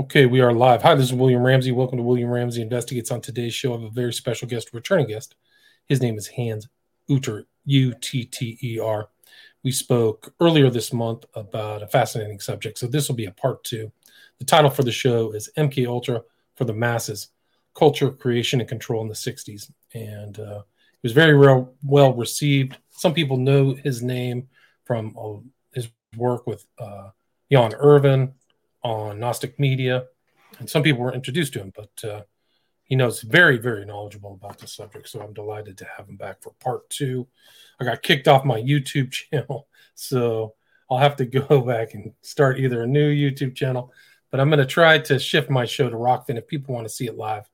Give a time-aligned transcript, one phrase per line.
[0.00, 0.80] Okay, we are live.
[0.80, 1.72] Hi, this is William Ramsey.
[1.72, 3.10] Welcome to William Ramsey Investigates.
[3.10, 5.34] On today's show, I have a very special guest, returning guest.
[5.88, 6.68] His name is Hans
[7.10, 9.10] Utter, U T T E R.
[9.62, 13.62] We spoke earlier this month about a fascinating subject, so this will be a part
[13.62, 13.92] two.
[14.38, 16.22] The title for the show is MK Ultra
[16.56, 17.28] for the Masses:
[17.74, 22.78] Culture, Creation, and Control in the '60s, and uh, it was very well, well received.
[22.88, 24.48] Some people know his name
[24.86, 25.40] from uh,
[25.74, 27.10] his work with uh,
[27.52, 28.32] Jan Irvin
[28.82, 30.04] on Gnostic Media,
[30.58, 32.22] and some people were introduced to him, but uh,
[32.84, 35.08] he knows very, very knowledgeable about the subject.
[35.08, 37.26] So I'm delighted to have him back for part two.
[37.80, 40.54] I got kicked off my YouTube channel, so
[40.90, 43.92] I'll have to go back and start either a new YouTube channel,
[44.30, 46.92] but I'm going to try to shift my show to Rokfin if people want to
[46.92, 47.48] see it live,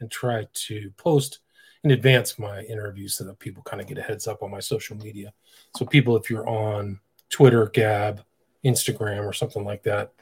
[0.00, 1.38] and try to post
[1.84, 4.60] in advance my interviews so that people kind of get a heads up on my
[4.60, 5.32] social media.
[5.76, 8.24] So people, if you're on Twitter, Gab,
[8.64, 10.12] Instagram, or something like that,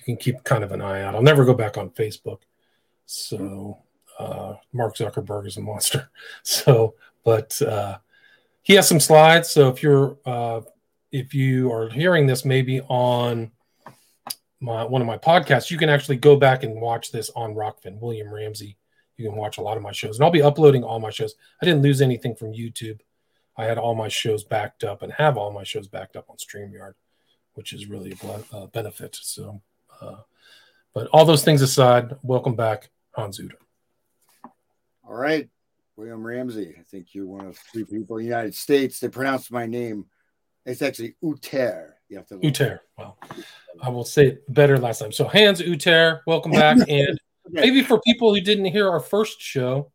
[0.00, 1.14] you can keep kind of an eye out.
[1.14, 2.40] I'll never go back on Facebook.
[3.04, 3.78] So
[4.18, 6.10] uh, Mark Zuckerberg is a monster.
[6.42, 7.98] So, but uh,
[8.62, 9.50] he has some slides.
[9.50, 10.62] So if you're uh,
[11.12, 13.50] if you are hearing this maybe on
[14.60, 18.00] my one of my podcasts, you can actually go back and watch this on Rokfin,
[18.00, 18.78] William Ramsey.
[19.18, 21.34] You can watch a lot of my shows, and I'll be uploading all my shows.
[21.60, 23.00] I didn't lose anything from YouTube.
[23.58, 26.36] I had all my shows backed up and have all my shows backed up on
[26.36, 26.94] StreamYard,
[27.52, 29.18] which is really a uh, benefit.
[29.20, 29.60] So
[30.00, 30.16] uh,
[30.94, 33.58] but all those things aside, welcome back, Hans Utter.
[35.04, 35.48] All right,
[35.96, 36.74] William Ramsey.
[36.78, 40.06] I think you're one of three people in the United States that pronounce my name.
[40.66, 41.92] It's actually Uter.
[42.08, 42.80] You have to Uter.
[42.96, 43.18] Well,
[43.82, 45.12] I will say it better last time.
[45.12, 46.78] So Hans Uter, welcome back.
[46.88, 49.90] And maybe for people who didn't hear our first show,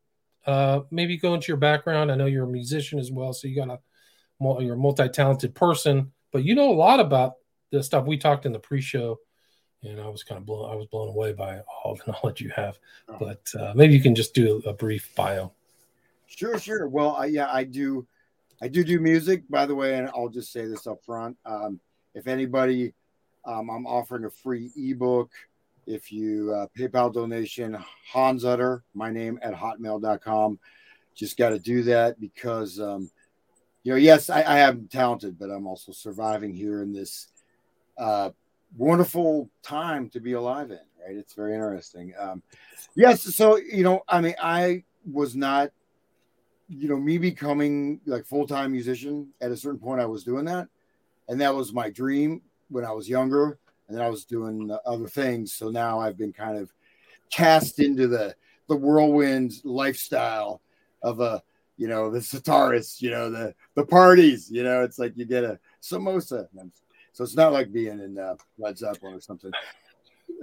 [0.46, 2.12] uh, maybe go into your background.
[2.12, 3.80] I know you're a musician as well, so you got a
[4.62, 7.34] you're a multi-talented person, but you know a lot about
[7.72, 9.18] the stuff we talked in the pre-show
[9.86, 10.72] and I was kind of blown.
[10.72, 12.78] I was blown away by all the knowledge you have.
[13.10, 13.18] Oh.
[13.20, 15.52] But uh, maybe you can just do a, brief bio.
[16.28, 16.88] Sure, sure.
[16.88, 18.08] Well, I, yeah, I do.
[18.62, 21.38] I do do music, by the way, and I'll just say this up front.
[21.46, 21.80] Um,
[22.14, 22.94] if anybody,
[23.44, 25.32] um, I'm offering a free ebook.
[25.86, 30.58] If you uh, PayPal donation, Hans Utter, my name at hotmail.com.
[31.14, 33.10] Just got to do that because, um,
[33.84, 37.28] you know, yes, I, I am talented, but I'm also surviving here in this
[37.98, 38.32] uh,
[38.78, 41.16] wonderful time to be alive in, right?
[41.16, 42.14] It's very interesting.
[42.18, 42.42] Um,
[42.96, 45.72] yes, so you know, I mean, I was not,
[46.68, 50.02] you know, me becoming like full time musician at a certain point.
[50.02, 50.68] I was doing that,
[51.28, 55.08] and that was my dream when I was younger, and then I was doing other
[55.08, 55.54] things.
[55.54, 56.74] So now I've been kind of
[57.32, 58.36] cast into the
[58.68, 60.62] the whirlwind lifestyle
[61.04, 61.44] of a
[61.78, 64.50] you know the sitarist, you know the the parties.
[64.50, 66.48] You know, it's like you get a samosa.
[67.16, 69.52] So it's not like being in uh, Led Zeppelin or something.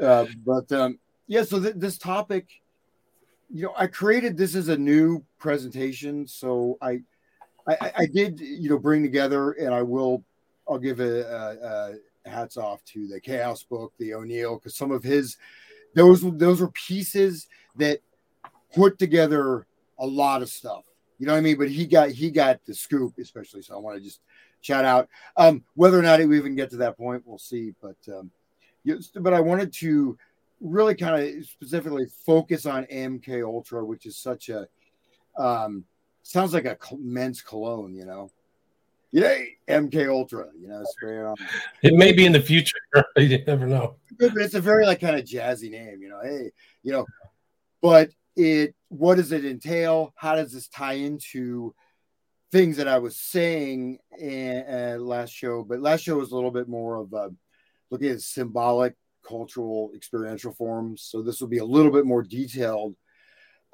[0.02, 2.48] Uh, but um, yeah, so th- this topic,
[3.52, 6.26] you know, I created this as a new presentation.
[6.26, 7.00] So I,
[7.68, 10.24] I, I did, you know, bring together, and I will,
[10.66, 14.92] I'll give a, a, a hats off to the Chaos book, the O'Neill, because some
[14.92, 15.36] of his,
[15.94, 18.00] those those were pieces that
[18.74, 19.66] put together
[19.98, 20.84] a lot of stuff.
[21.18, 21.58] You know what I mean?
[21.58, 23.60] But he got he got the scoop, especially.
[23.60, 24.22] So I want to just
[24.62, 25.08] shout out.
[25.36, 27.74] Um, whether or not we even get to that point, we'll see.
[27.82, 28.30] But um,
[29.20, 30.16] but I wanted to
[30.60, 34.66] really kind of specifically focus on MK Ultra, which is such a
[35.36, 35.84] um,
[36.22, 38.30] sounds like a men's cologne, you know.
[39.10, 39.36] Yeah,
[39.68, 41.36] MK Ultra, you know, spray on.
[41.82, 42.78] It may be in the future.
[43.16, 43.96] you never know.
[44.18, 46.20] But it's a very like kind of jazzy name, you know.
[46.22, 46.50] Hey,
[46.82, 47.06] you know,
[47.82, 50.14] but it what does it entail?
[50.16, 51.74] How does this tie into
[52.52, 56.50] things that I was saying in, uh, last show, but last show was a little
[56.50, 57.30] bit more of a,
[57.90, 58.94] looking at symbolic,
[59.26, 61.02] cultural, experiential forms.
[61.02, 62.94] So this will be a little bit more detailed.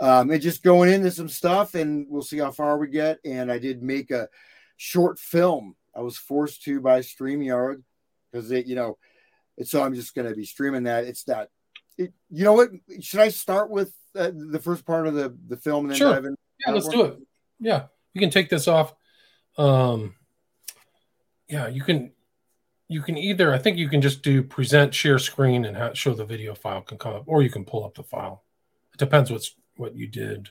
[0.01, 3.19] Um, and just going into some stuff, and we'll see how far we get.
[3.25, 4.29] And I did make a
[4.77, 5.75] short film.
[5.95, 7.83] I was forced to by StreamYard
[8.31, 8.97] because it, you know,
[9.65, 11.03] so I'm just going to be streaming that.
[11.03, 11.49] It's that.
[11.97, 12.71] It, you know what?
[13.01, 16.13] Should I start with uh, the first part of the the film and then sure.
[16.13, 16.37] dive in?
[16.65, 17.19] Yeah, let's do it.
[17.59, 18.95] Yeah you can take this off.
[19.57, 20.15] Um,
[21.49, 22.13] yeah, you can.
[22.91, 26.25] You can either, I think you can just do present share screen and show the
[26.25, 28.45] video file can come up, or you can pull up the file.
[28.95, 30.49] It depends what's what you did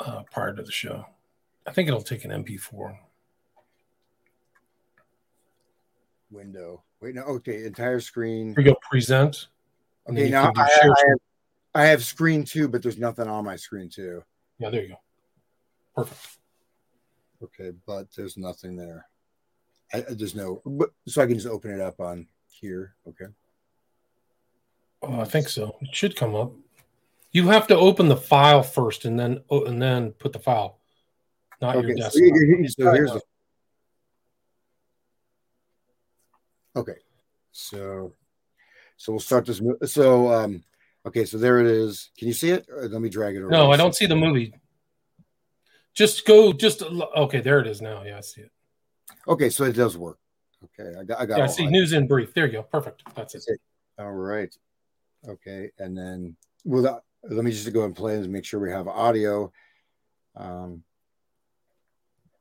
[0.00, 1.04] uh, prior to the show.
[1.66, 2.96] I think it'll take an MP4.
[6.30, 6.82] Window.
[7.00, 7.22] Wait, no.
[7.22, 8.54] Okay, entire screen.
[8.54, 8.78] Here you go.
[8.90, 9.48] Present.
[10.08, 11.18] Okay, now I, I, have,
[11.74, 14.22] I have screen two, but there's nothing on my screen two.
[14.58, 15.00] Yeah, there you go.
[15.98, 16.38] Perfect.
[17.42, 19.06] Okay, but there's nothing there.
[19.92, 22.94] I, there's no, but, so I can just open it up on here.
[23.08, 23.26] Okay.
[25.02, 25.76] Oh, I think so.
[25.80, 26.52] It should come up.
[27.30, 30.78] You have to open the file first, and then oh, and then put the file,
[31.60, 32.22] not your Okay, so, desktop.
[32.22, 33.20] here- so here's the.
[36.76, 36.96] Okay,
[37.52, 38.12] so
[38.96, 39.60] so we'll start this.
[39.84, 40.64] So um,
[41.06, 42.10] okay, so there it is.
[42.18, 42.66] Can you see it?
[42.68, 43.50] Let me drag it over.
[43.50, 44.54] No, I don't see the movie.
[45.98, 46.52] Just go.
[46.52, 47.40] Just okay.
[47.40, 48.04] There it is now.
[48.04, 48.52] Yeah, I see it.
[49.26, 50.20] Okay, so it does work.
[50.62, 51.20] Okay, I got.
[51.20, 51.38] I got.
[51.38, 51.72] Yeah, I see that.
[51.72, 52.32] news in brief.
[52.32, 52.62] There you go.
[52.62, 53.02] Perfect.
[53.16, 53.38] That's it.
[53.38, 53.60] That's it.
[53.98, 54.56] All right.
[55.28, 58.70] Okay, and then well, that, let me just go and play and make sure we
[58.70, 59.50] have audio.
[60.36, 60.84] Um,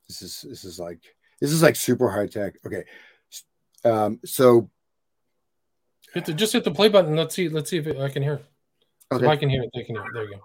[0.07, 1.01] this is this is like
[1.41, 2.57] this is like super high tech.
[2.63, 2.83] Okay,
[3.83, 4.69] um, so
[6.13, 7.15] Hit the, just hit the play button.
[7.15, 7.49] Let's see.
[7.49, 8.35] Let's see if it, I can hear.
[8.35, 8.45] it.
[9.13, 10.11] If I can hear it, they can hear it.
[10.13, 10.39] There you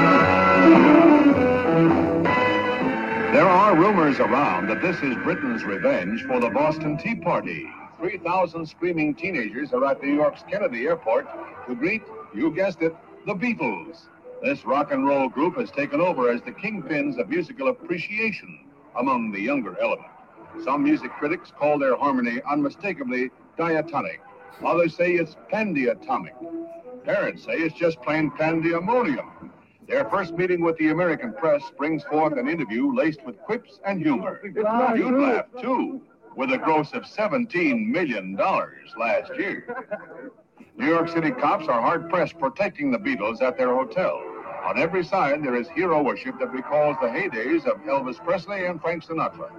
[0.00, 0.06] go.
[3.32, 7.66] There are rumors around that this is Britain's revenge for the Boston Tea Party.
[7.98, 11.26] 3,000 screaming teenagers are at New York's Kennedy Airport
[11.68, 12.02] to greet,
[12.34, 12.96] you guessed it,
[13.26, 14.08] the Beatles.
[14.42, 18.64] This rock and roll group has taken over as the kingpins of musical appreciation
[18.98, 20.10] among the younger element.
[20.64, 24.20] Some music critics call their harmony unmistakably diatonic.
[24.64, 26.34] Others say it's pandiatonic.
[27.04, 29.52] Parents say it's just plain pandemonium.
[29.90, 34.00] Their first meeting with the American press brings forth an interview laced with quips and
[34.00, 34.40] humor.
[34.44, 36.00] You'd laugh too,
[36.36, 39.66] with a gross of $17 million last year.
[40.76, 44.22] New York City cops are hard pressed protecting the Beatles at their hotel.
[44.64, 48.80] On every side, there is hero worship that recalls the heydays of Elvis Presley and
[48.80, 49.50] Frank Sinatra.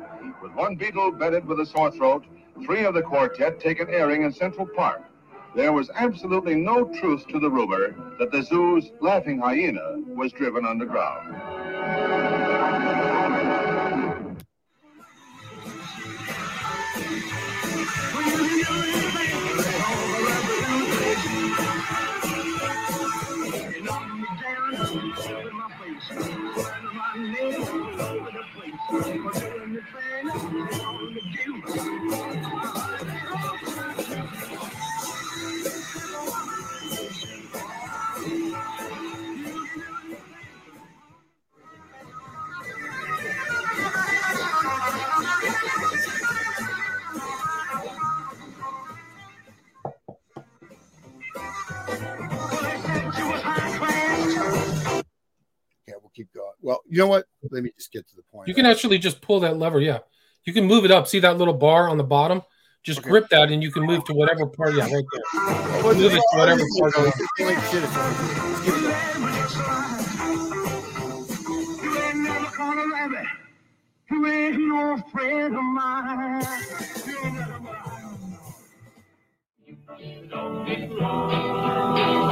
[0.42, 2.24] With one Beatle bedded with a sore throat,
[2.63, 5.11] three of the quartet take an airing in Central Park.
[5.53, 10.65] There was absolutely no truth to the rumor that the zoo's laughing hyena was driven
[10.65, 11.36] underground.
[56.62, 56.80] we'll keep going.
[56.80, 57.25] Well, you know what?
[57.50, 58.48] Let me just get to the point.
[58.48, 59.80] You can actually just pull that lever.
[59.80, 60.00] Yeah,
[60.46, 61.08] you can move it up.
[61.08, 62.42] See that little bar on the bottom?
[62.84, 63.10] Just Okay.
[63.10, 64.74] grip that, and you can move to whatever part.
[64.74, 65.04] Yeah, right there.
[65.84, 67.16] Well, move it to whatever part you want.
[67.16, 68.92] It's like shit, it's like- let's keep it going.
[71.84, 73.28] You ain't never gonna love it.
[74.10, 76.44] You ain't no friend of mine.
[77.06, 77.60] You ain't never
[81.04, 82.31] I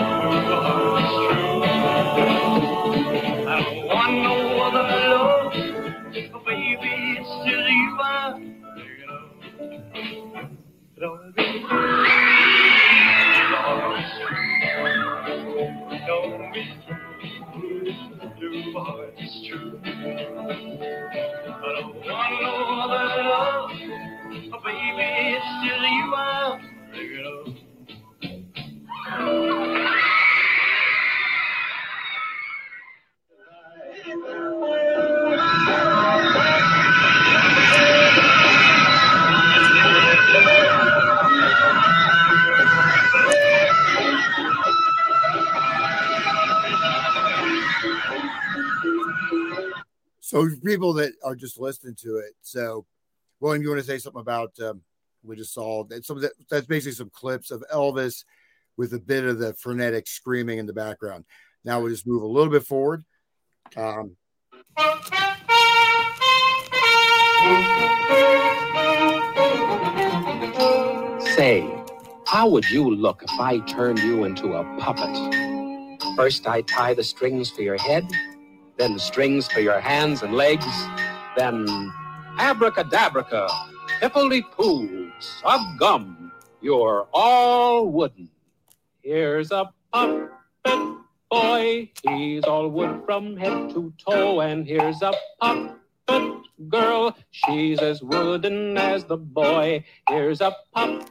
[51.50, 52.86] just listening to it, so
[53.40, 54.82] William, you want to say something about um,
[55.24, 58.24] we just saw that some that, that's basically some clips of Elvis
[58.78, 61.26] with a bit of the frenetic screaming in the background.
[61.66, 63.04] Now we'll just move a little bit forward.
[63.76, 64.16] Um,
[71.36, 71.84] Say,
[72.26, 75.16] how would you look if I turned you into a puppet?
[76.16, 78.06] First, I tie the strings for your head,
[78.78, 80.66] then the strings for your hands and legs,
[81.36, 81.66] then
[82.38, 83.24] abracadabra,
[84.02, 86.31] hippily poo, sub gum.
[86.62, 88.30] You're all wooden.
[89.02, 90.30] Here's a puppet
[91.30, 98.02] boy, he's all wood from head to toe, and here's a puppet girl, she's as
[98.02, 99.83] wooden as the boy.
[100.09, 101.09] Here's a puppet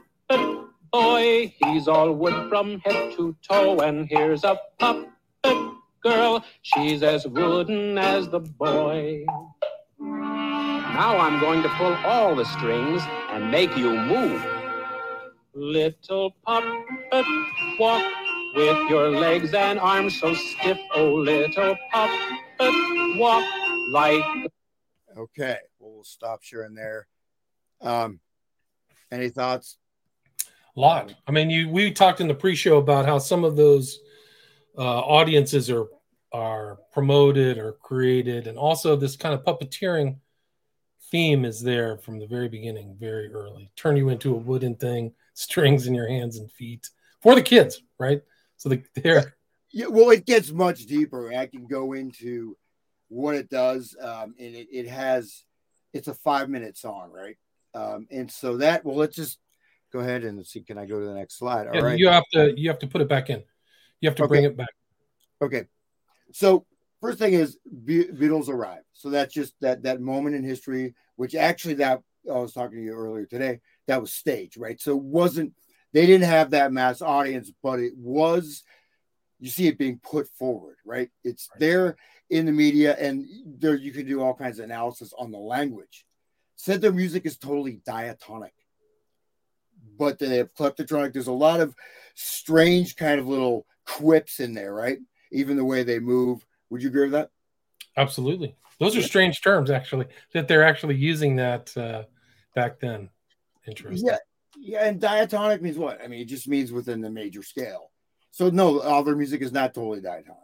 [0.91, 5.09] boy, he's all wood from head to toe, and here's a puppet
[6.03, 9.25] girl, she's as wooden as the boy.
[9.99, 13.01] Now I'm going to pull all the strings
[13.31, 14.45] and make you move.
[15.53, 17.25] Little puppet,
[17.79, 18.03] walk
[18.55, 20.77] with your legs and arms so stiff.
[20.95, 23.43] Oh, little puppet, walk
[23.91, 24.23] like
[25.17, 27.07] Okay, well, we'll stop sharing there.
[27.81, 28.21] Um,
[29.11, 29.77] any thoughts?
[30.77, 31.13] A lot.
[31.27, 33.99] I mean, you we talked in the pre-show about how some of those
[34.77, 35.87] uh, audiences are
[36.31, 40.17] are promoted or created, and also this kind of puppeteering
[41.11, 43.71] theme is there from the very beginning, very early.
[43.75, 46.89] Turn you into a wooden thing, strings in your hands and feet
[47.21, 48.21] for the kids, right?
[48.57, 49.35] So the, they're
[49.71, 51.31] Yeah, well, it gets much deeper.
[51.31, 52.57] I can go into
[53.07, 55.43] what it does, um, and it, it has.
[55.93, 57.37] It's a five minute song, right?
[57.73, 59.39] Um, and so that well, let's just
[59.91, 60.61] go ahead and see.
[60.61, 61.67] Can I go to the next slide?
[61.67, 61.99] All yeah, right.
[61.99, 63.43] you have to you have to put it back in.
[64.01, 64.27] You have to Okay.
[64.29, 64.69] bring it back.
[65.41, 65.65] Okay.
[66.31, 66.65] So
[67.01, 68.83] first thing is Be- Beatles arrive.
[68.93, 72.83] So that's just that that moment in history, which actually that I was talking to
[72.83, 73.61] you earlier today.
[73.87, 74.79] That was staged, right?
[74.79, 75.53] So it wasn't
[75.93, 78.63] they didn't have that mass audience, but it was.
[79.41, 81.09] You see it being put forward, right?
[81.23, 81.59] It's Right.
[81.61, 81.97] there
[82.29, 86.05] in the media, and there you can do all kinds of analysis on the language.
[86.57, 88.53] Said their music is totally diatonic,
[89.97, 91.13] but then they have kleptotronic.
[91.13, 91.73] There's a lot of
[92.15, 94.99] strange kind of little quips in there, right?
[95.31, 96.45] Even the way they move.
[96.69, 97.29] Would you agree with that?
[97.97, 98.55] Absolutely.
[98.79, 102.03] Those are strange terms, actually, that they're actually using that uh,
[102.55, 103.09] back then.
[103.67, 104.07] Interesting.
[104.07, 104.17] Yeah,
[104.57, 104.85] yeah.
[104.85, 106.01] And diatonic means what?
[106.01, 107.91] I mean, it just means within the major scale.
[108.31, 110.37] So no, all their music is not totally diatonic.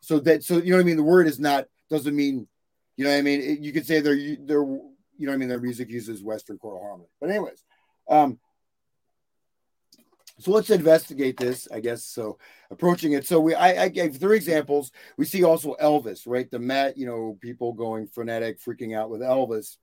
[0.00, 0.96] So that so you know what I mean.
[0.96, 2.46] The word is not doesn't mean
[2.96, 3.40] you know what I mean.
[3.40, 5.48] It- you could say they're they're you know what I mean.
[5.48, 7.08] Their music uses Western choral harmony.
[7.20, 7.62] But anyways,
[8.08, 8.38] um,
[10.38, 11.68] so let's investigate this.
[11.72, 12.38] I guess so.
[12.70, 13.26] Approaching it.
[13.26, 14.90] So we I, I gave three examples.
[15.16, 16.50] We see also Elvis, right?
[16.50, 19.76] The Met, you know, people going frenetic, freaking out with Elvis,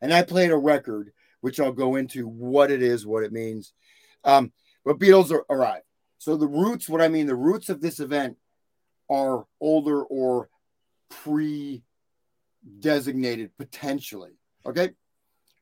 [0.00, 3.72] and I played a record which I'll go into what it is, what it means.
[4.24, 4.52] Um,
[4.84, 5.82] but Beatles are, arrive.
[6.18, 8.36] So the roots, what I mean, the roots of this event
[9.08, 10.48] are older or
[11.08, 11.82] pre
[12.80, 14.32] designated potentially.
[14.66, 14.90] Okay.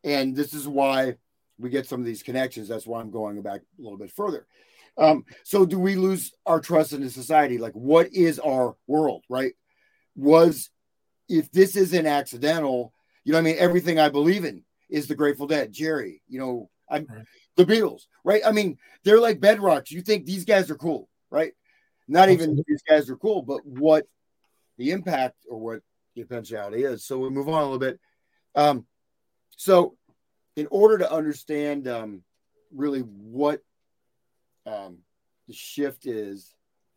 [0.02, 1.16] And this is why
[1.58, 2.68] we get some of these connections.
[2.68, 4.46] That's why I'm going back a little bit further.
[4.98, 7.58] Um, so do we lose our trust in the society?
[7.58, 9.52] Like, what is our world, right?
[10.14, 10.70] Was
[11.28, 12.92] if this isn't accidental,
[13.24, 16.70] you know, I mean, everything I believe in is the Grateful Dead, Jerry, you know,
[16.88, 17.26] I'm Right.
[17.56, 18.42] the Beatles, right?
[18.46, 19.90] I mean, they're like bedrocks.
[19.90, 21.52] You think these guys are cool, right?
[22.08, 22.64] Not even Absolutely.
[22.68, 24.06] these guys are cool, but what
[24.78, 25.82] the impact or what
[26.14, 27.04] the potentiality is.
[27.04, 27.98] So we move on a little bit.
[28.54, 28.86] Um,
[29.56, 29.96] so
[30.56, 32.22] in order to understand um,
[32.74, 33.60] really what
[34.66, 34.98] um,
[35.46, 36.54] the shift is,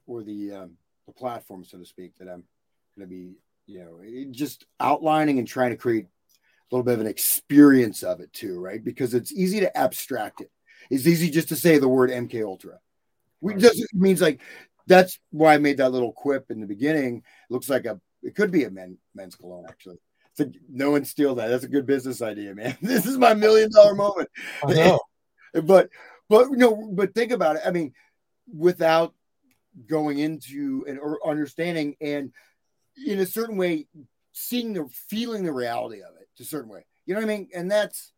[0.07, 0.71] or the um,
[1.05, 2.43] the platform, so to speak, that I'm
[2.97, 3.33] going to be,
[3.67, 8.21] you know, just outlining and trying to create a little bit of an experience of
[8.21, 8.83] it too, right?
[8.83, 10.51] Because it's easy to abstract it.
[10.89, 12.79] It's easy just to say the word MK Ultra.
[13.41, 13.61] We Right.
[13.61, 14.41] just it means like
[14.87, 17.17] that's why I made that little quip in the beginning.
[17.17, 19.97] It looks like a it could be a men men's cologne actually.
[20.39, 21.47] Like no one steal that.
[21.47, 22.77] That's a good business idea, man.
[22.81, 24.29] This is my million dollar moment.
[24.63, 24.99] I know.
[25.63, 25.89] But
[26.27, 27.63] but no, but think about it.
[27.65, 27.93] I mean,
[28.55, 29.13] without
[29.87, 32.31] going into and or understanding and
[33.05, 33.87] in a certain way
[34.33, 37.37] seeing the feeling the reality of it to a certain way you know what i
[37.37, 38.11] mean and that's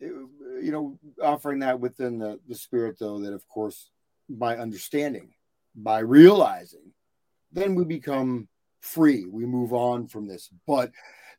[0.00, 3.90] you know offering that within the the spirit though that of course
[4.28, 5.34] by understanding
[5.74, 6.92] by realizing
[7.52, 8.48] then we become
[8.80, 10.90] free we move on from this but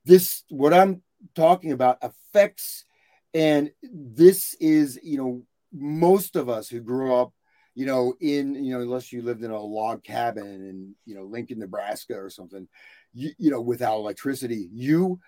[0.05, 1.01] this what i'm
[1.35, 2.85] talking about affects
[3.33, 5.41] and this is you know
[5.71, 7.33] most of us who grew up
[7.75, 11.23] you know in you know unless you lived in a log cabin in you know
[11.23, 12.67] lincoln nebraska or something
[13.13, 15.19] you, you know without electricity you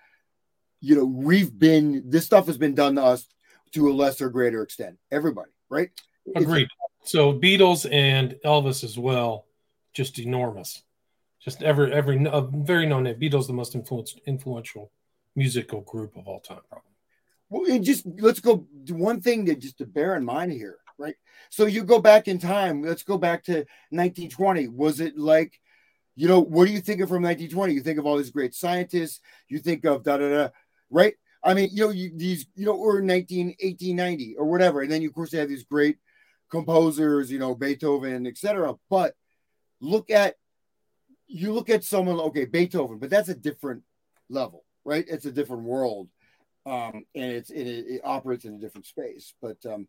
[0.80, 3.26] you know we've been this stuff has been done to us
[3.72, 5.90] to a lesser greater extent everybody right
[6.26, 6.68] It's- Agreed.
[7.04, 9.46] So Beatles and Elvis as well,
[9.94, 10.82] just enormous.
[11.46, 13.14] Just every every a very known name.
[13.20, 14.90] Beatles the most influenced influential
[15.36, 16.90] musical group of all time, probably.
[17.48, 21.14] Well, and just let's go one thing to just to bear in mind here, right?
[21.50, 22.82] So you go back in time.
[22.82, 24.66] Let's go back to 1920.
[24.66, 25.60] Was it like,
[26.16, 27.74] you know, what do you think of from 1920?
[27.74, 29.20] You think of all these great scientists.
[29.48, 30.48] You think of da da da,
[30.90, 31.14] right?
[31.44, 35.00] I mean, you know, you, these, you know, or 19, 1890 or whatever, and then
[35.00, 35.98] you of course you have these great
[36.50, 38.74] composers, you know, Beethoven, etc.
[38.90, 39.14] But
[39.80, 40.34] look at,
[41.28, 43.82] you look at someone, okay, Beethoven, but that's a different
[44.28, 45.04] level, right?
[45.08, 46.08] It's a different world
[46.66, 49.32] um, and it's it, it operates in a different space.
[49.40, 49.86] But um,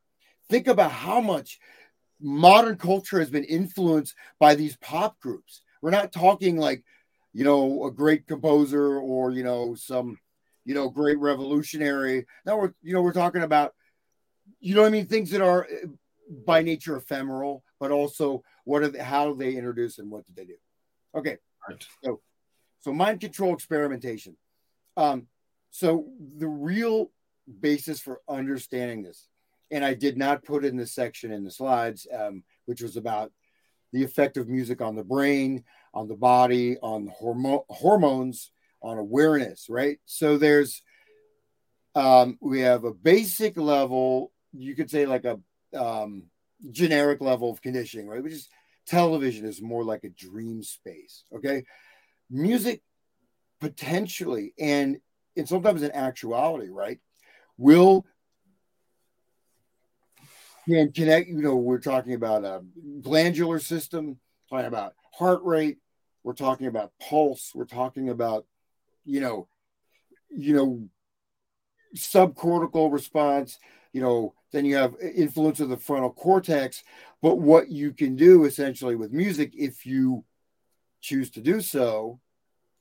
[0.49, 1.59] think about how much
[2.21, 5.61] modern culture has been influenced by these pop groups.
[5.81, 6.83] We're not talking like
[7.33, 10.19] you know a great composer or you know some
[10.65, 12.27] you know great revolutionary.
[12.45, 13.73] Now we're you know we're talking about
[14.59, 15.07] you know I mean?
[15.07, 15.87] Things that are uh,
[16.45, 20.33] by nature ephemeral, but also what are they, how do they introduce and what do
[20.35, 20.55] they do?
[21.15, 21.37] Okay.
[21.67, 21.85] Right.
[22.03, 22.21] So,
[22.79, 24.37] so mind control experimentation.
[24.95, 25.27] Um,
[25.69, 27.11] so the real
[27.59, 29.27] basis for understanding this,
[29.69, 33.31] and I did not put in this section in the slides, um, which was about
[33.93, 39.67] the effect of music on the brain, on the body, on hormo- hormones, on awareness,
[39.69, 39.99] right?
[40.05, 40.81] So there's
[41.95, 45.39] um, we have a basic level, you could say like a
[45.75, 46.23] um,
[46.71, 48.23] generic level of conditioning, right?
[48.23, 48.49] Which is
[48.87, 51.23] television is more like a dream space.
[51.35, 51.63] Okay.
[52.29, 52.81] Music
[53.59, 54.97] potentially and
[55.35, 56.99] and sometimes in actuality, right,
[57.57, 58.05] will
[60.67, 62.61] can connect, you know, we're talking about a
[63.01, 64.17] glandular system,
[64.49, 65.77] talking about heart rate,
[66.23, 68.45] we're talking about pulse, we're talking about,
[69.05, 69.47] you know,
[70.29, 70.89] you know,
[71.95, 73.59] subcortical response,
[73.93, 76.83] you know, then you have influence of the frontal cortex.
[77.21, 80.23] But what you can do essentially with music, if you
[81.01, 82.19] choose to do so,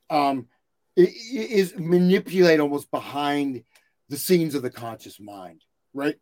[0.09, 0.47] um,
[0.95, 3.63] is manipulate almost behind
[4.09, 6.15] the scenes of the conscious mind, right?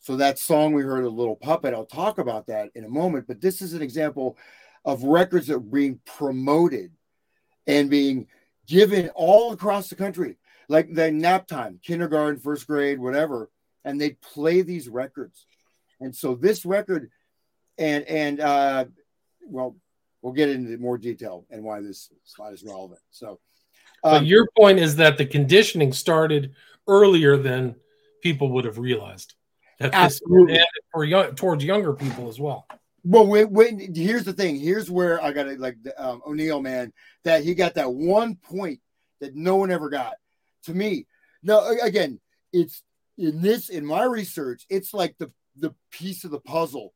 [0.00, 1.74] So that song we heard, a little puppet.
[1.74, 3.26] I'll talk about that in a moment.
[3.26, 4.36] But this is an example
[4.84, 6.92] of records that are being promoted
[7.66, 8.26] and being
[8.66, 10.36] given all across the country,
[10.68, 13.50] like the nap time, kindergarten, first grade, whatever,
[13.84, 15.46] and they play these records.
[16.00, 17.10] And so this record,
[17.78, 18.84] and and uh,
[19.46, 19.76] well,
[20.22, 23.00] we'll get into more detail and why this slide is relevant.
[23.10, 23.40] So,
[24.02, 26.54] but um, your point is that the conditioning started
[26.88, 27.76] earlier than
[28.22, 29.34] people would have realized.
[29.78, 30.56] That this Absolutely.
[30.56, 32.66] and for young, towards younger people as well.
[33.02, 34.56] Well, when, when here's the thing.
[34.56, 35.58] Here's where I got it.
[35.58, 36.92] Like um, O'Neill, man,
[37.24, 38.80] that he got that one point
[39.20, 40.14] that no one ever got.
[40.64, 41.06] To me,
[41.42, 41.74] no.
[41.82, 42.20] Again,
[42.52, 42.82] it's
[43.20, 44.66] in this in my research.
[44.68, 46.94] It's like the the piece of the puzzle,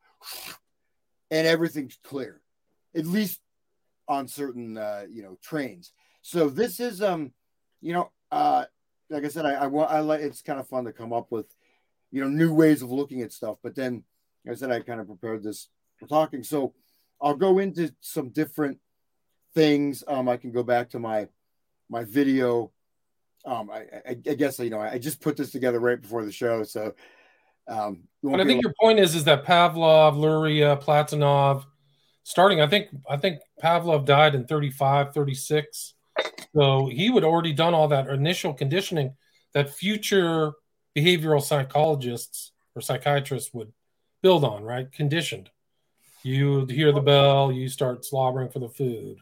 [1.30, 2.40] and everything's clear,
[2.96, 3.40] at least
[4.08, 5.92] on certain uh, you know trains.
[6.22, 7.32] So this is um,
[7.80, 8.64] you know, uh,
[9.10, 11.46] like I said, I I, I like it's kind of fun to come up with,
[12.10, 13.58] you know, new ways of looking at stuff.
[13.62, 14.04] But then,
[14.44, 15.68] like I said, I kind of prepared this
[15.98, 16.42] for talking.
[16.42, 16.74] So
[17.20, 18.78] I'll go into some different
[19.54, 20.02] things.
[20.08, 21.28] Um, I can go back to my
[21.90, 22.72] my video.
[23.44, 26.32] Um, I, I, I guess you know I just put this together right before the
[26.32, 26.94] show, so
[27.66, 31.64] um, But I think your point is is that Pavlov, Luria, Platonov,
[32.22, 35.94] starting, I think I think Pavlov died in 35, 36.
[36.54, 39.14] So he would already done all that initial conditioning
[39.52, 40.52] that future
[40.96, 43.72] behavioral psychologists or psychiatrists would
[44.22, 44.90] build on, right?
[44.92, 45.50] Conditioned.
[46.22, 49.18] You hear the bell, you start slobbering for the food.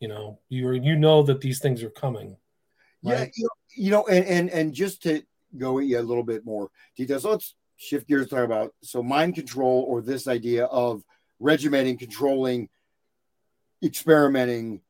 [0.00, 2.36] You know, you you know that these things are coming.
[3.02, 5.22] Yeah, you know, you know, and and and just to
[5.56, 10.00] go a little bit more details, let's shift gears talk about so mind control or
[10.00, 11.02] this idea of
[11.40, 12.68] regimenting, controlling,
[13.82, 14.80] experimenting,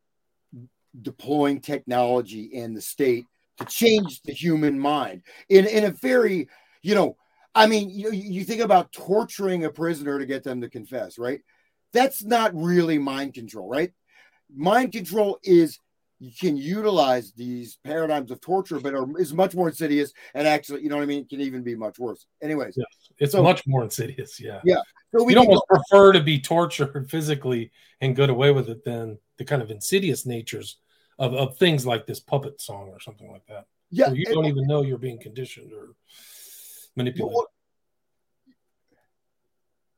[1.01, 3.25] deploying technology in the state
[3.59, 6.48] to change the human mind in in a very,
[6.83, 7.16] you know,
[7.55, 11.40] I mean, you you think about torturing a prisoner to get them to confess, right?
[11.92, 13.92] That's not really mind control, right?
[14.55, 15.79] Mind control is
[16.24, 20.80] you can utilize these paradigms of torture, but are, is much more insidious and actually,
[20.82, 22.26] you know what I mean, can even be much worse.
[22.40, 22.87] Anyways, Yes.
[23.18, 24.38] It's So- much more insidious.
[24.40, 24.61] Yeah.
[24.64, 24.82] Yeah.
[25.12, 29.44] so we almost prefer to be tortured physically and get away with it than the
[29.44, 30.78] kind of insidious natures
[31.18, 33.66] of, of things like this puppet song or something like that.
[33.90, 35.94] yeah, Where you and- don't even know you're being conditioned or
[36.94, 37.35] manipulated.
[37.35, 37.48] well,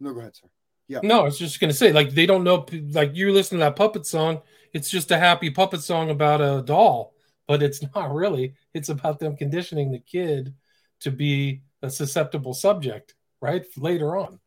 [0.00, 0.48] no, go ahead, sir.
[0.88, 1.00] Yeah.
[1.02, 2.66] No, I was just gonna say, like they don't know.
[2.90, 4.42] Like you listen to that puppet song,
[4.74, 7.14] it's just a happy puppet song about a doll,
[7.46, 8.54] but it's not really.
[8.74, 10.54] It's about them conditioning the kid
[11.00, 13.64] to be a susceptible subject, right?
[13.76, 14.40] Later on.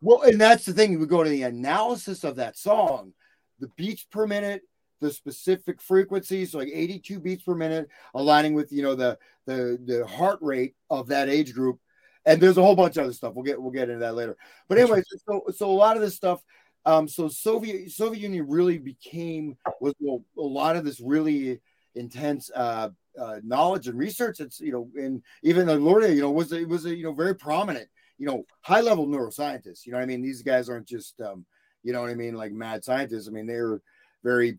[0.00, 0.98] Well, and that's the thing.
[0.98, 3.12] We go to the analysis of that song,
[3.58, 4.62] the beats per minute,
[5.00, 10.06] the specific frequencies, like 82 beats per minute, aligning with you know the the the
[10.06, 11.80] heart rate of that age group.
[12.24, 13.34] And there's a whole bunch of other stuff.
[13.34, 14.36] We'll get we'll get into that later.
[14.68, 16.42] But anyways, so so a lot of this stuff.
[16.86, 21.60] Um, so Soviet Soviet Union really became was well, a lot of this really
[21.94, 24.40] intense uh, uh, knowledge and research.
[24.40, 27.12] It's you know, and even the Luria, you know, was it was a you know
[27.12, 29.86] very prominent you know, high level neuroscientists.
[29.86, 30.22] You know I mean?
[30.22, 31.44] These guys aren't just, um,
[31.82, 33.28] you know what I mean, like mad scientists.
[33.28, 33.80] I mean, they're
[34.24, 34.58] very,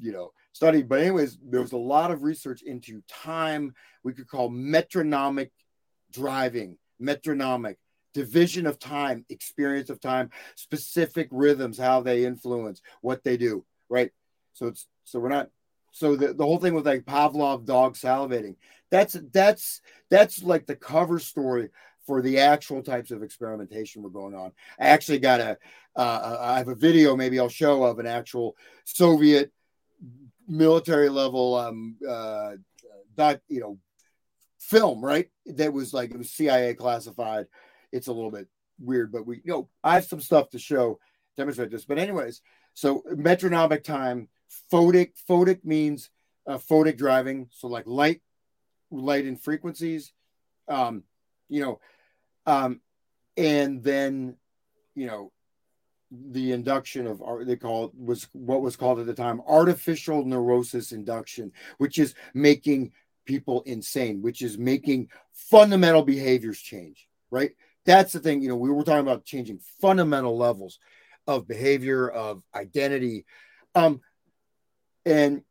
[0.00, 0.88] you know, studied.
[0.88, 5.52] But, anyways, there was a lot of research into time we could call metronomic
[6.12, 7.78] driving, metronomic
[8.14, 14.10] division of time, experience of time, specific rhythms, how they influence what they do, right?
[14.54, 15.50] So it's so we're not
[15.92, 18.56] so the, the whole thing with like Pavlov dog salivating,
[18.90, 21.68] that's that's that's like the cover story
[22.06, 24.52] for the actual types of experimentation we're going on.
[24.78, 25.56] I actually got a,
[25.96, 29.52] uh, I have a video maybe I'll show of an actual Soviet
[30.46, 32.52] military level, um, uh,
[33.16, 33.78] that you know,
[34.58, 37.46] film right that was like it was CIA classified.
[37.94, 40.98] It's a little bit weird, but we you know I have some stuff to show
[41.36, 41.84] demonstrate this.
[41.84, 42.42] But anyways,
[42.74, 44.28] so metronomic time,
[44.72, 46.10] photic, photic means
[46.46, 48.20] uh, photic driving, so like light,
[48.90, 50.12] light and frequencies,
[50.68, 51.04] um,
[51.48, 51.80] you know,
[52.46, 52.80] um,
[53.36, 54.36] and then
[54.94, 55.32] you know
[56.10, 60.24] the induction of art they call it was what was called at the time artificial
[60.24, 62.92] neurosis induction which is making
[63.24, 67.52] people insane which is making fundamental behaviors change right
[67.84, 70.78] that's the thing you know we were talking about changing fundamental levels
[71.26, 73.24] of behavior of identity.
[73.74, 74.00] Um
[75.06, 75.42] and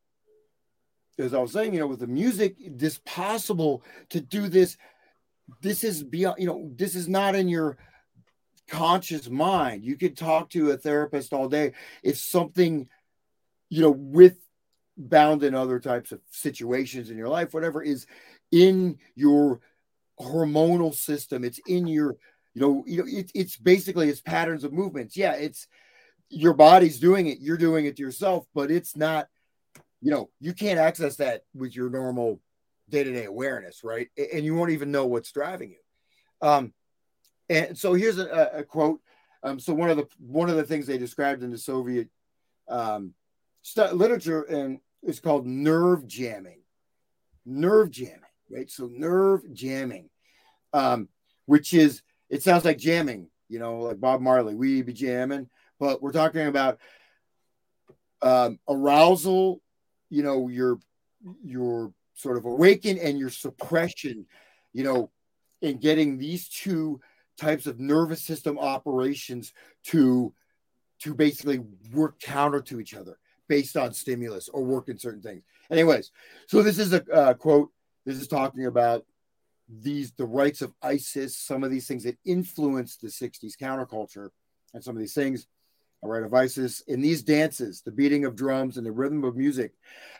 [1.19, 4.77] as i was saying you know with the music this possible to do this
[5.61, 7.77] this is beyond you know this is not in your
[8.67, 9.83] conscious mind.
[9.83, 11.73] You could talk to a therapist all day.
[12.01, 12.87] It's something
[13.69, 14.37] you know with
[14.97, 18.05] bound in other types of situations in your life whatever is
[18.51, 19.59] in your
[20.19, 21.43] hormonal system.
[21.43, 22.15] It's in your
[22.53, 25.17] you know you know it, it's basically it's patterns of movements.
[25.17, 25.67] Yeah it's
[26.29, 27.39] your body's doing it.
[27.39, 29.27] You're doing it to yourself but it's not
[30.01, 32.39] you know you can't access that with your normal
[32.89, 34.09] day-to-day awareness right?
[34.17, 36.47] And you won't even know what's driving you.
[36.47, 36.73] Um
[37.49, 39.01] and so here's a, a quote.
[39.41, 42.09] Um so one of the one of the things they described in the soviet
[42.69, 43.13] um
[43.63, 46.59] st- literature and is called nerve jamming.
[47.45, 48.22] Nerve jamming
[48.53, 50.09] right so nerve jamming
[50.73, 51.07] um
[51.45, 56.01] which is it sounds like jamming you know like bob marley we be jamming but
[56.01, 56.79] we're talking about
[58.21, 59.61] um arousal
[60.09, 60.79] you know your
[61.43, 64.25] your sort of awaken and your suppression,
[64.71, 65.11] you know,
[65.61, 66.99] in getting these two
[67.37, 70.33] types of nervous system operations to
[71.01, 71.59] to basically
[71.91, 73.17] work counter to each other
[73.49, 75.43] based on stimulus or work in certain things.
[75.69, 76.11] Anyways,
[76.47, 77.69] so this is a uh, quote.
[78.05, 79.05] This is talking about
[79.69, 84.29] these the rites of Isis, some of these things that influenced the 60s counterculture,
[84.73, 85.47] and some of these things
[86.03, 86.81] a rite of Isis.
[86.81, 89.71] In these dances, the beating of drums and the rhythm of music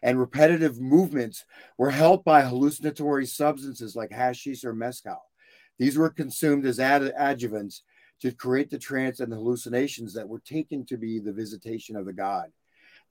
[0.02, 1.46] and repetitive movements
[1.78, 5.22] were helped by hallucinatory substances like hashish or mezcal.
[5.78, 7.82] These were consumed as ad- adjuvants
[8.22, 12.06] to create the trance and the hallucinations that were taken to be the visitation of
[12.06, 12.52] the god.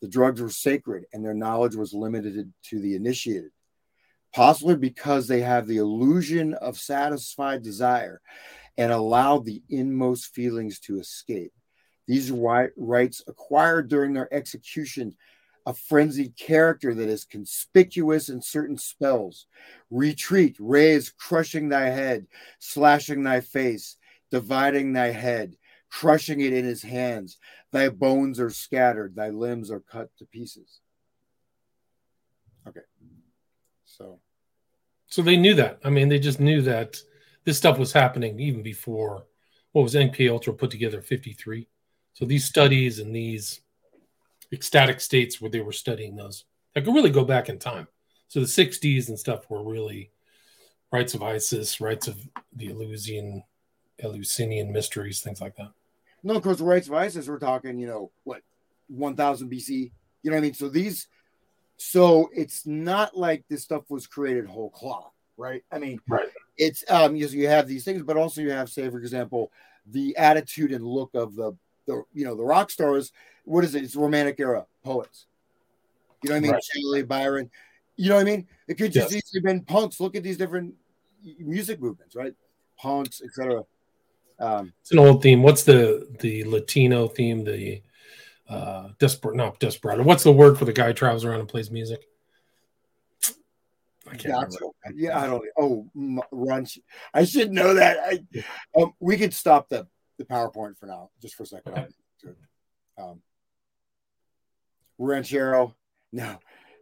[0.01, 3.51] The drugs were sacred and their knowledge was limited to the initiated,
[4.35, 8.21] possibly because they have the illusion of satisfied desire
[8.79, 11.53] and allow the inmost feelings to escape.
[12.07, 15.17] These rites acquired during their execution
[15.65, 19.47] a frenzied character that is conspicuous in certain spells.
[19.91, 22.27] Retreat, raise, crushing thy head,
[22.59, 23.97] slashing thy face,
[24.31, 25.57] dividing thy head,
[25.89, 27.39] crushing it in his hands.
[27.71, 30.81] Thy bones are scattered, thy limbs are cut to pieces.
[32.67, 32.81] Okay.
[34.03, 34.19] So.
[35.07, 35.79] So they knew that.
[35.85, 37.01] I mean, they just knew that
[37.45, 39.27] this stuff was happening even before
[39.73, 41.69] what was MK Ultra put together 53.
[42.15, 43.61] So these studies and these
[44.53, 46.45] ecstatic states where they were studying those,
[46.77, 47.89] I could really go back in time.
[48.29, 50.11] So the 60s and stuff were really
[50.91, 52.17] rites of Isis, rites of
[52.55, 53.45] the Eleusinian,
[54.01, 55.73] Eleusinian mysteries, things like that.
[56.23, 58.43] No, of course, the rites of Isis, we're talking, you know, what,
[58.89, 59.93] 1000 BC?
[60.23, 60.55] You know what I mean?
[60.55, 61.09] So these,
[61.83, 65.65] so it's not like this stuff was created whole cloth, right?
[65.73, 66.29] I mean, right.
[66.57, 69.51] It's, um, you, you have these things, but also you have, say, for example,
[69.87, 73.11] the attitude and look of the the you know the rock stars.
[73.45, 73.83] What is it?
[73.83, 75.27] It's romantic era poets.
[76.23, 76.53] You know what I mean?
[76.53, 76.65] Right.
[76.65, 77.51] Shelley, Byron.
[77.97, 78.47] You know what I mean?
[78.69, 79.25] It could just yes.
[79.27, 79.99] easily been punks.
[79.99, 80.75] Look at these different
[81.41, 82.35] music movements, right?
[82.79, 83.65] Punks, etc.
[84.39, 85.43] Um, it's an old theme.
[85.43, 87.43] What's the the Latino theme?
[87.43, 87.83] The
[88.53, 90.03] uh desperate, not desperado.
[90.03, 92.05] What's the word for the guy who travels around and plays music?
[94.07, 94.59] I can't gotcha.
[94.95, 95.45] Yeah, I don't.
[95.59, 95.89] Oh,
[96.33, 96.79] Runch.
[97.15, 97.99] I should know that.
[97.99, 99.87] I, um, we could stop the
[100.19, 101.73] the PowerPoint for now, just for a second.
[101.73, 102.35] Okay.
[102.99, 103.23] Um,
[104.99, 105.75] Ranchero,
[106.13, 106.39] no,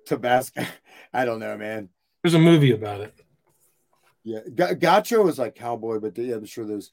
[0.07, 0.65] Tabasco.
[1.13, 1.89] I don't know, man.
[2.23, 3.15] There's a movie about it.
[4.25, 6.91] Yeah, G- Gaucho is like cowboy, but yeah, I'm sure there's.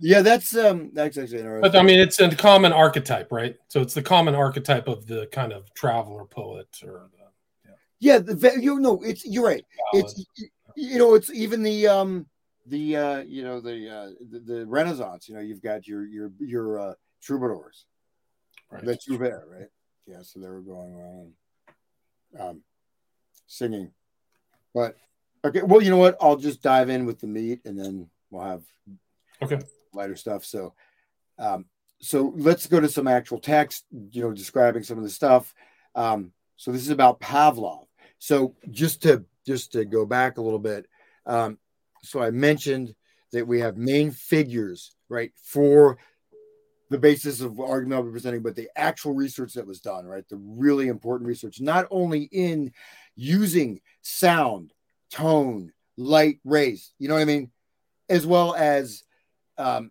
[0.00, 1.60] Yeah, that's um, that's actually interesting.
[1.60, 3.56] But I mean, it's a common archetype, right?
[3.68, 8.18] So it's the common archetype of the kind of traveler poet, or the, yeah, yeah.
[8.18, 9.64] The, you know, it's you're right.
[9.92, 10.24] It's
[10.76, 12.26] you know, it's even the um
[12.66, 15.28] the uh, you know the, uh, the, the Renaissance.
[15.28, 17.86] You know, you've got your your your uh, troubadours,
[18.70, 18.84] right.
[18.84, 19.68] the troubadour, right?
[20.06, 21.32] Yeah, so they were going around
[22.38, 22.62] um,
[23.46, 23.90] singing.
[24.74, 24.96] But
[25.44, 26.16] okay, well, you know what?
[26.20, 28.62] I'll just dive in with the meat, and then we'll have
[29.42, 29.60] Okay.
[29.98, 30.44] Lighter stuff.
[30.44, 30.74] So,
[31.38, 31.66] um,
[32.00, 35.52] so let's go to some actual text, you know, describing some of the stuff.
[35.94, 37.86] Um, so this is about Pavlov.
[38.18, 40.86] So just to just to go back a little bit,
[41.26, 41.58] um,
[42.02, 42.94] so I mentioned
[43.32, 45.98] that we have main figures, right, for
[46.90, 50.26] the basis of argument I'll be presenting, but the actual research that was done, right,
[50.28, 52.72] the really important research, not only in
[53.14, 54.72] using sound,
[55.10, 57.50] tone, light, rays, you know what I mean,
[58.08, 59.04] as well as
[59.58, 59.90] um,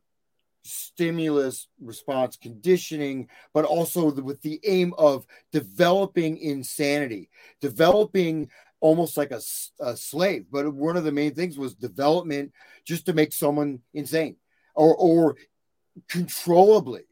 [0.64, 7.30] stimulus response conditioning, but also with the aim of developing insanity,
[7.62, 8.50] developing
[8.80, 9.42] almost like a
[9.96, 10.46] slave.
[10.52, 12.52] But one of the main things was development
[12.86, 14.36] just to make someone insane
[14.76, 15.36] or, or
[16.10, 17.04] controllably.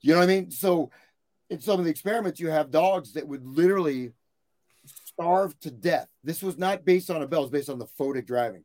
[0.00, 0.50] You know what I mean?
[0.50, 0.90] So
[1.48, 4.12] in some of the experiments, you have dogs that would literally
[5.04, 6.08] starve to death.
[6.24, 8.64] This was not based on a bell, it's based on the photic driving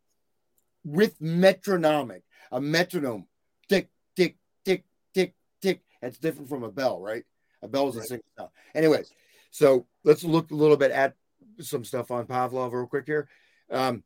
[0.86, 3.26] with metronomic, a metronome,
[3.68, 5.82] tick, tick, tick, tick, tick.
[6.02, 7.26] That's different from a bell, right?
[7.64, 8.08] A bell is a Right.
[8.08, 8.52] single sound.
[8.76, 9.12] Anyways,
[9.50, 11.16] so let's look a little bit at
[11.60, 13.28] some stuff on Pavlov real quick here.
[13.70, 14.04] Um,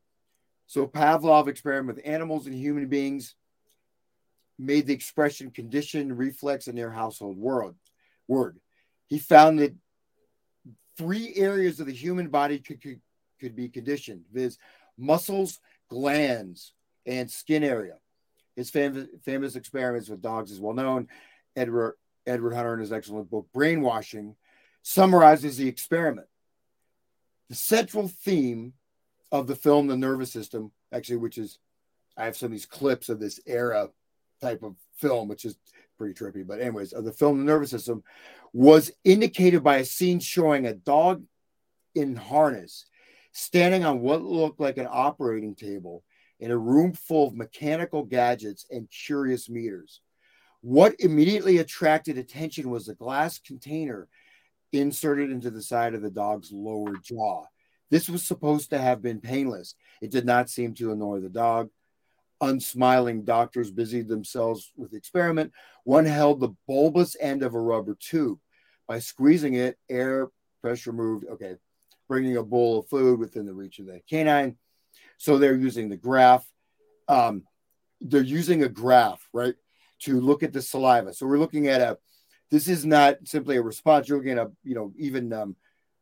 [0.68, 3.36] so Pavlov experiment with animals and human beings
[4.58, 7.76] made the expression conditioned reflex in their household world
[8.28, 8.60] word.
[9.08, 9.76] He found that
[10.98, 13.02] three areas of the human body could, could,
[13.40, 14.58] could be conditioned, viz.
[14.98, 16.74] muscles, glands,
[17.06, 17.96] and skin area.
[18.56, 21.08] His famous, famous experiments with dogs is well known.
[21.56, 24.36] Edward Edward Hunter in his excellent book Brainwashing
[24.84, 26.28] summarizes the experiment.
[27.50, 28.74] The central theme
[29.32, 31.58] of the film, The Nervous System, actually, which is
[32.18, 33.90] I have some of these clips of this era
[34.42, 35.58] type of film, which is
[35.98, 36.46] pretty trippy.
[36.46, 38.04] But anyways, of the film, The Nervous System,
[38.54, 41.24] was indicated by a scene showing a dog
[41.96, 42.86] in harness
[43.32, 46.04] standing on what looked like an operating table
[46.40, 50.02] in a room full of mechanical gadgets and curious meters.
[50.62, 54.08] What immediately attracted attention was a glass container
[54.72, 57.46] inserted into the side of the dog's lower jaw.
[57.90, 59.76] This was supposed to have been painless.
[60.02, 61.70] It did not seem to annoy the dog.
[62.42, 65.52] Unsmiling doctors busied themselves with the experiment.
[65.84, 68.40] One held the bulbous end of a rubber tube.
[68.88, 70.30] By squeezing it, air
[70.62, 71.26] pressure moved.
[71.26, 71.56] Okay,
[72.10, 74.58] bringing a bowl of food within the reach of the canine.
[75.18, 76.46] So they're using the graph.
[77.08, 77.44] Um,
[78.02, 79.56] they're using a graph, right,
[80.00, 81.14] to look at the saliva.
[81.14, 81.98] So we're looking at a.
[82.52, 84.10] This is not simply a response.
[84.10, 85.56] You're looking at a, you know, even um,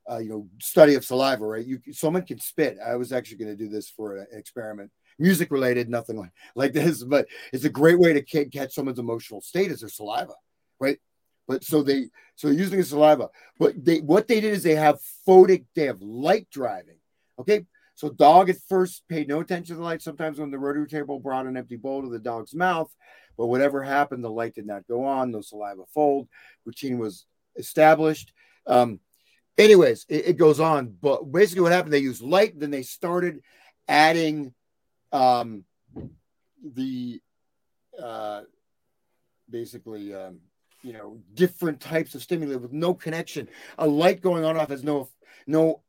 [0.10, 1.66] uh, you know, study of saliva, right?
[1.66, 2.78] You someone can spit.
[2.84, 6.74] I was actually going to do this for an experiment, music related, nothing like like
[6.74, 10.34] this, but it's a great way to catch someone's emotional state is their saliva,
[10.80, 11.00] right?
[11.48, 15.00] But so they so using the saliva, but they what they did is they have
[15.28, 16.98] photic, they have light driving.
[17.40, 20.02] Okay, so dog at first paid no attention to the light.
[20.02, 22.92] Sometimes when the rotary table brought an empty bowl to the dog's mouth,
[23.38, 25.32] but whatever happened, the light did not go on.
[25.32, 26.28] No saliva fold.
[26.66, 28.34] Routine was established.
[28.66, 29.00] Um,
[29.58, 30.96] anyways, it, it goes on.
[31.02, 31.94] But basically, what happened?
[31.94, 32.60] They used light.
[32.60, 33.42] Then they started
[33.88, 34.54] adding
[35.12, 35.64] um,
[36.62, 37.22] the
[38.02, 38.42] uh,
[39.50, 40.40] basically um,
[40.82, 43.48] you know different types of stimuli with no connection.
[43.78, 45.10] A light going on off has no
[45.46, 45.82] no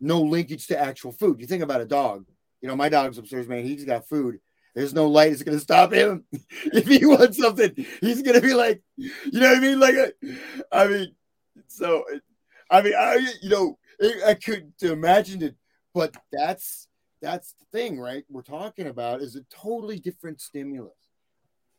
[0.00, 1.40] no linkage to actual food.
[1.40, 2.26] You think about a dog.
[2.60, 3.64] You know, my dog's upstairs, man.
[3.64, 4.40] He's got food.
[4.74, 5.32] There's no light.
[5.32, 6.24] It's gonna stop him.
[6.32, 9.80] if he wants something, he's gonna be like, you know what I mean?
[9.80, 9.96] Like,
[10.70, 11.14] I mean,
[11.66, 12.04] so,
[12.70, 13.78] I mean, I you know,
[14.26, 15.56] I couldn't imagine it,
[15.94, 16.86] but that's
[17.20, 18.24] that's the thing, right?
[18.28, 20.92] We're talking about is a totally different stimulus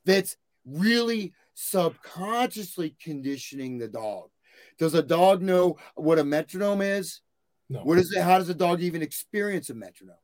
[0.05, 4.29] that's really subconsciously conditioning the dog.
[4.77, 7.19] Does a dog know what a metronome is?
[7.69, 7.81] No.
[7.81, 8.21] What is it?
[8.21, 10.15] How does a dog even experience a metronome?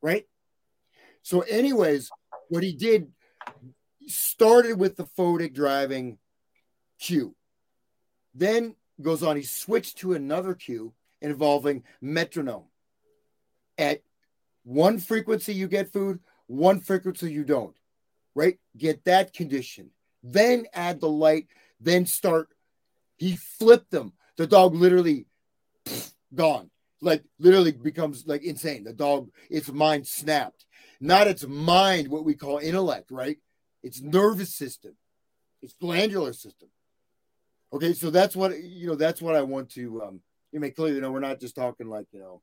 [0.00, 0.26] Right?
[1.22, 2.08] So, anyways,
[2.48, 3.12] what he did
[4.06, 6.18] started with the photic driving
[6.98, 7.34] cue.
[8.34, 12.64] Then goes on, he switched to another cue involving metronome.
[13.76, 14.00] At
[14.62, 17.76] one frequency, you get food, one frequency, you don't.
[18.34, 18.58] Right?
[18.76, 19.90] Get that condition.
[20.24, 22.48] Then add the light, then start.
[23.16, 24.14] He flipped them.
[24.38, 25.26] The dog literally
[26.34, 26.70] gone.
[27.02, 28.84] Like literally becomes like insane.
[28.84, 30.64] The dog, its mind snapped.
[30.98, 33.36] Not its mind, what we call intellect, right?
[33.82, 34.96] Its nervous system,
[35.60, 36.70] its glandular system.
[37.74, 38.94] Okay, so that's what you know.
[38.94, 40.20] That's what I want to um,
[40.52, 40.94] you make clear.
[40.94, 42.40] You know, we're not just talking like you know,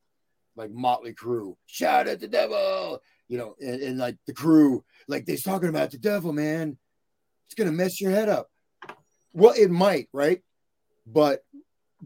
[0.55, 3.01] like Motley Crue, shout at the devil.
[3.27, 6.77] You know, and, and like the crew, like they're talking about the devil, man.
[7.51, 8.49] It's gonna mess your head up.
[9.33, 10.41] Well, it might, right?
[11.05, 11.43] But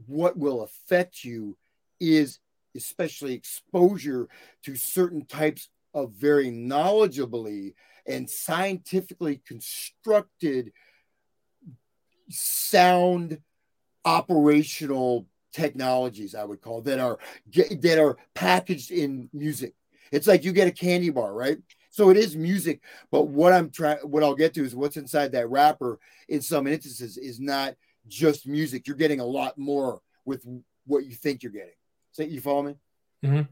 [0.07, 1.55] what will affect you
[1.99, 2.39] is
[2.75, 4.27] especially exposure
[4.63, 7.75] to certain types of very knowledgeably
[8.07, 10.71] and scientifically constructed
[12.31, 13.39] sound
[14.03, 17.17] operational technologies i would call that are
[17.53, 19.73] that are packaged in music
[20.11, 21.59] it's like you get a candy bar right
[21.95, 25.31] so it is music but what i'm trying what i'll get to is what's inside
[25.31, 27.73] that wrapper in some instances is not
[28.07, 30.45] just music you're getting a lot more with
[30.85, 31.79] what you think you're getting
[32.11, 32.75] so you follow me
[33.23, 33.47] Mhm.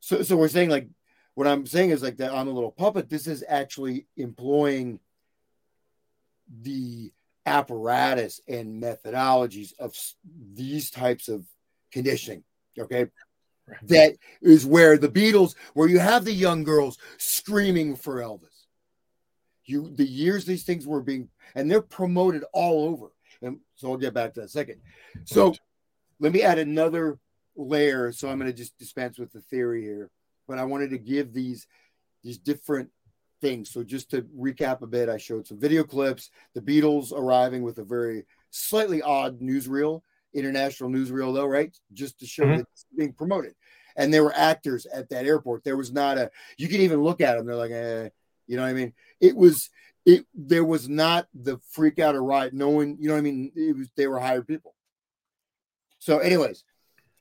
[0.00, 0.88] so so we're saying like
[1.34, 4.98] what i'm saying is like that on a little puppet this is actually employing
[6.62, 7.12] the
[7.44, 9.94] apparatus and methodologies of
[10.54, 11.44] these types of
[11.92, 12.42] conditioning.
[12.78, 13.06] Okay.
[13.68, 13.88] Right.
[13.88, 18.66] That is where the Beatles, where you have the young girls screaming for Elvis.
[19.64, 23.08] You the years these things were being and they're promoted all over.
[23.42, 24.80] And so I'll get back to that second.
[25.24, 25.60] So Right.
[26.20, 27.18] let me add another
[27.56, 28.12] layer.
[28.12, 30.10] So I'm going to just dispense with the theory here,
[30.46, 31.66] but I wanted to give these
[32.22, 32.90] these different
[33.40, 33.70] things.
[33.70, 37.78] So just to recap a bit, I showed some video clips, the Beatles arriving with
[37.78, 40.02] a very slightly odd newsreel,
[40.36, 41.76] international newsreel though, right?
[41.92, 42.56] Just to show Mhm.
[42.58, 43.54] that it's being promoted.
[43.96, 45.64] And there were actors at that airport.
[45.64, 48.10] There was not a you can even look at them, they're like, eh,
[48.46, 48.92] you know what I mean?
[49.20, 49.70] It was
[50.04, 52.54] it there was not the freak out or riot.
[52.54, 53.52] No one, you know what I mean?
[53.56, 54.74] It was they were hired people.
[55.98, 56.62] So, anyways,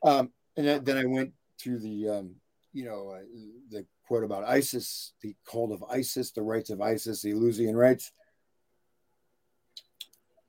[0.04, 2.36] um, and then, I went to the um,
[2.74, 3.22] you know, uh,
[3.70, 8.12] the quote about Isis, the cult of Isis, the rites of ISIS, the Eleusinian rites.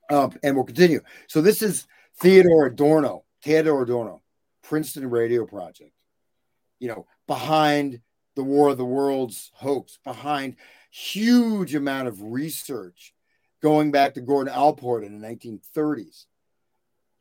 [0.09, 1.01] Um, and we'll continue.
[1.27, 1.87] So this is
[2.19, 4.21] Theodor Adorno, Theodor Adorno,
[4.63, 5.91] Princeton Radio Project.
[6.79, 8.01] You know, behind
[8.35, 10.55] the War of the Worlds hoax, behind
[10.91, 13.13] huge amount of research
[13.61, 16.25] going back to Gordon Allport in the 1930s.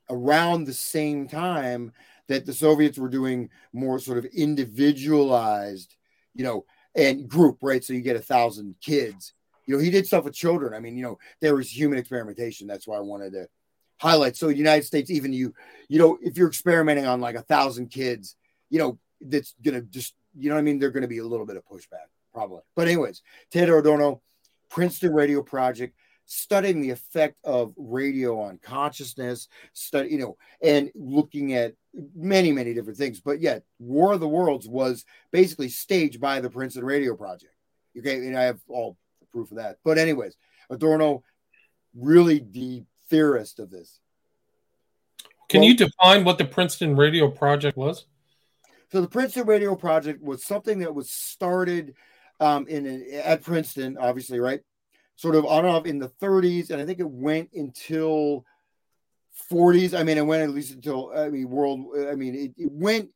[0.08, 1.92] Around the same time
[2.28, 5.96] that the Soviets were doing more sort of individualized,
[6.34, 7.82] you know, and group, right?
[7.82, 9.32] So you get a thousand kids.
[9.66, 10.74] You know, he did stuff with children.
[10.74, 12.66] I mean, you know, there was human experimentation.
[12.66, 13.48] That's why I wanted to
[13.98, 14.36] highlight.
[14.36, 15.54] So, United States, even you,
[15.88, 18.36] you know, if you're experimenting on like a thousand kids,
[18.70, 21.46] you know, that's gonna just, you know, what I mean, they're gonna be a little
[21.46, 22.62] bit of pushback, probably.
[22.74, 24.20] But anyways, Ted Adorno,
[24.68, 25.94] Princeton Radio Project,
[26.26, 31.74] studying the effect of radio on consciousness, study, you know, and looking at
[32.14, 33.20] many, many different things.
[33.20, 37.54] But yet, War of the Worlds was basically staged by the Princeton Radio Project.
[37.96, 39.78] Okay, and I have all the proof of that.
[39.84, 40.36] But anyways,
[40.68, 41.22] Adorno,
[41.94, 44.00] really the theorist of this.
[45.48, 48.06] Can Well- you define what the Princeton Radio Project was?
[48.92, 51.94] So the Princeton Radio Project was something that was started
[52.38, 54.60] um, in at Princeton, obviously, right?
[55.16, 58.44] Sort of on and off in the 30s, and I think it went until
[59.50, 59.98] 40s.
[59.98, 61.86] I mean, it went at least until I mean, world.
[62.10, 63.10] I mean, it, it went,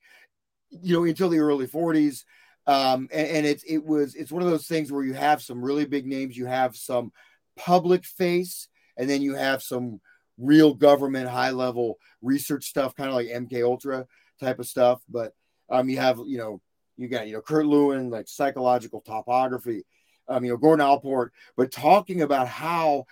[0.71, 2.25] you know, until the early 40s.
[2.67, 5.63] Um, and, and it's it was it's one of those things where you have some
[5.63, 7.13] really big names, you have some
[7.57, 10.01] public face, and then you have some
[10.39, 14.07] real government high level research stuff, kind of like MK Ultra
[14.41, 15.01] type of stuff.
[15.09, 15.35] But
[15.69, 16.61] um, you have, you know,
[16.97, 19.85] you got, you know, Kurt Lewin, like psychological topography,
[20.29, 23.07] um, you know, Gordon Allport, but talking about how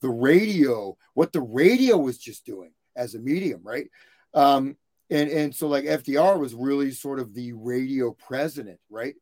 [0.00, 3.88] the radio, what the radio was just doing as a medium, right?
[4.34, 4.76] Um,
[5.10, 9.14] and and so like FDR was really sort of the radio president, right?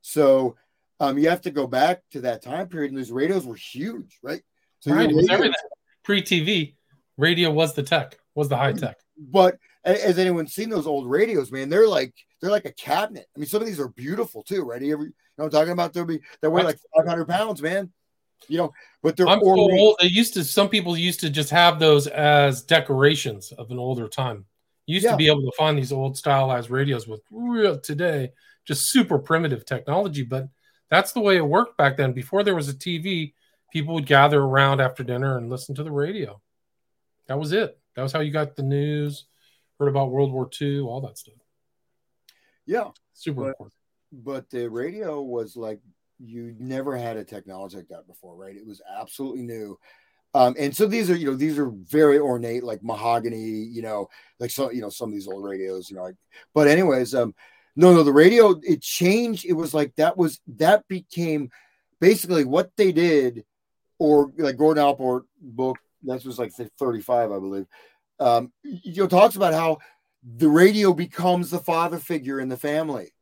[0.00, 0.56] So
[1.00, 4.18] um, you have to go back to that time period, and those radios were huge,
[4.22, 4.42] right?
[4.82, 5.54] So Right, everything.
[6.02, 6.74] Pre-TV,
[7.16, 8.98] radio was the tech, was the high tech.
[9.16, 11.68] but has anyone seen those old radios, man?
[11.68, 13.26] They're like they're like a cabinet.
[13.36, 14.82] I mean, some of these are beautiful too, right?
[14.82, 15.92] You ever, you know I'm talking about?
[15.92, 17.92] They'll be they weigh like 500 pounds, man.
[18.48, 18.72] You know,
[19.04, 19.96] but they're I'm so old.
[20.00, 20.42] They used to.
[20.42, 24.44] Some people used to just have those as decorations of an older time.
[24.86, 25.12] You used Yeah.
[25.12, 28.32] to be able to find these old stylized radios with real today
[28.64, 30.48] just super primitive technology, but
[30.90, 32.12] that's the way it worked back then.
[32.12, 33.34] Before there was a TV,
[33.72, 36.40] people would gather around after dinner and listen to the radio.
[37.26, 37.78] That was it.
[37.96, 39.24] That was how you got the news,
[39.78, 41.34] heard about World War II, all that stuff.
[42.66, 43.74] Yeah, Super But- important.
[44.12, 45.80] but the radio was like
[46.18, 48.54] you never had a technology like that before, right?
[48.56, 49.78] It was absolutely new.
[50.34, 54.08] Um, and so these are, you know, these are very ornate, like mahogany, you know,
[54.38, 56.14] like some, you know, some of these old radios, you know, like,
[56.54, 57.34] but anyways, um,
[57.74, 59.44] no, no, the radio, it changed.
[59.44, 61.50] It was like that was, that became
[62.00, 63.44] basically what they did,
[64.02, 67.66] or like Gordon Allport book, that was like 35, I believe.
[68.18, 69.78] Um, you know, talks about how
[70.36, 73.12] the radio becomes the father figure in the family.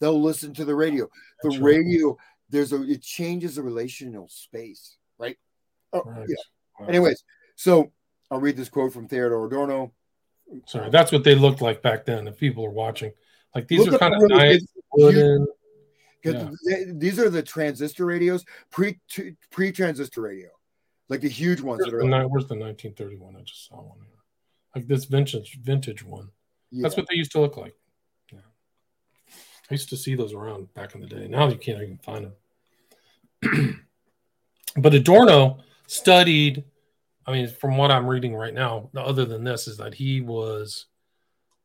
[0.00, 1.06] They'll listen to the radio.
[1.42, 1.76] The That's right.
[1.78, 2.16] radio,
[2.50, 5.36] there's a it changes the relational space, right?
[5.92, 6.28] Oh, Right.
[6.28, 6.36] yeah.
[6.78, 6.86] Wow.
[6.86, 7.24] Anyways,
[7.56, 7.90] so
[8.30, 9.92] I'll read this quote from Theodor Adorno.
[10.66, 12.28] Sorry, that's what they looked like back then.
[12.28, 13.12] If people are watching,
[13.56, 15.46] like these Look are kind of nice, wooden.
[16.22, 16.58] Because
[16.94, 18.98] these are the transistor radios pre
[19.50, 20.48] pre transistor radio,
[21.08, 22.22] like the huge ones Where's that the, are.
[22.22, 23.36] ni- where's the 1931?
[23.36, 23.98] I just saw one.
[24.00, 24.18] Here.
[24.74, 26.30] Like this vintage vintage one.
[26.70, 26.82] Yeah.
[26.82, 27.74] That's what they used to look like.
[28.32, 28.40] Yeah.
[29.70, 31.28] I used to see those around back in the day.
[31.28, 32.32] Now you can't even find
[33.42, 33.84] them.
[34.76, 36.64] but Adorno studied,
[37.26, 40.86] I mean, from what I'm reading right now, other than this, is that he was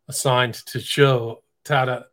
[0.08, 2.06] assigned to show how to.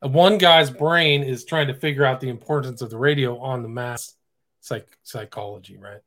[0.00, 3.68] One guy's brain is trying to figure out the importance of the radio on the
[3.68, 4.14] mass
[4.60, 6.00] psych, psychology, right?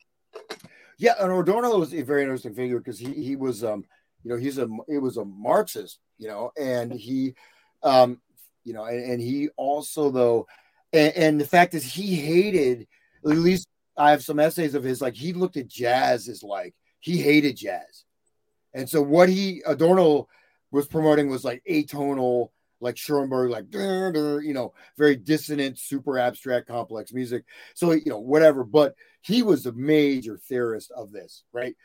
[0.97, 3.83] Yeah, and Adorno was a very interesting figure because he he was um
[4.23, 7.33] you know he's a it was a Marxist you know and he
[7.83, 8.21] um
[8.63, 10.47] you know and, and he also though
[10.93, 12.87] and, and the fact is he hated
[13.25, 13.67] at least
[13.97, 17.57] I have some essays of his like he looked at jazz as like he hated
[17.57, 18.05] jazz
[18.73, 20.27] and so what he Adorno
[20.69, 22.49] was promoting was like atonal
[22.81, 27.45] like Schoenberg, like you know, very dissonant, super abstract, complex music.
[27.75, 28.63] So you know, whatever.
[28.63, 31.75] But he was a major theorist of this, right?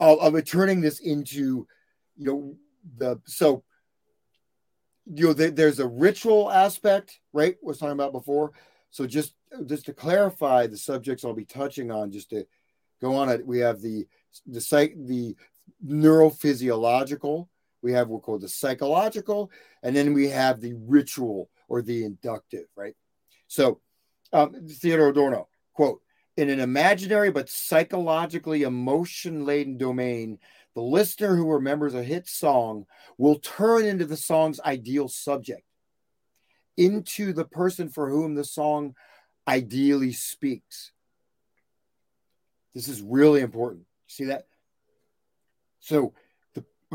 [0.00, 1.66] Of, of it turning this into,
[2.16, 2.56] you know,
[2.98, 3.62] the so
[5.06, 7.56] you know, there- there's a ritual aspect, right?
[7.62, 8.52] Was talking about before.
[8.90, 9.34] So just
[9.66, 12.46] just to clarify the subjects I'll be touching on, just to
[13.00, 14.06] go on it, we have the
[14.46, 15.36] the psych the
[15.84, 17.48] neurophysiological,
[17.86, 19.48] we have what's called the psychological,
[19.84, 22.96] and then we have the ritual or the inductive, right?
[23.46, 23.80] So
[24.32, 26.02] um, Theodor Adorno, quote,
[26.36, 30.40] in an imaginary but psychologically emotion laden domain,
[30.74, 32.86] the listener who remembers a hit song
[33.18, 35.62] will turn into the song's ideal subject,
[36.76, 38.96] into the person for whom the song
[39.46, 40.90] ideally speaks.
[42.74, 43.84] This is really important.
[44.08, 44.48] See that?
[45.78, 46.14] So,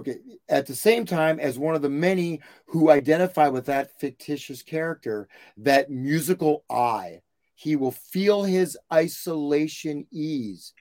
[0.01, 4.63] okay, at the same time as one of the many who identify with that fictitious
[4.63, 5.27] character,
[5.57, 7.21] that musical I,
[7.55, 10.73] he will feel his isolation ease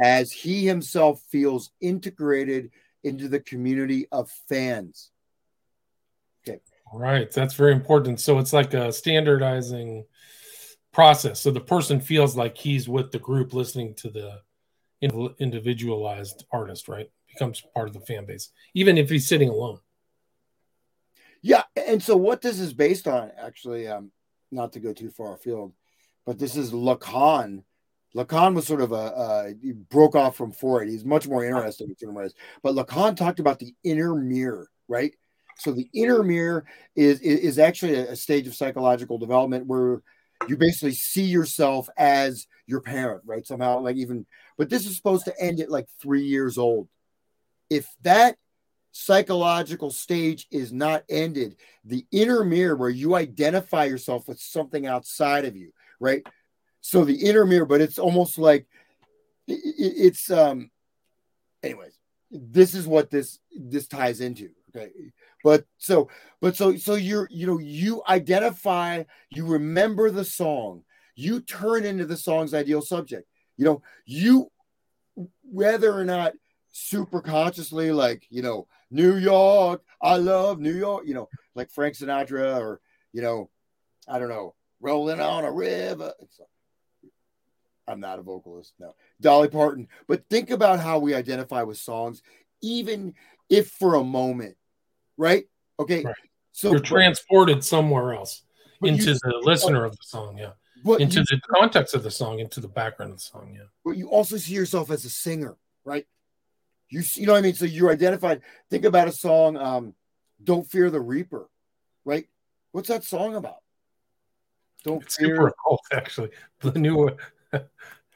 [0.00, 2.70] as he himself feels integrated
[3.04, 5.10] into the community of fans.
[6.46, 6.60] Okay.
[6.92, 7.30] Right.
[7.30, 8.20] That's very important.
[8.20, 10.04] So it's like a standardizing
[10.92, 11.40] process.
[11.40, 14.40] So the person feels like he's with the group listening to the
[15.38, 17.10] individualized artist, right?
[17.38, 19.80] Becomes part of the fan base, even if he's sitting alone.
[21.42, 24.10] Yeah, and so what this is based on, actually, um,
[24.50, 25.72] not to go too far afield,
[26.24, 27.62] but this is Lacan.
[28.16, 30.88] Lacan was sort of a uh, he broke off from Freud.
[30.88, 32.34] He's much more interesting in certain ways.
[32.62, 35.14] But Lacan talked about the inner mirror, right?
[35.58, 36.64] So the inner mirror
[36.94, 40.02] is is, actually a stage of psychological development where
[40.48, 43.46] you basically see yourself as your parent, right?
[43.46, 44.26] Somehow, like even,
[44.58, 46.88] but this is supposed to end at like three years old.
[47.70, 48.36] If that
[48.92, 55.44] psychological stage is not ended, the inner mirror where you identify yourself with something outside
[55.44, 56.26] of you, right?
[56.80, 58.66] So the inner mirror, but it's almost like
[59.46, 60.70] it's um
[61.62, 61.98] anyways,
[62.30, 64.50] this is what this this ties into.
[64.74, 64.90] Okay.
[65.44, 66.08] But so
[66.40, 72.06] but so so you're you know you identify, you remember the song, you turn into
[72.06, 73.28] the song's ideal subject.
[73.56, 74.50] You know, you
[75.42, 76.32] whether or not
[76.78, 81.94] super consciously like you know new york i love new york you know like frank
[81.94, 82.80] sinatra or
[83.14, 83.48] you know
[84.06, 86.38] i don't know rolling on a river It's-
[87.88, 92.20] i'm not a vocalist no dolly parton but think about how we identify with songs
[92.60, 93.14] even
[93.48, 94.56] if for a moment
[95.16, 95.46] right
[95.80, 96.14] okay Right.
[96.52, 98.42] so You're transported somewhere else
[98.82, 100.52] but you- into the listener of the song, yeah.
[100.98, 103.62] Into you- the context of the song, into the background of the song, yeah.
[103.82, 106.06] but you also see yourself as a singer, right?
[106.88, 107.54] You see, you know what I mean?
[107.54, 108.42] So you're identified.
[108.70, 109.94] Think about a song, um,
[110.42, 111.48] Don't Fear the Reaper,
[112.04, 112.26] right?
[112.72, 113.56] What's that song about?
[114.84, 115.36] Don't It's fear.
[115.36, 116.30] super occult, actually.
[116.60, 117.10] The new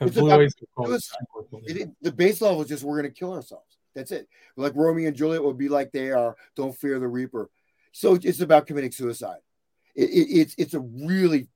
[0.02, 1.18] It's about Oyster Cult is suicide.
[1.34, 3.76] super occult, It, it- the base level is just we're gonna kill ourselves.
[3.94, 4.28] That's it.
[4.56, 6.36] Like Romeo and Juliet would be like they are.
[6.54, 7.50] Don't fear the Reaper.
[7.92, 9.40] So it's about committing suicide.
[9.96, 11.48] It, it, it's it's a really,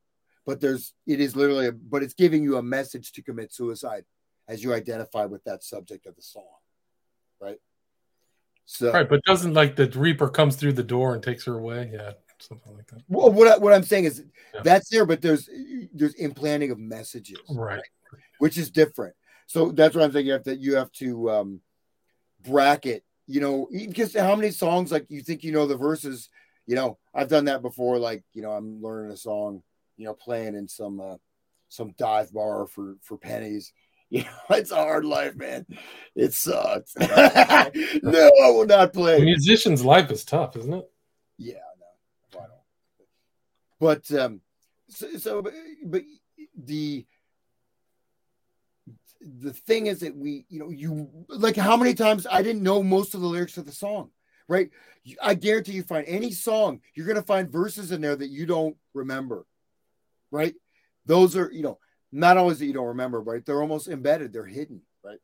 [0.44, 4.04] but there's it is literally, a, but it's giving you a message to commit suicide
[4.48, 6.42] as you identify with that subject of the song,
[7.44, 7.58] right?
[8.66, 11.90] So Right, but doesn't like the Reaper comes through the door and takes her away?
[11.92, 13.02] Yeah, something like that.
[13.08, 14.24] Well, what I, what I'm saying is
[14.54, 14.62] Yeah.
[14.62, 15.48] that's there, but there's
[15.92, 17.82] there's implanting of messages, Right.
[18.38, 19.14] which is different.
[19.46, 20.26] So that's what I'm saying.
[20.26, 21.60] You have to you have to um,
[22.42, 23.04] bracket.
[23.26, 26.28] You know, because how many songs like you think you know the verses?
[26.66, 27.98] You know, I've done that before.
[27.98, 29.62] Like you know, I'm learning a song,
[29.96, 31.16] you know, playing in some uh,
[31.68, 33.72] some dive bar for for pennies.
[34.10, 35.66] You know, it's a hard life, man.
[36.14, 36.94] It sucks.
[37.00, 39.16] no, I will not play.
[39.16, 40.88] A musician's life is tough, isn't it?
[41.36, 41.54] Yeah,
[42.34, 42.60] no, I don't.
[43.80, 44.40] But um,
[44.88, 45.52] so, so but,
[45.84, 46.02] but
[46.56, 47.04] the
[49.20, 52.82] the thing is that we you know you like how many times i didn't know
[52.82, 54.10] most of the lyrics of the song
[54.48, 54.68] right
[55.22, 58.44] i guarantee you find any song you're going to find verses in there that you
[58.44, 59.46] don't remember
[60.30, 60.54] right
[61.06, 61.78] those are you know
[62.14, 63.44] not always that you don't remember right?
[63.44, 64.32] They're almost embedded.
[64.32, 65.18] They're hidden right?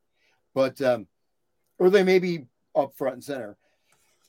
[0.55, 1.07] But um
[1.79, 3.57] or they may be up front and center.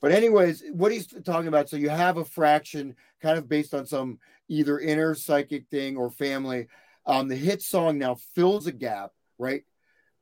[0.01, 3.85] But anyways what he's talking about so you have a fraction kind of based on
[3.85, 6.67] some either inner psychic thing or family.
[7.05, 9.63] Um the hit song now fills a gap right?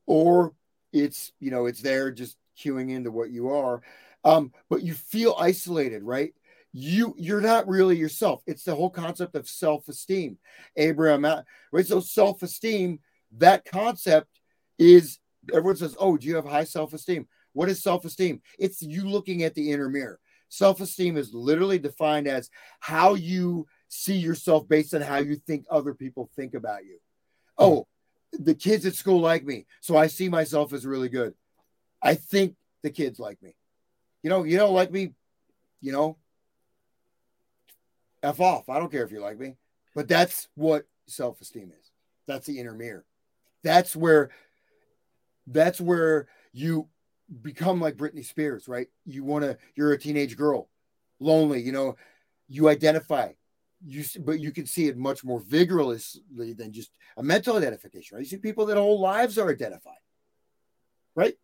[0.08, 0.54] Or
[0.94, 3.82] it's you know it's there just cueing into what you are.
[4.24, 6.34] Um but you feel isolated right
[6.72, 8.42] you you're not really yourself.
[8.46, 10.38] It's the whole concept of self-esteem.
[10.76, 11.42] Abraham uh,
[11.72, 11.86] right?
[11.86, 13.00] So self-esteem
[13.38, 14.40] that concept
[14.78, 17.28] is everyone says oh do you have high self-esteem?
[17.54, 18.42] What is self-esteem?
[18.60, 20.20] It's you looking at the inner mirror.
[20.50, 22.50] Self-esteem is literally defined as
[22.80, 27.00] how you see yourself based on how you think other people think about you.
[27.58, 27.64] Hmm.
[27.64, 27.88] Oh
[28.34, 31.34] the kids at school like me so i see myself as really good.
[32.02, 33.56] I think the kids like me.
[34.22, 35.14] You know you don't like me
[35.82, 36.18] you know
[38.24, 38.70] F off.
[38.70, 39.56] I don't care if you like me.
[39.96, 41.92] But that's what self esteem is.
[42.28, 43.06] That's the inner mirror.
[43.64, 44.30] That's where
[45.48, 46.88] that's where you
[47.42, 48.88] become like Britney Spears, right?
[49.06, 50.70] You want to, you're a teenage girl,
[51.20, 51.96] lonely, you know,
[52.48, 53.32] you identify,
[53.86, 58.24] you, but you can see it much more vigorously than just a mental identification, right?
[58.24, 59.94] You see people that whole lives are identified,
[61.16, 61.36] right?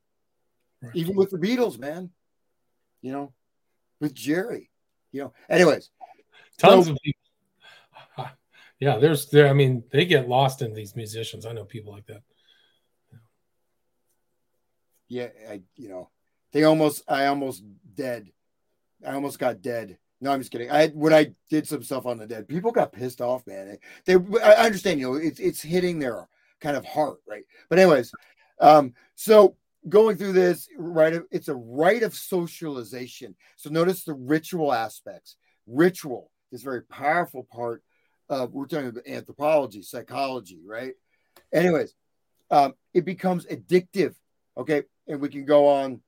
[0.81, 0.95] right?
[0.95, 2.09] Even with the Beatles, man,
[3.01, 3.33] you know,
[3.99, 4.71] with Jerry,
[5.11, 5.91] you know, anyways,
[6.57, 7.21] Tons so, of people.
[8.77, 9.47] Yeah, there's there.
[9.47, 11.45] I mean, they get lost in these musicians.
[11.45, 12.23] I know people like that.
[15.07, 16.09] Yeah, I you know,
[16.51, 17.63] they almost I almost
[17.95, 18.31] dead.
[19.05, 19.97] I almost got dead.
[20.19, 20.71] No, I'm just kidding.
[20.71, 23.77] I when I did some stuff on the dead, people got pissed off, man.
[24.05, 26.27] They, I understand, you know, it's it's hitting their
[26.59, 27.43] kind of heart, right?
[27.69, 28.11] But anyways,
[28.59, 29.55] um, so
[29.87, 33.35] going through this right, it's a rite of socialization.
[33.55, 35.37] So notice the ritual aspects.
[35.67, 37.83] Ritual this very powerful part
[38.29, 40.93] of we're talking about anthropology, psychology, right?
[41.53, 41.93] Anyways,
[42.49, 44.15] um, it becomes addictive.
[44.57, 46.01] Okay, and we can go on,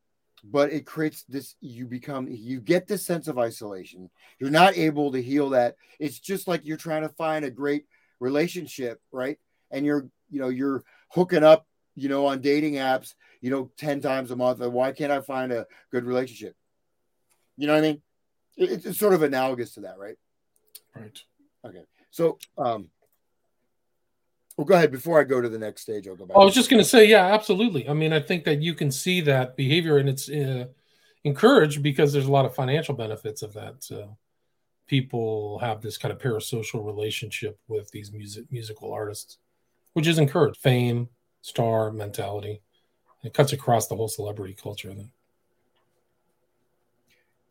[0.44, 1.56] but it creates this.
[1.60, 4.10] You become you get this sense of isolation.
[4.40, 5.76] You're not able to heal that.
[6.00, 7.86] It's just like you're trying to find a great
[8.22, 9.38] relationship, right?
[9.70, 14.02] And you're you know you're hooking up you know on dating apps you know 10
[14.02, 16.56] times a month and why can't i find a good relationship
[17.58, 18.02] you know what i mean
[18.58, 20.16] it's sort of analogous to that right
[21.00, 21.24] Right.
[21.66, 21.84] Okay.
[22.12, 22.90] So, um,
[24.58, 24.92] well, go ahead.
[24.92, 26.36] Before I go to the next stage, I'll go back.
[26.36, 27.88] I was just going to say, yeah, absolutely.
[27.88, 30.66] I mean, I think that you can see that behavior and it's uh,
[31.24, 33.84] encouraged because there's a lot of financial benefits of that.
[33.84, 34.18] So
[34.88, 39.38] people have this kind of parasocial relationship with these music musical artists,
[39.94, 40.60] which is encouraged.
[40.60, 41.10] Fame,
[41.42, 42.62] star mentality.
[43.24, 44.94] It cuts across the whole celebrity culture.
[44.94, 45.12] Then.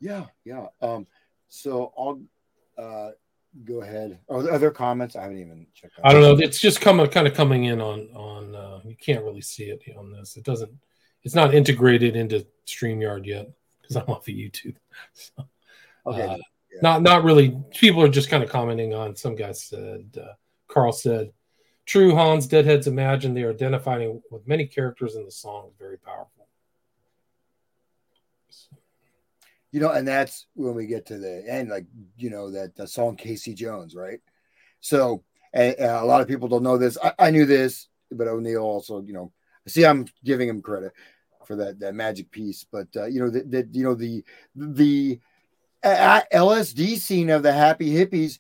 [0.01, 0.67] Yeah, yeah.
[0.81, 1.07] Um,
[1.49, 2.21] so I'll
[2.77, 3.11] uh,
[3.65, 4.19] go ahead.
[4.29, 5.17] Oh, are there comments?
[5.17, 5.95] I haven't even checked.
[6.05, 6.37] I don't know.
[6.39, 8.55] It's just coming, kind of coming in on on.
[8.55, 10.37] Uh, you can't really see it on this.
[10.37, 10.73] It doesn't.
[11.23, 13.49] It's not integrated into Streamyard yet
[13.81, 14.77] because I'm off of YouTube.
[15.13, 15.33] So,
[16.07, 16.23] okay.
[16.23, 16.37] Uh,
[16.73, 16.81] yeah.
[16.83, 17.59] Not not really.
[17.71, 19.17] People are just kind of commenting on.
[19.17, 20.17] Some guy said.
[20.21, 20.35] Uh,
[20.69, 21.33] Carl said,
[21.87, 25.71] "True Hans Deadheads imagine they are identifying with many characters in the song.
[25.79, 26.36] Very powerful."
[29.77, 31.85] You know, and that's when we get to the end, like
[32.17, 34.21] you know that the song Casey Jones, right?
[34.81, 35.23] So,
[35.53, 36.97] and, and a lot of people don't know this.
[37.05, 39.33] I, I knew this, but O'Neill also, you know,
[39.69, 40.93] see, I'm giving him credit
[41.45, 44.25] for that that magic piece, but uh, you know that that you know the
[44.55, 45.21] the
[45.83, 48.39] uh, LSD scene of the Happy Hippies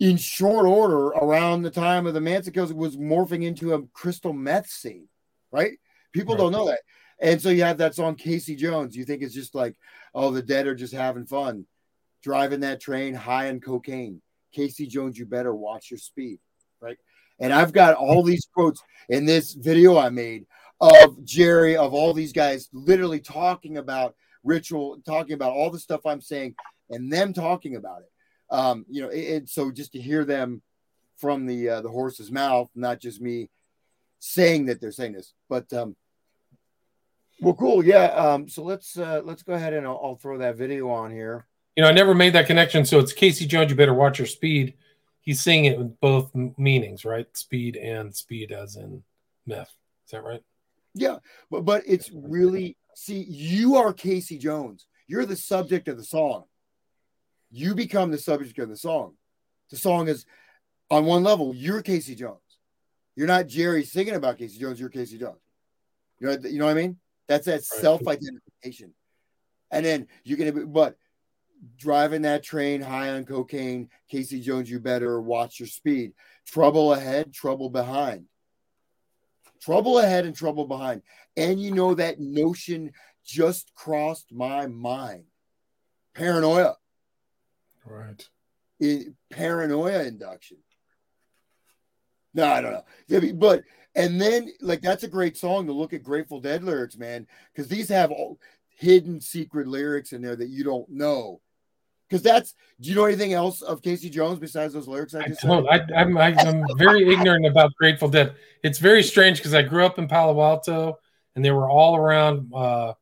[0.00, 4.34] in short order around the time of the Manson kills was morphing into a crystal
[4.34, 5.08] meth scene,
[5.50, 5.78] right?
[6.12, 6.42] People right.
[6.42, 6.80] don't know that.
[7.22, 8.96] And so you have that song Casey Jones.
[8.96, 9.76] You think it's just like,
[10.14, 11.66] oh, the dead are just having fun,
[12.22, 14.20] driving that train high on cocaine.
[14.52, 16.38] Casey Jones, you better watch your speed,
[16.80, 16.98] right?
[17.40, 20.46] And I've got all these quotes in this video I made
[20.80, 26.04] of Jerry, of all these guys literally talking about ritual, talking about all the stuff
[26.04, 26.56] I'm saying,
[26.90, 28.10] and them talking about it.
[28.50, 30.60] Um, you know, and so just to hear them
[31.16, 33.48] from the uh, the horse's mouth, not just me
[34.18, 35.96] saying that they're saying this, but um,
[37.40, 37.84] well, cool.
[37.84, 38.06] Yeah.
[38.06, 41.46] Um, so let's uh, let's go ahead and I'll, I'll, throw that video on here.
[41.76, 42.84] You know, I never made that connection.
[42.84, 43.70] So it's Casey Jones.
[43.70, 44.74] You better watch your speed.
[45.20, 47.26] He's saying it with both meanings, right?
[47.36, 49.02] Speed and speed, as in
[49.46, 49.72] meth.
[50.06, 50.42] Is that right?
[50.94, 51.18] Yeah,
[51.50, 53.24] but but it's really see.
[53.28, 54.86] You are Casey Jones.
[55.06, 56.44] You're the subject of the song.
[57.50, 59.14] You become the subject of the song.
[59.70, 60.26] The song is
[60.92, 62.40] on one level, you're Casey Jones.
[63.16, 64.78] You're not Jerry singing about Casey Jones.
[64.78, 65.40] You're Casey Jones.
[66.20, 66.98] You know, you know what I mean?
[67.28, 68.94] That's that self identification.
[69.70, 70.96] And then you're gonna be, but
[71.76, 76.12] driving that train high on cocaine, Casey Jones, you better watch your speed.
[76.46, 78.26] Trouble ahead, trouble behind.
[79.60, 81.02] Trouble ahead and trouble behind.
[81.36, 82.92] And you know that notion
[83.24, 85.24] just crossed my mind.
[86.14, 86.76] Paranoia.
[87.84, 88.28] Right.
[89.30, 90.58] Paranoia induction.
[92.34, 93.32] No, I don't know.
[93.34, 93.62] But
[93.94, 97.68] and then like that's a great song to look at Grateful Dead lyrics, man, because
[97.68, 98.38] these have all
[98.68, 101.40] hidden secret lyrics in there that you don't know.
[102.08, 105.44] Because that's do you know anything else of Casey Jones besides those lyrics I just
[105.44, 105.68] I don't.
[105.68, 108.34] I, I'm I, am very ignorant about Grateful Dead.
[108.62, 110.98] It's very strange because I grew up in Palo Alto
[111.34, 112.92] and they were all around uh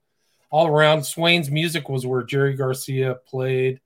[0.50, 3.80] all around Swain's music was where Jerry Garcia played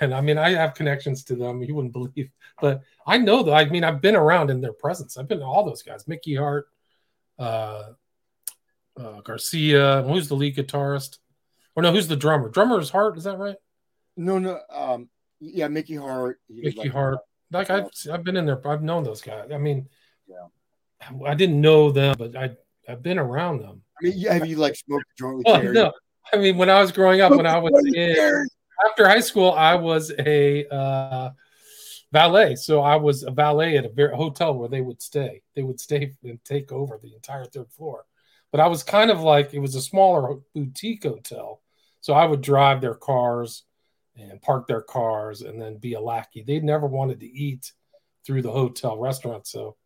[0.00, 1.62] and I mean, I have connections to them.
[1.62, 3.52] You wouldn't believe, but I know that.
[3.52, 5.16] I mean, I've been around in their presence.
[5.16, 6.68] I've been to all those guys: Mickey Hart,
[7.38, 7.90] uh,
[8.98, 10.02] uh, Garcia.
[10.02, 11.18] Who's the lead guitarist?
[11.76, 12.48] Or no, who's the drummer?
[12.48, 13.16] Drummer is Hart.
[13.16, 13.56] Is that right?
[14.16, 14.60] No, no.
[14.70, 15.08] Um,
[15.40, 16.40] yeah, Mickey Hart.
[16.48, 17.18] Mickey like, Hart.
[17.50, 18.60] Like I've I've been in there.
[18.68, 19.50] I've known those guys.
[19.52, 19.88] I mean,
[20.26, 20.46] yeah.
[21.26, 22.56] I didn't know them, but I
[22.88, 23.82] I've been around them.
[24.00, 25.92] I mean, have you like smoked a joint with oh, No,
[26.32, 28.48] I mean when I was growing up, when I was in
[28.86, 31.30] after high school, I was a uh,
[32.12, 32.56] valet.
[32.56, 35.42] So I was a valet at a hotel where they would stay.
[35.54, 38.04] They would stay and take over the entire third floor.
[38.50, 41.62] But I was kind of like it was a smaller boutique hotel.
[42.00, 43.64] So I would drive their cars
[44.16, 46.42] and park their cars and then be a lackey.
[46.42, 47.72] They never wanted to eat
[48.24, 49.46] through the hotel restaurant.
[49.46, 49.76] So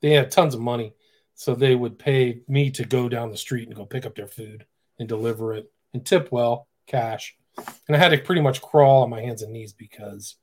[0.00, 0.94] they had tons of money.
[1.34, 4.28] So they would pay me to go down the street and go pick up their
[4.28, 4.64] food
[5.00, 9.10] and deliver it and tip well, cash and I had to pretty much crawl on
[9.10, 10.36] my hands and knees because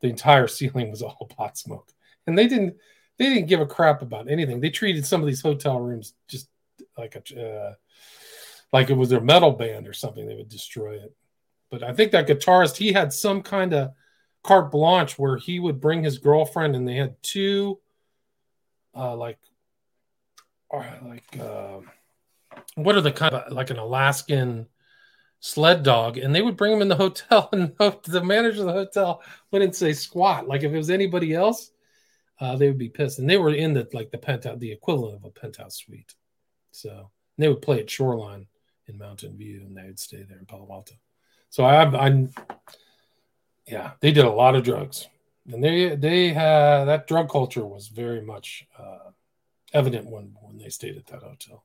[0.00, 1.92] the entire ceiling was all pot smoke,
[2.26, 2.76] and they didn't
[3.18, 4.60] they didn't give a crap about anything.
[4.60, 6.48] They treated some of these hotel rooms just
[6.96, 7.74] like a uh,
[8.72, 10.26] like it was their metal band or something.
[10.26, 11.14] They would destroy it.
[11.70, 13.92] But I think that guitarist he had some kind of
[14.42, 17.78] carte blanche where he would bring his girlfriend, and they had two
[18.94, 19.38] uh, like
[20.72, 21.78] uh, like uh,
[22.74, 24.66] what are the kind of like an Alaskan
[25.40, 27.72] sled dog and they would bring him in the hotel and
[28.04, 30.48] the manager of the hotel wouldn't say squat.
[30.48, 31.70] Like if it was anybody else
[32.40, 33.18] uh, they would be pissed.
[33.18, 36.14] And they were in the like the penthouse the equivalent of a penthouse suite.
[36.70, 38.46] So they would play at shoreline
[38.86, 40.94] in mountain view and they would stay there in palo alto.
[41.50, 42.30] So i i'm
[43.66, 45.08] yeah they did a lot of drugs.
[45.50, 49.10] And they they had that drug culture was very much uh,
[49.72, 51.64] evident when when they stayed at that hotel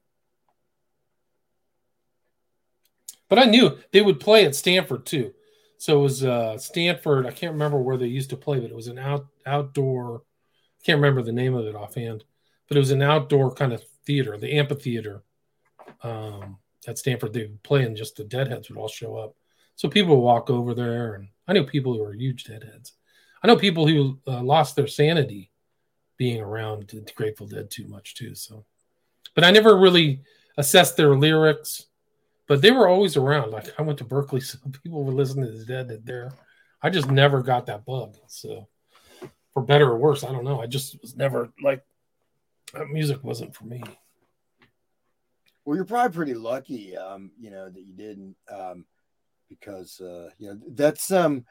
[3.34, 5.34] But I knew they would play at Stanford too.
[5.80, 7.26] So it was uh, Stanford.
[7.26, 10.18] I can't remember where they used to play, but it was an out outdoor.
[10.18, 12.26] I can't remember the name of it offhand,
[12.68, 15.24] but it was an outdoor kind of theater, the amphitheater
[16.04, 17.34] um, at Stanford.
[17.34, 19.36] They would play, and just the Deadheads would all show up.
[19.78, 22.94] So people would walk over there, and I knew people who were huge Deadheads.
[23.42, 25.50] I know people who uh, lost their sanity
[26.18, 28.36] being around the Grateful Dead too much too.
[28.36, 28.64] So,
[29.34, 30.22] but I never really
[30.56, 31.88] assessed their lyrics
[32.48, 33.52] but they were always around.
[33.52, 36.32] Like I went to Berkeley, so people were listening to the Dead that there.
[36.82, 38.18] I just never got that bug.
[38.28, 38.68] So
[39.54, 40.62] for better or worse, I don't know.
[40.62, 41.84] I just was never like
[42.74, 43.84] that music wasn't for me.
[45.64, 48.86] Well, you're probably pretty lucky, um, you know, that you didn't, um,
[49.48, 51.46] because uh, you know that's um,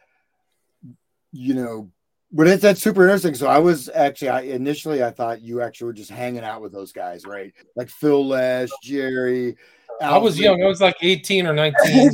[1.32, 1.90] you know,
[2.32, 3.34] but it's that's super interesting.
[3.34, 6.72] So I was actually, I initially I thought you actually were just hanging out with
[6.72, 7.52] those guys, right?
[7.76, 9.56] Like Phil Lesh, Jerry,
[10.00, 10.62] I was young.
[10.62, 12.10] I was like 18 or 19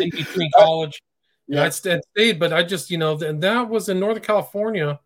[0.00, 1.00] in between college.
[1.46, 5.00] Yeah, I stayed, but I just, you know, and that was in Northern California.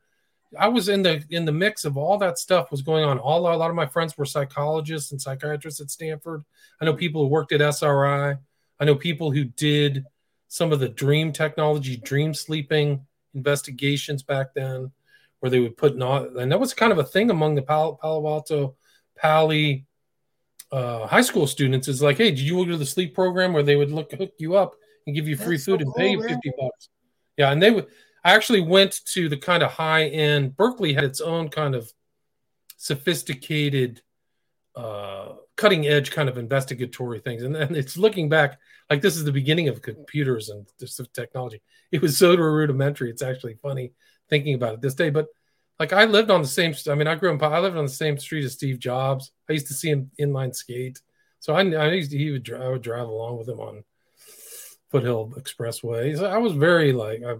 [0.58, 3.18] I was in the in the mix of all that stuff was going on.
[3.18, 6.44] All a lot of my friends were psychologists and psychiatrists at Stanford.
[6.80, 8.36] I know people who worked at SRI.
[8.78, 10.04] I know people who did
[10.48, 14.91] some of the dream technology, dream sleeping investigations back then,
[15.41, 17.99] where they would put not, and that was kind of a thing among the Palo,
[18.01, 18.76] Palo Alto,
[19.16, 19.87] Pali,
[20.72, 23.62] uh, high school students is like, hey, did you go to the sleep program where
[23.62, 24.74] they would look hook you up
[25.07, 26.89] and give you free That's food so and pay you 50 bucks?
[27.37, 27.87] Yeah, and they would
[28.24, 31.93] I actually went to the kind of high end Berkeley had its own kind of
[32.76, 34.03] sophisticated
[34.74, 37.42] uh cutting edge kind of investigatory things.
[37.42, 38.59] And then it's looking back
[38.90, 41.62] like this is the beginning of computers and this technology.
[41.90, 43.11] It was so rudimentary.
[43.11, 43.92] It's actually funny
[44.28, 45.11] thinking about it this day.
[45.11, 45.26] But
[45.78, 46.74] like I lived on the same.
[46.88, 47.42] I mean, I grew up.
[47.42, 49.32] I lived on the same street as Steve Jobs.
[49.48, 51.00] I used to see him inline skate.
[51.40, 53.84] So I, I used to, he would I would drive along with him on
[54.90, 56.16] Foothill Expressway.
[56.16, 57.34] So I was very like I,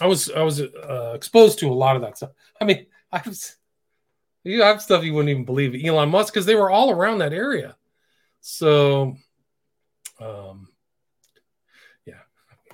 [0.00, 2.30] I was I was uh, exposed to a lot of that stuff.
[2.60, 3.36] I mean, I have,
[4.44, 5.84] you have stuff you wouldn't even believe.
[5.84, 7.76] Elon Musk, because they were all around that area.
[8.40, 9.16] So,
[10.20, 10.68] um,
[12.04, 12.20] yeah,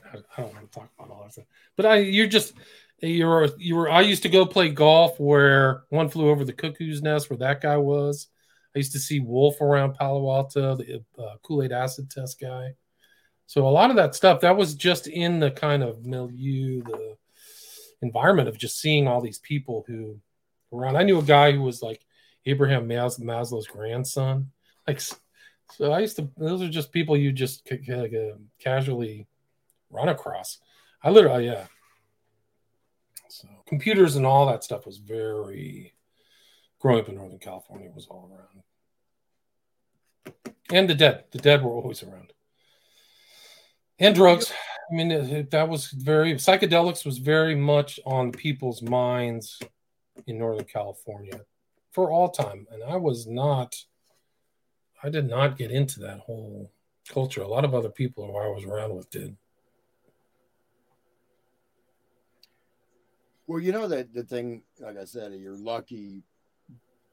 [0.04, 1.46] I, I don't want to talk about all that stuff.
[1.76, 2.54] But I, you're just
[3.00, 3.90] you were you were.
[3.90, 7.60] I used to go play golf where one flew over the cuckoo's nest where that
[7.60, 8.26] guy was.
[8.74, 12.74] I used to see Wolfe around Palo Alto, the uh, Kool Aid acid test guy.
[13.46, 17.16] So a lot of that stuff that was just in the kind of milieu, the
[18.00, 20.20] environment of just seeing all these people who
[20.72, 20.96] around.
[20.96, 22.04] I knew a guy who was like
[22.46, 24.50] Abraham Mas- Maslow's grandson.
[24.86, 26.28] Like, so I used to.
[26.36, 29.26] Those are just people you just c- c- like, uh, casually
[29.90, 30.58] run across.
[31.02, 31.66] I literally, yeah.
[33.28, 35.94] So computers and all that stuff was very.
[36.78, 38.62] Growing up in Northern California was all around,
[40.72, 41.24] and the dead.
[41.30, 42.32] The dead were always around,
[43.98, 44.50] and drugs.
[44.90, 49.60] I mean, that was very psychedelics was very much on people's minds
[50.26, 51.40] in Northern California
[51.92, 53.76] for all time, and I was not.
[55.02, 56.70] I did not get into that whole
[57.08, 57.42] culture.
[57.42, 59.36] A lot of other people who I was around with did.
[63.46, 66.22] Well, you know that the thing, like I said, you're lucky.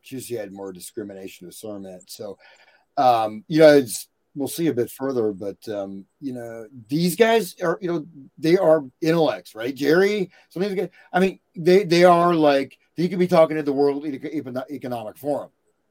[0.03, 2.09] You had more discrimination discernment.
[2.09, 2.37] So,
[2.95, 7.55] um, you know, it's we'll see a bit further, but um, you know, these guys
[7.61, 8.05] are, you know,
[8.37, 9.73] they are intellects, right?
[9.73, 10.89] Jerry, some of these guys.
[11.11, 15.49] I mean, they they are like he could be talking at the World Economic Forum.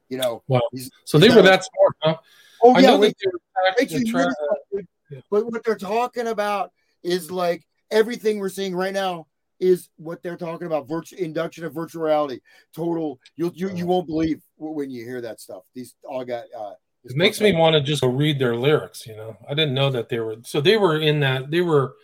[0.09, 0.61] You know, Wow.
[1.05, 2.17] So they were that smart, huh?
[2.63, 4.35] Oh I yeah, wait, that they were you tra- hear this,
[4.73, 4.87] dude.
[5.11, 5.19] yeah.
[5.29, 6.71] But what they're talking about
[7.03, 9.27] is like everything we're seeing right now
[9.59, 10.87] is what they're talking about.
[10.87, 12.39] Virtual induction of virtual reality,
[12.73, 13.19] total.
[13.35, 15.63] You'll you, you won't believe when you hear that stuff.
[15.75, 16.45] These all got.
[16.57, 19.05] uh It makes me want to just go read their lyrics.
[19.05, 20.37] You know, I didn't know that they were.
[20.43, 21.51] So they were in that.
[21.51, 21.95] They were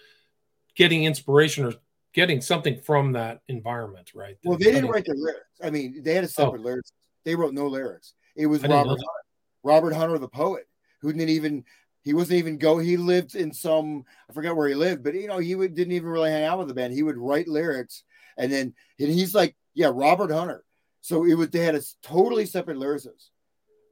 [0.75, 1.73] getting inspiration or
[2.13, 4.37] getting something from that environment, right?
[4.43, 5.45] Well, they didn't write the lyrics.
[5.63, 6.91] I mean, they had a separate lyrics.
[7.25, 8.13] They wrote no lyrics.
[8.35, 8.65] It was Oh.
[8.65, 8.99] I didn't know Robert.
[8.99, 9.23] Hunter,
[9.63, 10.67] Robert Hunter, the poet,
[11.01, 11.63] who didn't even.
[12.03, 12.79] He wasn't even go.
[12.79, 14.03] He lived in some.
[14.29, 16.59] I forget where he lived, but you know, he would, didn't even really hang out
[16.59, 16.93] with the band.
[16.93, 18.03] He would write lyrics,
[18.37, 20.65] and then and he's like, yeah, Robert Hunter.
[21.01, 21.49] So it was.
[21.49, 23.29] They had a totally separate lyricist.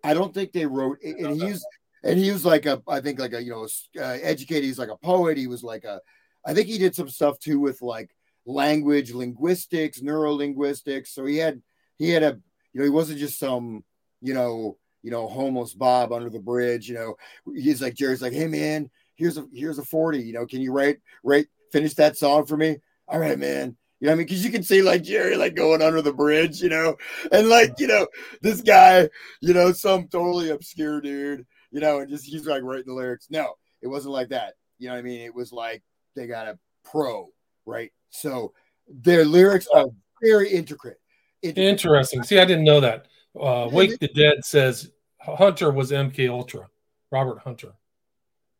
[0.03, 0.97] I don't think they wrote.
[1.03, 1.65] And he's
[2.03, 2.81] and he was like a.
[2.87, 3.67] I think like a you know
[3.97, 4.65] uh, educated.
[4.65, 5.37] He's like a poet.
[5.37, 6.01] He was like a.
[6.45, 8.15] I think he did some stuff too with like
[8.45, 11.07] language, linguistics, neurolinguistics.
[11.07, 11.61] So he had
[11.97, 12.39] he had a
[12.73, 13.83] you know he wasn't just some
[14.21, 16.87] you know you know homeless Bob under the bridge.
[16.89, 17.15] You know
[17.53, 20.21] he's like Jerry's like hey man here's a here's a forty.
[20.21, 22.77] You know can you write write finish that song for me?
[23.07, 23.77] All right man.
[23.99, 24.25] You know I mean?
[24.25, 26.97] Because you can see like Jerry like going under the bridge, you know,
[27.31, 28.07] and like you know
[28.41, 29.07] this guy,
[29.41, 33.27] you know, some totally obscure dude, you know, and just he's like writing the lyrics.
[33.29, 34.55] No, it wasn't like that.
[34.79, 35.21] You know what I mean?
[35.21, 35.83] It was like
[36.15, 37.29] they got a pro,
[37.65, 37.91] right?
[38.09, 38.53] So
[38.87, 39.87] their lyrics are
[40.21, 40.99] very intricate.
[41.41, 41.69] Intricate.
[41.69, 42.23] Interesting.
[42.23, 43.07] See, I didn't know that.
[43.39, 46.67] Uh, Wake the Dead says Hunter was MK Ultra.
[47.11, 47.73] Robert Hunter.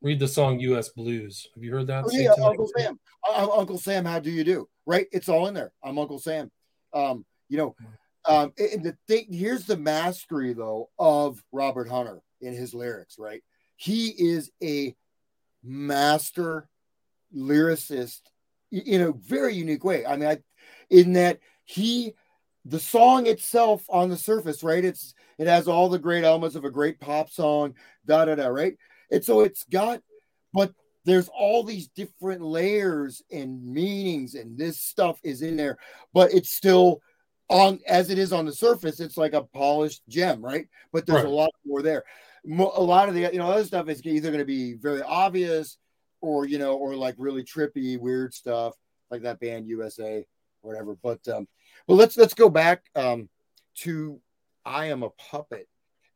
[0.02, 0.90] Read the song U.S.
[0.90, 1.48] Blues.
[1.54, 2.06] Have you heard that?
[2.06, 2.34] Oh, yeah.
[2.44, 3.00] Uncle Sam.
[3.30, 4.68] Uh, Uncle Sam, how do you do?
[4.86, 5.08] Right?
[5.12, 5.72] It's all in there.
[5.84, 6.52] I'm Uncle Sam.
[6.94, 7.76] Um, you know,
[8.26, 13.44] um, and the thing here's the mastery though of Robert Hunter in his lyrics, right?
[13.76, 14.96] He is a
[15.64, 16.68] master
[17.36, 18.22] lyricist
[18.72, 20.06] in a very unique way.
[20.06, 20.38] I mean, I,
[20.90, 22.14] in that he,
[22.66, 24.84] the song itself on the surface, right?
[24.84, 27.74] It's it has all the great elements of a great pop song,
[28.06, 28.78] da da da, right?
[29.12, 30.02] And so it's got,
[30.54, 30.74] but
[31.04, 35.78] there's all these different layers and meanings, and this stuff is in there,
[36.14, 37.02] but it's still
[37.50, 39.00] on as it is on the surface.
[39.00, 40.68] It's like a polished gem, right?
[40.94, 41.26] But there's Right.
[41.26, 42.04] a lot more there.
[42.48, 45.78] A lot of the you know other stuff is either going to be very obvious
[46.22, 48.76] or you know, or like really trippy, weird stuff
[49.10, 50.26] like that band USA,
[50.62, 50.96] whatever.
[51.02, 51.48] But um,
[51.88, 53.30] but let's let's go back um
[53.76, 54.20] to
[54.66, 55.68] I am a puppet,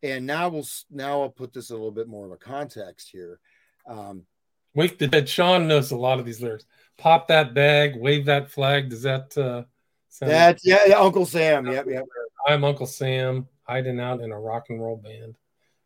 [0.03, 3.39] and now we'll now I'll put this a little bit more of a context here.
[3.87, 4.25] Um,
[4.73, 5.27] Wake the Dead.
[5.29, 6.65] Sean knows a lot of these lyrics.
[6.97, 8.89] Pop that bag, wave that flag.
[8.89, 9.63] Does that uh,
[10.09, 10.31] sound?
[10.31, 11.65] that's yeah, yeah, Uncle Sam.
[11.65, 12.05] Yep, yep.
[12.47, 15.35] I'm Uncle Sam, hiding out in a rock and roll band.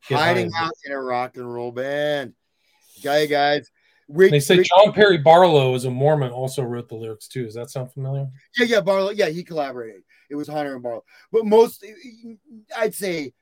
[0.08, 2.34] Get Hiding out in a rock and roll band.
[3.04, 3.70] Guy guys.
[4.10, 7.46] Rick, They say Rick- John Perry Barlow is a Mormon, also wrote the lyrics too.
[7.46, 8.28] Does that sound familiar?
[8.58, 9.12] Yeah, yeah, Barlow.
[9.12, 10.02] Yeah, he collaborated.
[10.30, 11.04] It was Hunter and Barlow.
[11.32, 11.86] But most,
[12.76, 13.34] I'd say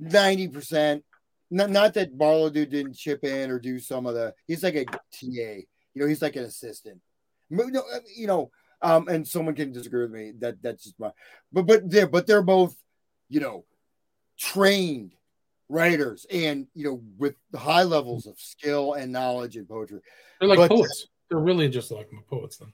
[0.00, 1.02] 90%.
[1.50, 4.76] Not, not that Barlow dude didn't chip in or do some of the, he's like
[4.76, 4.98] a TA.
[5.22, 5.66] You
[5.96, 7.00] know, he's like an assistant.
[7.48, 8.50] No, no, uh, You know,
[8.82, 10.32] um, and someone can disagree with me.
[10.38, 11.10] That that's just my,
[11.52, 12.74] but but they're but they're both,
[13.28, 13.64] you know,
[14.38, 15.14] trained
[15.70, 20.00] writers and you know with the high levels of skill and knowledge in poetry.
[20.38, 21.06] They're like But- poets.
[21.30, 22.72] They're really just like my poets then.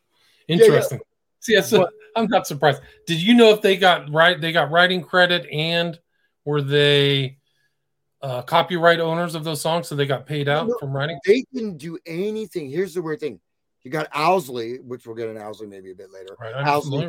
[0.49, 0.57] yeah.
[0.57, 1.01] Interesting.
[1.41, 1.87] See, a,
[2.17, 2.81] I'm not surprised.
[3.07, 4.41] Did you know if they got right?
[4.41, 5.97] They got writing credit, and
[6.47, 7.37] were they
[8.23, 9.89] uh, copyright owners of those songs?
[9.89, 11.19] So they got paid out No, from writing.
[11.27, 12.71] They didn't do anything.
[12.71, 13.39] Here's the weird thing.
[13.87, 16.37] You got Owsley, which we'll get an Owsley maybe a bit later.
[16.41, 16.53] Right.
[16.57, 17.09] Owsley,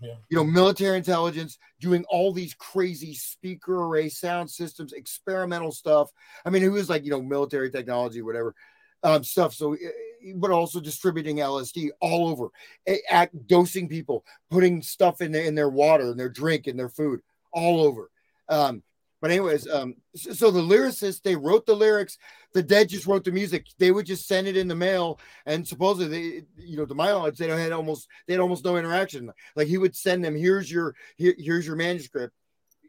[0.00, 0.14] yeah.
[0.30, 6.08] you know, military intelligence doing all these crazy speaker array sound systems, experimental stuff.
[6.46, 8.54] I mean, it was like, you know, military technology, whatever
[9.02, 9.52] um, stuff.
[9.52, 12.48] So, eh, but also distributing LSD all over,
[12.86, 16.78] eh, act, dosing people, putting stuff in their, in their water, in their drink, in
[16.78, 17.20] their food,
[17.52, 18.10] all over.
[18.48, 18.82] Um,
[19.24, 22.18] but anyways, um, so, so the lyricists they wrote the lyrics.
[22.52, 23.64] The dead just wrote the music.
[23.78, 27.06] They would just send it in the mail, and supposedly, they, you know, to my
[27.06, 29.32] knowledge, they had almost they had almost no interaction.
[29.56, 32.34] Like he would send them, "Here's your here, here's your manuscript.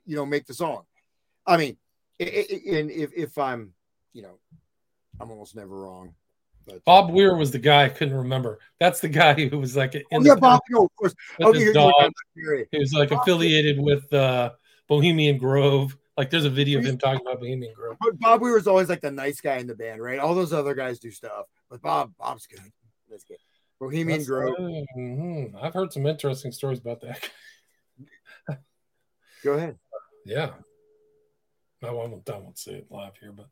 [0.06, 0.84] You know, make the song."
[1.48, 1.78] I mean,
[2.20, 3.72] and if if I'm,
[4.12, 4.38] you know,
[5.22, 6.16] I'm almost never wrong.
[6.68, 8.60] But Bob Weir was the guy I couldn't remember.
[8.82, 10.60] That's the guy who was like in oh, the yeah, Bob.
[10.70, 11.16] No, of course.
[11.40, 12.12] with Oh, dog.
[12.74, 14.52] He was like affiliated with uh,
[14.90, 15.96] Bohemian Grove.
[16.18, 17.98] Like there's a video of him talking about Bohemian Grove.
[18.00, 20.20] But Bob Weir was always like the nice guy in the band, right?
[20.20, 22.62] All those other guys do stuff, but Bob, Bob's good.
[23.10, 23.38] That's good.
[23.80, 24.56] Bohemian That's- Grove.
[24.98, 25.62] mhm.
[25.62, 27.30] I've heard some interesting stories about that.
[29.44, 29.78] Go ahead.
[30.26, 30.54] yeah.
[31.84, 33.48] I won't, I won't say it live here, but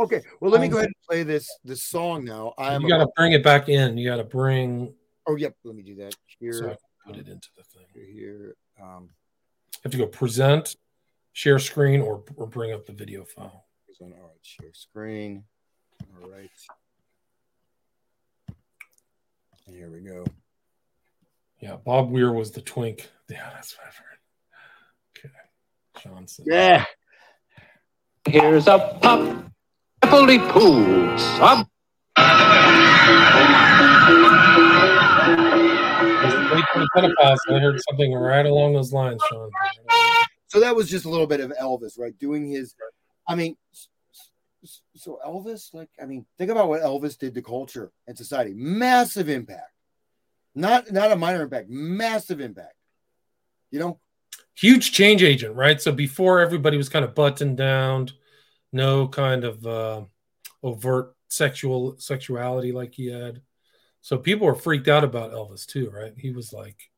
[0.00, 0.22] Okay.
[0.40, 2.54] Well, let me Um, go ahead and play this this song now.
[2.56, 2.82] I am.
[2.82, 3.96] you got to bring it back in.
[3.98, 4.94] You got to bring
[5.26, 5.54] oh, yep.
[5.64, 6.52] Let me do that here.
[6.52, 7.86] so I can put it into the thing.
[8.14, 8.54] Here.
[8.82, 9.10] Um,
[9.82, 10.74] have to go present,
[11.38, 13.64] share screen, or or bring up the video file.
[13.86, 14.12] here's one.
[14.12, 14.36] All right.
[14.42, 15.44] Share screen.
[16.20, 16.50] All right.
[19.66, 20.24] Here we go.
[21.60, 23.08] Yeah, Bob Weir was the twink.
[23.30, 24.18] Yeah, that's what I've heard.
[25.18, 25.34] Okay,
[26.02, 26.46] Johnson.
[26.48, 26.86] Yeah.
[28.26, 29.20] Here's a pop.
[30.00, 31.66] Appley Poo, sub.
[36.54, 37.42] Wait for the Pentecost.
[37.50, 39.50] I heard something right along those lines, Sean.
[40.48, 42.16] So that was just a little bit of Elvis, right?
[42.18, 42.74] Doing his,
[43.26, 43.56] I mean,
[44.96, 48.52] so Elvis, like, I mean, think about what Elvis did to culture and society.
[48.54, 49.72] Massive impact.
[50.54, 52.74] Not not a minor impact, massive impact.
[53.70, 54.00] You know,
[54.58, 55.80] Huge change agent, right?
[55.80, 58.10] So before everybody was kind of buttoned down,
[58.72, 60.02] no kind of uh,
[60.64, 63.40] overt sexual sexuality like he had.
[64.00, 66.12] So people were freaked out about Elvis too, right?
[66.16, 66.90] He was like,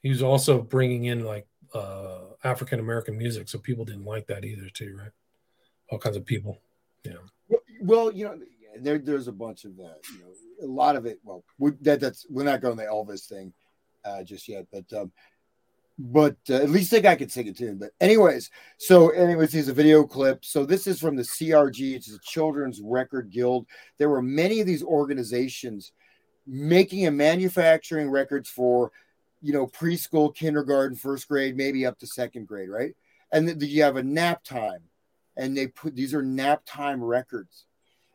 [0.00, 4.44] he was also bringing in like uh, African American music, so people didn't like that
[4.44, 5.10] either, too, right?
[5.90, 6.60] All kinds of people.
[7.04, 7.14] Yeah.
[7.80, 8.38] Well, you know,
[8.80, 9.98] there there's a bunch of that.
[10.12, 11.18] You know, a lot of it.
[11.24, 13.52] Well, we, that that's we're not going to the Elvis thing
[14.04, 15.12] uh, just yet, but um,
[15.98, 17.76] but uh, at least the guy could sing a tune.
[17.76, 20.44] But anyways, so anyways, here's a video clip.
[20.44, 23.66] So this is from the CRG, it's the Children's Record Guild.
[23.98, 25.92] There were many of these organizations
[26.46, 28.92] making and manufacturing records for,
[29.40, 32.94] you know, preschool, kindergarten, first grade, maybe up to second grade, right?
[33.32, 34.82] And then you have a nap time,
[35.36, 37.66] and they put these are nap time records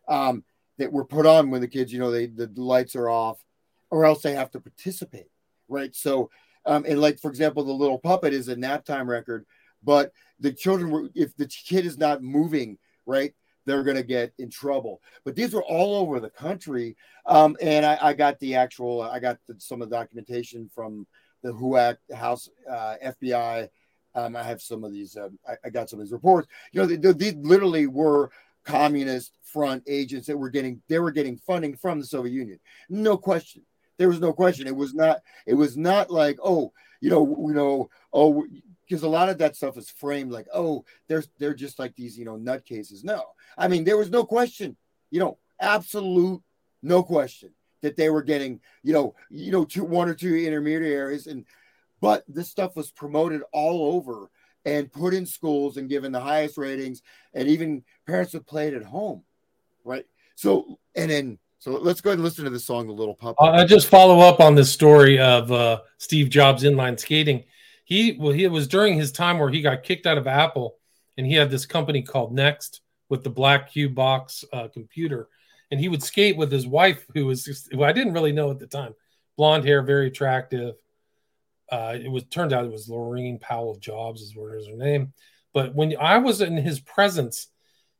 [0.08, 0.44] um,
[0.78, 3.44] that were put on when the kids, you know, they the lights are off,
[3.90, 5.30] or else they have to participate,
[5.68, 5.96] right?
[5.96, 6.30] So
[6.66, 9.46] um, and like for example, the little puppet is a nap time record,
[9.84, 13.34] but the children were if the kid is not moving, right,
[13.66, 15.02] they're gonna get in trouble.
[15.24, 16.96] But these were all over the country,
[17.26, 21.08] um, and I, I got the actual, I got the, some of the documentation from
[21.44, 23.70] the HUAC House uh, FBI.
[24.16, 25.18] Um, I have some of these.
[25.18, 26.48] Um, I, I got some of these reports.
[26.72, 28.32] You know, they, they, these literally were
[28.64, 32.60] communist front agents that were getting they were getting funding from the Soviet Union.
[32.90, 33.64] No question.
[33.98, 34.68] There was no question.
[34.68, 35.22] It was not.
[35.46, 38.46] It was not like oh, you know, you know, oh,
[38.94, 42.16] because a lot of that stuff is framed like oh, they're they're just like these
[42.16, 43.04] you know nutcases.
[43.04, 43.24] No,
[43.58, 44.78] I mean there was no question.
[45.10, 46.44] You know, absolute
[46.84, 47.50] no question
[47.82, 51.46] that they were getting you know you know two one or two intermediaries and
[52.02, 54.30] but this stuff was promoted all over
[54.64, 57.02] and put in schools and given the highest ratings
[57.34, 59.24] and even parents would play it at home
[59.84, 63.16] right so and then so let's go ahead and listen to the song the little
[63.16, 67.44] puppet I just follow up on this story of uh, Steve Jobs inline skating.
[67.84, 70.78] He well, he it was during his time where he got kicked out of Apple,
[71.18, 75.28] and he had this company called Next with the black cube box uh, computer,
[75.72, 78.60] and he would skate with his wife, who was just, I didn't really know at
[78.60, 78.96] the time,
[79.38, 80.76] blonde hair, very attractive.
[81.72, 85.14] Uh, it was turned out it was Lorraine Powell Jobs is what is her name,
[85.54, 87.48] but when I was in his presence,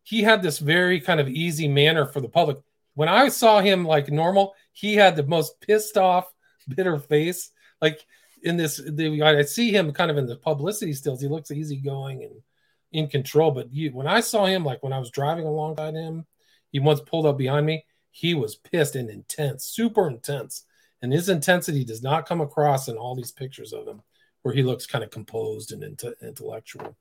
[0.04, 2.58] he had this very kind of easy manner for the public
[2.96, 6.32] when I saw him like normal, he had the most pissed off,
[6.68, 7.52] bitter face.
[7.82, 8.06] Like
[8.44, 11.22] in this, the, I see him kind of in the publicity stills.
[11.22, 12.36] He looks easygoing and
[12.92, 13.52] in control.
[13.52, 16.26] But you, when I saw him, like when I was driving alongside him,
[16.72, 17.86] he once pulled up behind me.
[18.12, 20.66] He was pissed and intense, super intense.
[21.02, 24.02] and his intensity does not come across in all these pictures of him
[24.44, 26.96] where he looks kind of composed and inte- intellectual.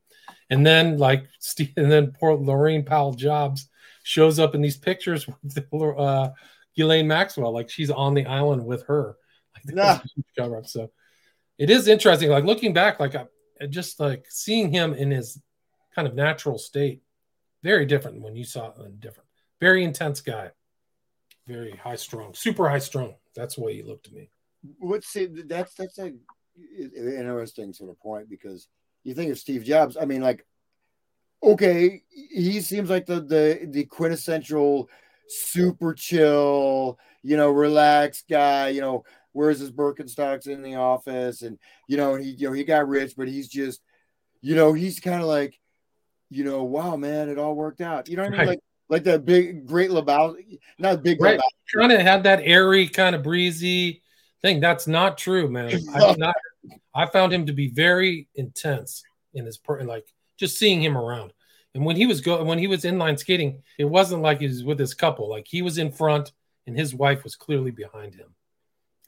[0.48, 3.68] And then like Steve, and then poor Lorraine Powell Jobs
[4.04, 5.58] shows up in these pictures with
[5.98, 6.30] uh,
[6.76, 9.16] Ghislaine Maxwell, like she's on the island with her.
[9.54, 10.00] Like Yeah.
[10.38, 10.66] cover up.
[10.66, 10.90] So
[11.62, 12.28] it is interesting.
[12.28, 13.26] Like looking back, like I
[13.68, 15.40] just like seeing him in his
[15.94, 17.02] kind of natural state,
[17.62, 19.28] very different when you saw him different.
[19.60, 20.50] Very intense guy,
[21.46, 23.14] very high strung, super high strung.
[23.36, 24.28] That's the way he looked to me.
[24.80, 26.12] What's see, that's that's a
[26.68, 28.66] interesting sort of point because
[29.04, 29.96] you think of Steve Jobs.
[29.96, 30.44] I mean, like,
[31.44, 34.90] okay, he seems like the the the quintessential
[35.28, 38.70] super chill, you know, relaxed guy.
[38.70, 39.04] You know,
[39.34, 41.58] wears his Birkenstocks in the office, and
[41.88, 43.80] you know, he you know he got rich, but he's just,
[44.40, 45.58] you know, he's kind of like,
[46.30, 48.08] you know, wow, man, it all worked out.
[48.08, 48.46] You know what I mean?
[48.46, 51.38] Like like that big great Lebowski, not big Right.
[51.38, 51.80] Lebowski.
[51.80, 54.02] Kind of had that airy, kind of breezy
[54.42, 54.60] thing.
[54.60, 55.80] That's not true, man.
[55.94, 56.36] I not.
[56.94, 59.02] I found him to be very intense
[59.32, 60.06] in his per like
[60.38, 61.32] just seeing him around.
[61.74, 64.62] And when he was go when he was inline skating, it wasn't like he was
[64.62, 65.28] with his couple.
[65.28, 66.32] Like he was in front
[66.66, 68.34] and his wife was clearly behind him.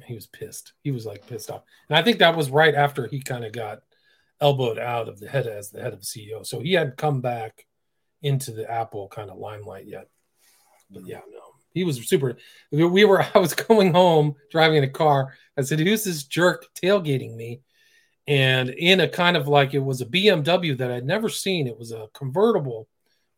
[0.03, 0.73] He was pissed.
[0.83, 1.63] He was like pissed off.
[1.89, 3.81] And I think that was right after he kind of got
[4.41, 6.45] elbowed out of the head as the head of CEO.
[6.45, 7.67] So he hadn't come back
[8.23, 10.09] into the Apple kind of limelight yet.
[10.91, 11.41] But yeah, no,
[11.73, 12.37] he was super.
[12.71, 15.35] We were, I was going home driving in a car.
[15.57, 17.61] I said, Who's this jerk tailgating me?
[18.27, 21.67] And in a kind of like it was a BMW that I'd never seen.
[21.67, 22.89] It was a convertible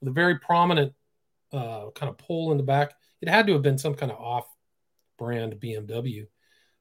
[0.01, 0.93] with a very prominent
[1.53, 2.93] uh, kind of pole in the back.
[3.21, 4.47] It had to have been some kind of off
[5.19, 6.27] brand BMW.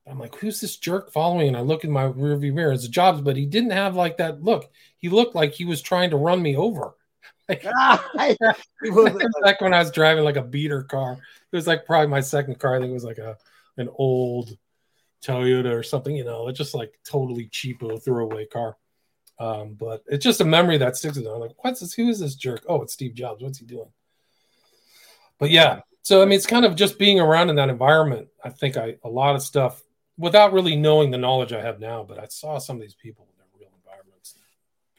[0.07, 1.47] I'm like, who's this jerk following?
[1.47, 2.71] And I look in my rearview mirror.
[2.71, 4.69] It's a Jobs, but he didn't have like that look.
[4.99, 6.93] He looked like he was trying to run me over.
[7.49, 8.37] I-
[8.81, 11.13] It was like when I was driving like a beater car.
[11.13, 12.75] It was like probably my second car.
[12.75, 13.37] I think it was like a
[13.77, 14.57] an old
[15.25, 18.77] Toyota or something, you know, it's just like totally cheapo throwaway car.
[19.39, 21.31] Um, but it's just a memory that sticks with me.
[21.31, 21.93] I'm like, what's this?
[21.93, 22.63] Who is this jerk?
[22.69, 23.43] Oh, it's Steve Jobs.
[23.43, 23.89] What's he doing?
[25.39, 28.29] But yeah, so I mean, it's kind of just being around in that environment.
[28.43, 29.81] I think I a lot of stuff
[30.17, 33.27] without really knowing the knowledge I have now, but I saw some of these people
[33.31, 34.35] in their real environments.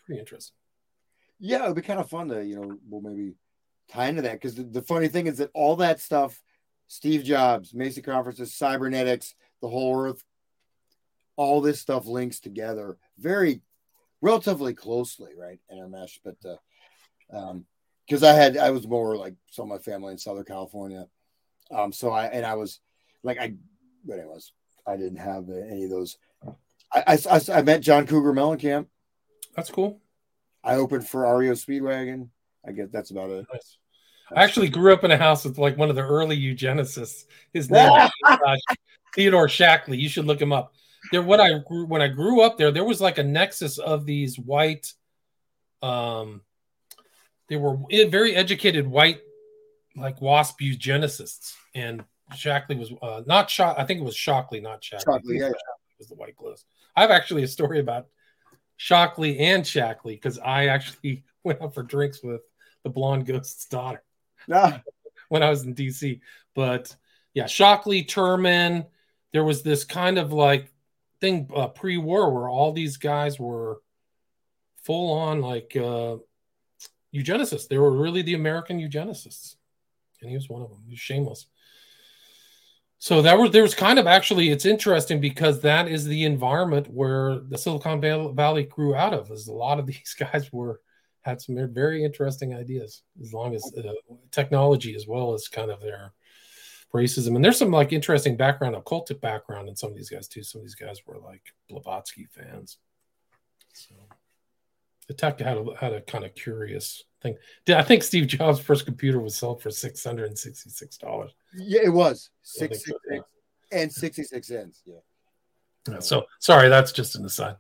[0.04, 0.54] Pretty interesting.
[1.38, 3.34] yeah, it'd be kind of fun to, you know, we'll maybe
[3.88, 6.42] tie into that because the, the funny thing is that all that stuff,
[6.88, 10.24] Steve Jobs, Macy conferences, cybernetics, the whole earth,
[11.36, 13.60] all this stuff links together very
[14.20, 15.60] relatively closely, right?
[15.72, 17.66] Intermesh, but uh, um,
[18.06, 21.06] because I had I was more like some of my family in Southern California,
[21.70, 22.80] um, so I and I was
[23.22, 23.54] like I,
[24.04, 24.52] but anyways,
[24.86, 26.18] I didn't have any of those.
[26.92, 28.86] I I, I, met John Cougar Mellencamp.
[29.54, 30.00] That's cool.
[30.62, 32.28] I opened for REO Speedwagon.
[32.66, 33.46] I guess that's about it.
[33.52, 33.78] Nice.
[34.34, 37.24] I actually grew up in a house with like one of the early eugenicists.
[37.52, 37.90] His name
[38.24, 38.56] uh,
[39.14, 39.98] Theodore Shackley.
[39.98, 40.72] You should look him up.
[41.12, 44.06] There, when I grew when I grew up there, there was like a nexus of
[44.06, 44.92] these white,
[45.82, 46.42] um,
[47.48, 49.20] they were very educated white,
[49.94, 53.76] like wasp eugenicists, and Shackley was uh, not Shock.
[53.78, 55.04] I think it was Shockley, not Shackley.
[55.04, 55.50] Shockley, yeah.
[55.98, 56.64] was the white gloves.
[56.94, 58.06] I have actually a story about
[58.76, 62.42] Shockley and Shackley because I actually went out for drinks with
[62.82, 64.02] the blonde ghost's daughter
[64.48, 64.78] Nah,
[65.28, 66.20] when I was in DC.
[66.54, 66.94] But
[67.34, 68.86] yeah, Shockley, Terman,
[69.32, 70.72] there was this kind of like
[71.20, 73.80] thing uh, pre-war where all these guys were
[74.82, 76.16] full on like uh,
[77.14, 77.68] eugenicists.
[77.68, 79.56] They were really the American eugenicists,
[80.20, 80.82] and he was one of them.
[80.84, 81.46] He was shameless.
[83.06, 86.88] So that was there was kind of actually it's interesting because that is the environment
[86.92, 89.30] where the Silicon Val- Valley grew out of.
[89.30, 90.80] Is a lot of these guys were
[91.22, 93.92] had some very interesting ideas as long as uh,
[94.32, 96.14] technology as well as kind of their
[96.92, 100.42] racism and there's some like interesting background occultic background in some of these guys too
[100.42, 102.78] some of these guys were like blavatsky fans
[103.72, 103.94] so
[105.06, 107.04] the tech had a, had a kind of curious
[107.34, 112.84] thing i think steve jobs first computer was sold for $666 yeah, it was six
[112.84, 113.24] six six
[113.72, 114.82] and sixty six cents.
[114.84, 117.56] Yeah, so sorry, that's just an aside.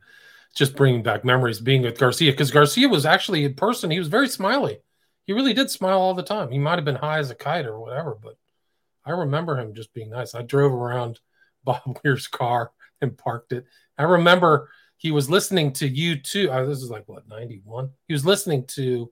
[0.54, 3.90] Just bringing back memories being with Garcia because Garcia was actually in person.
[3.90, 4.78] He was very smiley.
[5.24, 6.50] He really did smile all the time.
[6.50, 8.36] He might have been high as a kite or whatever, but
[9.04, 10.34] I remember him just being nice.
[10.34, 11.20] I drove around
[11.64, 13.66] Bob Weir's car and parked it.
[13.98, 16.48] I remember he was listening to U2.
[16.48, 17.90] Uh, this is like what ninety one.
[18.08, 19.10] He was listening to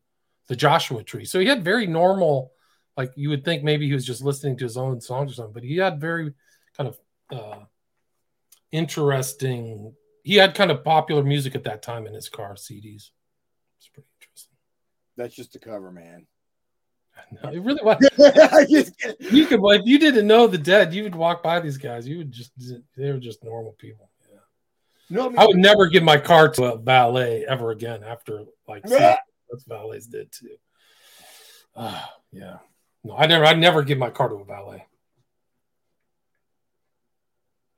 [0.48, 2.52] the Joshua Tree, so he had very normal.
[2.96, 5.54] Like you would think maybe he was just listening to his own songs or something,
[5.54, 6.32] but he had very
[6.76, 6.98] kind of
[7.32, 7.64] uh,
[8.70, 9.94] interesting.
[10.22, 13.10] He had kind of popular music at that time in his car CDs.
[13.78, 14.52] It's pretty interesting.
[15.16, 16.26] that's just a cover, man.
[17.42, 17.98] No, it really was.
[19.30, 22.06] You could, if you didn't know the dead, you would walk by these guys.
[22.06, 22.52] You would just,
[22.96, 24.10] they were just normal people.
[24.30, 24.38] Yeah.
[25.10, 28.44] no, I mean, I would never give my car to a ballet ever again after
[28.66, 28.84] like.
[29.54, 30.56] that's valets did too.
[31.76, 32.58] Ah, yeah.
[33.02, 34.86] No, I never, I never give my car to a valet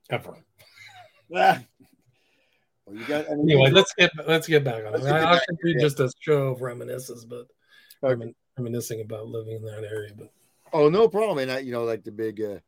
[0.09, 0.35] ever.
[2.85, 5.03] Well, you got, I mean, Anyway, let's get let's get back on it.
[5.03, 7.47] I, I back should to be just a show of reminiscences, but
[8.01, 8.15] Okay.
[8.15, 10.11] remin- reminiscing about living in that area.
[10.17, 10.31] But
[10.71, 11.39] Oh, no problem.
[11.39, 12.59] And I, you know, like the big, uh,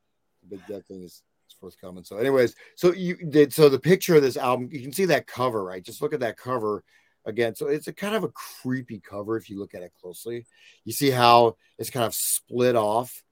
[0.42, 1.24] the big death thing is
[1.60, 2.04] forthcoming.
[2.04, 5.26] So, anyways, so you did so the picture of this album, you can see that
[5.26, 5.84] cover, right?
[5.84, 6.84] Just look at that cover
[7.26, 7.56] again.
[7.56, 10.46] So it's a kind of a creepy cover if you look at it closely.
[10.86, 13.24] You see how it's kind of split off,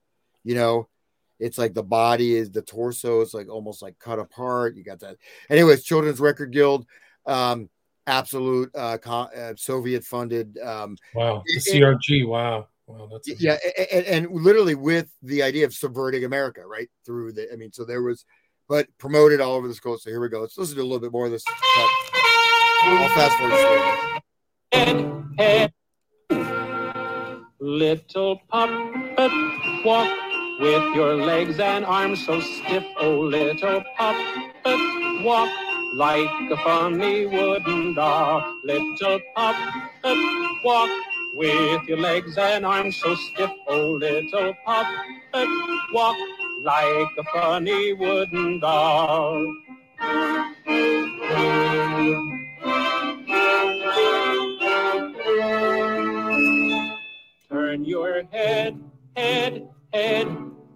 [0.44, 0.88] you know.
[1.40, 4.74] It's like the body is the torso is like almost like cut apart.
[4.74, 5.18] You got that.
[5.48, 6.84] Anyways, Children's Record Guild,
[7.26, 7.70] um,
[8.08, 13.58] absolute uh, co- uh Soviet funded um wow, the CRG, wow, wow, that's yeah
[13.92, 17.84] and, and literally with the idea of subverting america right through the i mean so
[17.84, 18.24] there was
[18.66, 20.98] but promoted all over the coast so here we go let's listen to a little
[20.98, 21.44] bit more of this.
[22.82, 24.22] I'll fast forward
[24.72, 25.72] head, head.
[27.60, 29.32] Little puppet,
[29.84, 30.08] walk
[30.60, 32.84] with your legs and arms so stiff.
[33.00, 35.50] Oh, little puppet, walk
[35.96, 38.42] like a funny wooden doll.
[38.64, 40.18] Little puppet,
[40.64, 40.90] walk
[41.36, 43.50] with your legs and arms so stiff.
[43.66, 45.48] Oh, little puppet,
[45.92, 46.16] walk
[46.62, 49.54] like a funny wooden doll.
[57.50, 58.80] Turn your head,
[59.16, 60.28] head, head,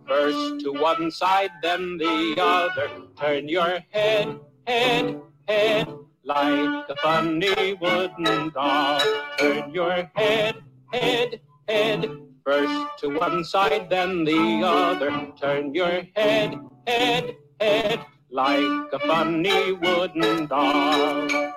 [0.07, 2.91] first to one side, then the other.
[3.19, 5.89] Turn your head, head, head,
[6.25, 9.01] like a funny wooden doll.
[9.39, 10.63] Turn your head,
[10.93, 12.11] head, head,
[12.45, 15.33] first to one side, then the other.
[15.41, 21.53] Turn your head, head, head, like a funny wooden doll.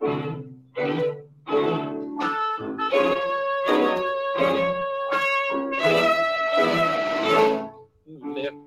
[0.00, 0.16] Lift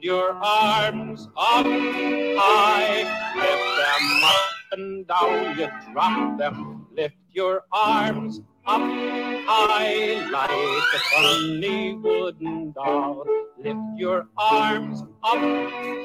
[0.01, 3.03] your arms up high,
[3.35, 6.85] lift them up and down, you drop them.
[6.95, 13.25] Lift your arms up high like a funny wooden doll.
[13.57, 15.37] Lift your arms up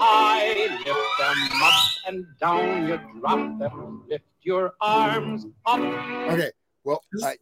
[0.00, 1.74] high, lift them up
[2.06, 4.04] and down, you drop them.
[4.08, 5.80] Lift your arms up.
[5.80, 6.50] okay
[6.84, 7.36] well i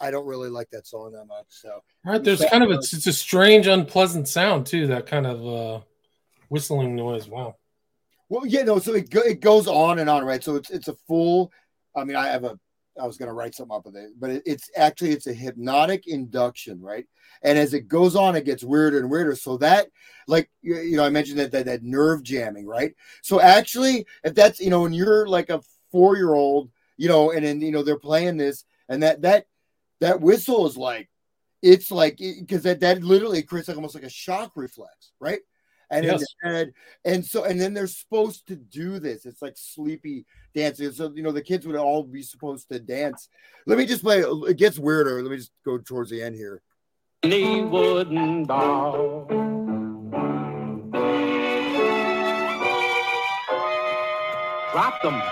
[0.00, 1.70] i don't really like that song that much so
[2.06, 4.86] All right, there's kind of a, it's a strange, unpleasant sound too.
[4.86, 5.84] That kind of uh,
[6.50, 7.28] whistling noise.
[7.28, 7.56] Wow.
[8.28, 10.88] well yeah no so it, go, it goes on and on right so it's it's
[10.88, 11.50] a full
[11.96, 12.58] i mean i have a
[13.00, 15.32] i was going to write something up with it but it, it's actually it's a
[15.32, 17.06] hypnotic induction right?
[17.42, 19.34] And as it goes on it gets weirder and weirder.
[19.34, 19.88] So that
[20.26, 22.94] like you, you know i mentioned that, that that nerve jamming right?
[23.22, 27.32] So actually if that's you know when you're like a four year old you know
[27.32, 29.46] and then you know they're playing this and that that
[30.00, 31.08] that whistle is like
[31.62, 35.40] it's like because that that literally creates like almost like a shock reflex right
[35.92, 36.72] and in the head
[37.04, 40.24] and so and then they're supposed to do this it's like sleepy
[40.54, 43.28] dancing so you know the kids would all be supposed to dance
[43.66, 46.62] let me just play it gets weirder let me just go towards the end here
[47.22, 49.26] funny wooden doll.
[54.72, 55.22] Drop them.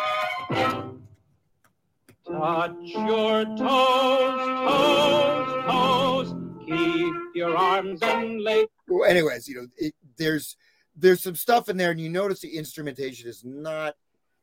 [2.27, 6.35] Touch your toes, toes, toes.
[6.66, 8.69] Keep your arms and legs.
[8.87, 10.57] Well, anyways, you know, it, there's
[10.95, 13.95] there's some stuff in there, and you notice the instrumentation is not,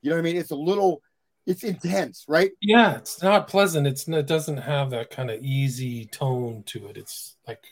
[0.02, 0.38] you know what I mean?
[0.38, 1.02] It's a little,
[1.46, 2.52] it's intense, right?
[2.62, 3.86] Yeah, it's not pleasant.
[3.88, 6.98] It's it doesn't have that kind of easy tone to it.
[6.98, 7.64] It's like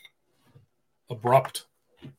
[1.10, 1.66] abrupt.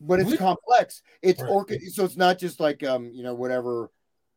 [0.01, 1.01] But it's complex.
[1.22, 1.49] It's Right.
[1.49, 3.89] orca, so it's not just like um, you know, whatever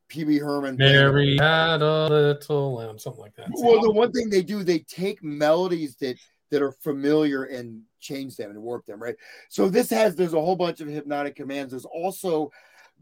[0.08, 0.76] Pee-wee Herman.
[0.76, 3.48] Mary had a little lamb, something like that.
[3.54, 6.16] Well, the one thing they do, they take melodies that
[6.50, 9.16] that are familiar and change them and warp them, right?
[9.48, 11.72] So this has there's a whole bunch of hypnotic commands.
[11.72, 12.50] There's also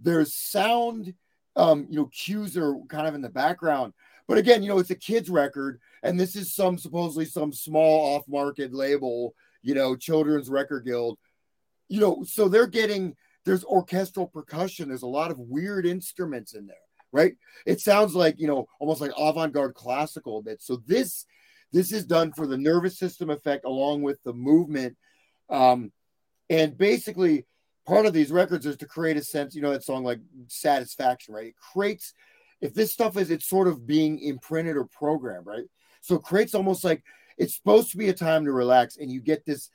[0.00, 1.14] there's sound,
[1.56, 3.92] um, you know, cues are kind of in the background.
[4.26, 8.14] But again, you know, it's a kids record, and this is some supposedly some small
[8.16, 11.18] off-market label, you know, Children's Record Guild,
[11.88, 14.88] you know, so they're getting there's orchestral percussion.
[14.88, 16.76] There's a lot of weird instruments in there,
[17.12, 17.34] right?
[17.64, 20.62] It sounds like you know almost like avant-garde classical a bit.
[20.62, 21.24] So this
[21.72, 24.96] this is done for the nervous system effect along with the movement,
[25.50, 25.92] um,
[26.50, 27.46] and basically
[27.86, 29.54] part of these records is to create a sense.
[29.54, 31.48] You know that song like satisfaction, right?
[31.48, 32.14] It creates
[32.60, 35.64] if this stuff is it's sort of being imprinted or programmed, right?
[36.00, 37.02] So it creates almost like
[37.36, 39.70] it's supposed to be a time to relax, and you get this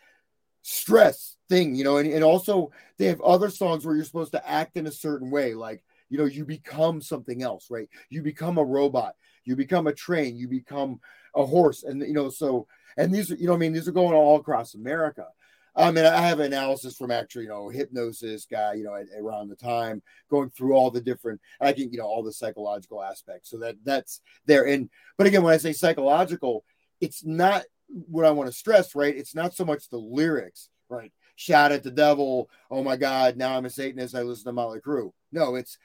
[0.64, 4.50] stress thing, you know, and, and also they have other songs where you're supposed to
[4.50, 7.90] act in a certain way, like you know, you become something else, right?
[8.10, 9.16] You become a robot,
[9.46, 11.00] you become a train, you become
[11.36, 14.14] a horse, and you know, so and these you know, I mean, these are going
[14.14, 15.28] all across America.
[15.76, 19.50] I mean, I have analysis from actually, you know, hypnosis guy, you know, at, around
[19.50, 23.50] the time, going through all the different, I think, you know, all the psychological aspects.
[23.50, 24.68] So that that's there.
[24.68, 26.64] And but again, when I say psychological,
[27.02, 29.16] it's not what I want to stress, right?
[29.16, 31.12] It's not so much the lyrics, right?
[31.36, 34.80] Shout at the devil, oh my God, now I'm a Satanist, I listen to Motley
[34.80, 35.12] Crue.
[35.32, 35.78] No, it's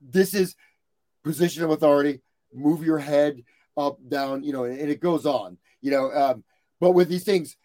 [0.00, 0.56] this is
[1.22, 2.20] position of authority,
[2.52, 3.44] move your head
[3.76, 6.10] up, down, you know, and, and it goes on, you know.
[6.12, 6.44] Um,
[6.80, 7.56] but with these things,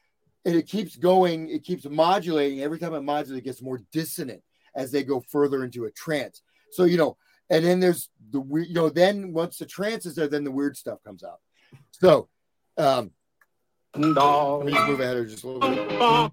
[0.45, 2.61] and it keeps going, it keeps modulating.
[2.61, 4.41] Every time it modulates, it gets more dissonant
[4.75, 6.41] as they go further into a trance.
[6.71, 7.17] So, you know,
[7.49, 10.51] and then there's the weird, you know, then once the trance is there, then the
[10.51, 11.39] weird stuff comes out.
[11.91, 12.29] So,
[12.77, 13.11] um,
[13.95, 14.57] No.
[14.57, 16.31] let me just move ahead or just a little bit.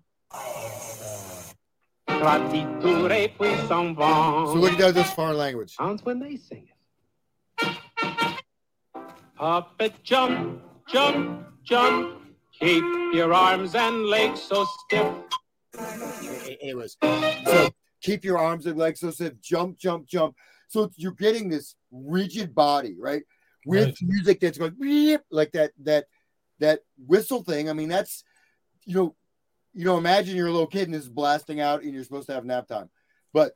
[2.07, 2.67] Gratitude
[3.39, 5.75] puis s'en So, look at this foreign language.
[5.75, 6.72] Sounds when they sing it.
[9.43, 12.23] Puppet jump, jump, jump.
[12.61, 15.13] Keep your arms and legs so stiff.
[16.47, 17.69] It, it was so
[18.01, 20.37] keep your arms and legs so stiff, jump, jump, jump.
[20.69, 23.25] So you're getting this rigid body, right?
[23.67, 23.97] With Right.
[24.03, 26.05] music that's going beep, like that, that,
[26.61, 27.69] that whistle thing.
[27.69, 28.23] I mean, that's
[28.85, 29.17] you know,
[29.75, 32.29] you know, imagine you're a little kid and this is blasting out and you're supposed
[32.29, 32.91] to have nap time.
[33.33, 33.55] But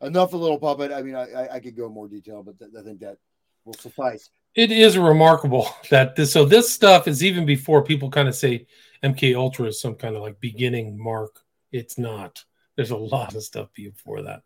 [0.00, 0.92] enough a little puppet.
[0.92, 3.18] I mean, I, I, I could go more detail, but th- I think that
[3.66, 4.30] will suffice.
[4.54, 6.32] It is remarkable that this.
[6.32, 8.66] So this stuff is even before people kind of say
[9.02, 11.40] MK Ultra is some kind of like beginning mark.
[11.72, 12.44] It's not.
[12.76, 14.42] There's a lot of stuff before that.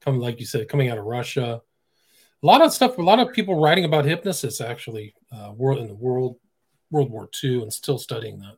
[0.00, 1.60] Coming, like you said, coming out of Russia.
[2.42, 2.98] A lot of stuff.
[2.98, 5.14] A lot of people writing about hypnosis actually.
[5.32, 6.36] Uh, world in the world,
[6.90, 8.56] World War II, and still studying that.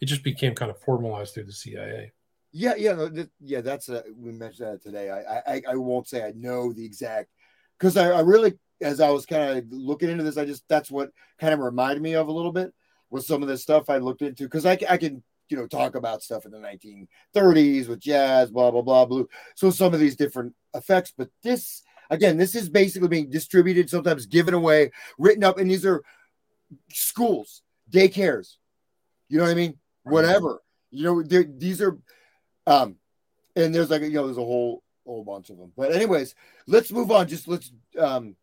[0.00, 2.12] It just became kind of formalized through the CIA.
[2.52, 3.60] Yeah, yeah, no, th- yeah.
[3.60, 5.10] That's a, we mentioned that today.
[5.10, 7.28] I, I, I won't say I know the exact
[7.78, 10.90] because I, I really, as I was kind of looking into this, I just that's
[10.90, 12.72] what kind of reminded me of a little bit
[13.10, 15.94] was some of the stuff I looked into because I, I can you know talk
[15.96, 19.28] about stuff in the 1930s with jazz, blah blah blah, blue.
[19.54, 24.26] So some of these different effects, but this again, this is basically being distributed, sometimes
[24.26, 26.02] given away, written up, and these are
[26.90, 28.56] schools, daycares.
[29.28, 29.78] You know what I mean?
[30.02, 30.62] Whatever.
[30.90, 31.98] You know, these are
[32.66, 32.96] um,
[33.56, 35.72] and there's like you know, there's a whole whole bunch of them.
[35.76, 36.34] But anyways,
[36.66, 37.28] let's move on.
[37.28, 38.36] Just let's um,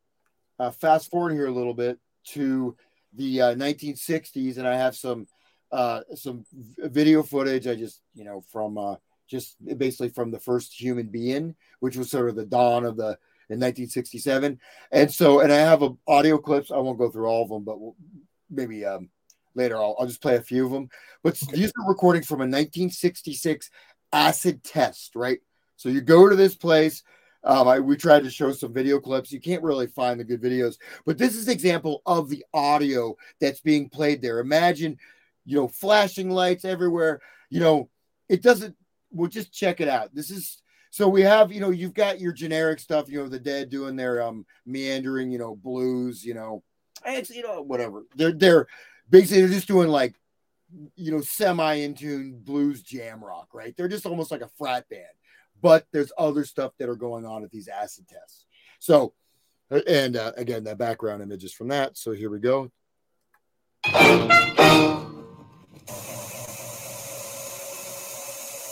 [0.59, 2.75] uh, fast forward here a little bit to
[3.13, 5.27] the uh, 1960s, and I have some
[5.71, 6.45] uh, some
[6.77, 7.67] video footage.
[7.67, 8.95] I just you know from uh,
[9.27, 13.17] just basically from the first Human Be-In, which was sort of the dawn of the
[13.49, 14.59] in 1967.
[14.91, 16.71] And so, and I have a audio clips.
[16.71, 17.95] I won't go through all of them, but we'll,
[18.49, 19.09] maybe um,
[19.55, 20.89] later I'll, I'll just play a few of them.
[21.23, 23.69] But these are recordings from a 1966
[24.11, 25.39] acid test, right?
[25.77, 27.03] So you go to this place.
[27.47, 29.31] Um, I, we tried to show some video clips.
[29.31, 30.75] You can't really find the good videos,
[31.05, 34.39] but this is an example of the audio that's being played there.
[34.39, 34.97] Imagine,
[35.45, 37.21] you know, flashing lights everywhere.
[37.49, 37.89] You know,
[38.27, 38.75] it doesn't.
[39.11, 40.13] Well, just check it out.
[40.13, 43.09] This is so we have, you know, you've got your generic stuff.
[43.09, 46.25] You know, the dead doing their um meandering, you know, blues.
[46.25, 46.63] You know,
[47.05, 48.03] it's you know whatever.
[48.17, 48.67] They're they're
[49.09, 50.15] basically they're just doing like
[50.95, 53.75] you know, semi in tune blues jam rock, right?
[53.77, 55.05] They're just almost like a frat band,
[55.61, 58.45] but there's other stuff that are going on at these acid tests.
[58.79, 59.13] So,
[59.87, 61.97] and uh, again, that background image is from that.
[61.97, 62.71] So here we go.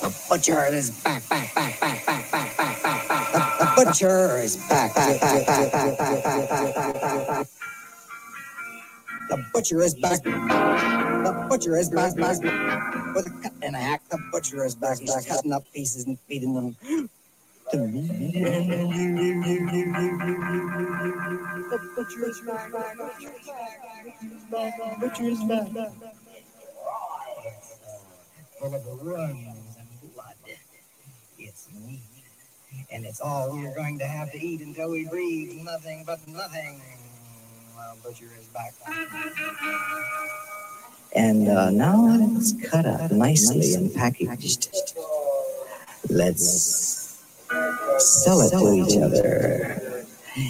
[0.01, 3.59] The butcher is back, back, back, back, back, back, back, back, back, back.
[3.59, 6.49] The butcher is back, back, back, back, back, back,
[7.01, 7.47] back, back.
[9.29, 11.04] The butcher is back.
[11.55, 12.41] Butcher is back, back.
[13.15, 16.19] With a cut and a hack, the butcher is back, back, cutting up pieces and
[16.27, 16.75] feeding them.
[17.71, 18.33] to me.
[21.63, 22.69] The butcher is back.
[24.51, 25.67] The butcher is back.
[28.59, 28.85] Full of
[29.17, 29.55] and
[30.13, 30.35] blood.
[31.39, 32.01] It's meat.
[32.91, 36.81] And it's all we're going to have to eat until we breathe nothing but nothing.
[37.77, 38.73] Well, butcher is back.
[41.15, 44.69] And uh, now it's cut up nicely and packaged.
[46.09, 47.23] Let's
[47.99, 49.81] sell it to each other.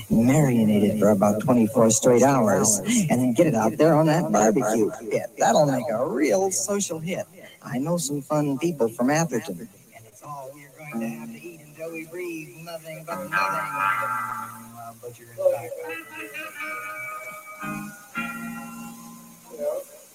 [0.09, 4.31] Marinate it for about 24 straight hours and then get it out there on that
[4.31, 5.27] barbecue pit.
[5.37, 7.27] That'll make a real social hit.
[7.61, 9.69] I know some fun people from Atherton.
[9.95, 13.35] And it's all we're going to have to eat until we breathe nothing but nothing.
[14.75, 15.37] Well, butcher is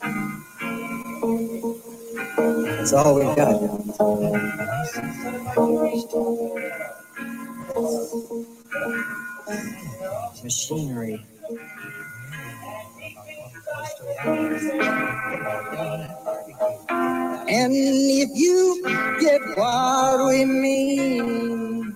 [0.02, 0.29] back.
[1.20, 3.60] That's all we've got.
[10.42, 11.26] Machinery.
[17.48, 18.82] And if you
[19.20, 21.94] get what we mean,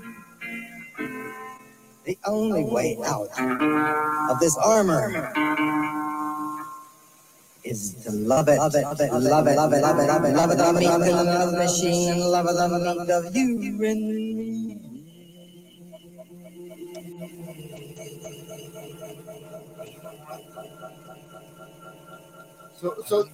[2.04, 3.28] the only way out
[4.30, 5.32] of this armor
[7.64, 10.24] is to love it, love it, love it, love it, love it, love it, love
[10.24, 13.26] it, love it, love it, love it, love the machine, love it, love it, love
[13.26, 14.80] of you and me.
[22.76, 23.24] So, so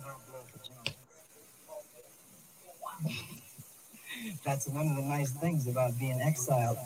[4.44, 6.78] That's one of the nice things about being exiled.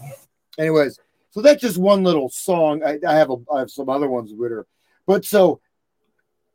[0.59, 0.99] anyways,
[1.31, 2.83] so that's just one little song.
[2.85, 4.67] I, I have a, I have some other ones with her,
[5.07, 5.61] but so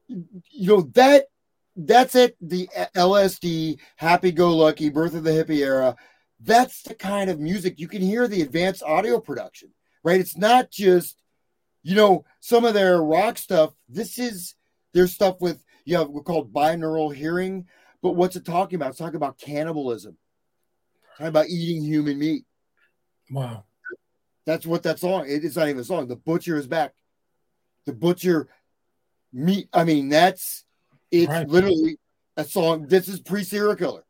[0.10, 1.26] you know that
[1.76, 2.36] that's it.
[2.41, 5.95] The LSD, happy-go-lucky, birth of the hippie era.
[6.41, 9.69] That's the kind of music you can hear the advanced audio production,
[10.03, 10.19] right?
[10.19, 11.18] It's not just
[11.84, 13.73] you know some of their rock stuff.
[13.88, 14.56] This is
[14.94, 17.68] their stuff with you know we're called binaural hearing.
[18.02, 18.91] But what's it talking about?
[18.91, 20.18] It's talking about cannibalism.
[21.18, 22.45] Talking about eating human meat.
[23.30, 23.65] Wow.
[24.45, 25.26] That's what that song.
[25.27, 26.07] It, it's not even a song.
[26.07, 26.94] The butcher is back.
[27.86, 28.48] The butcher
[29.34, 29.69] meat.
[29.73, 30.64] I mean, that's
[31.11, 31.47] it's Right.
[31.47, 31.97] literally
[32.38, 32.88] a song.
[32.88, 34.03] This is pre serial killer.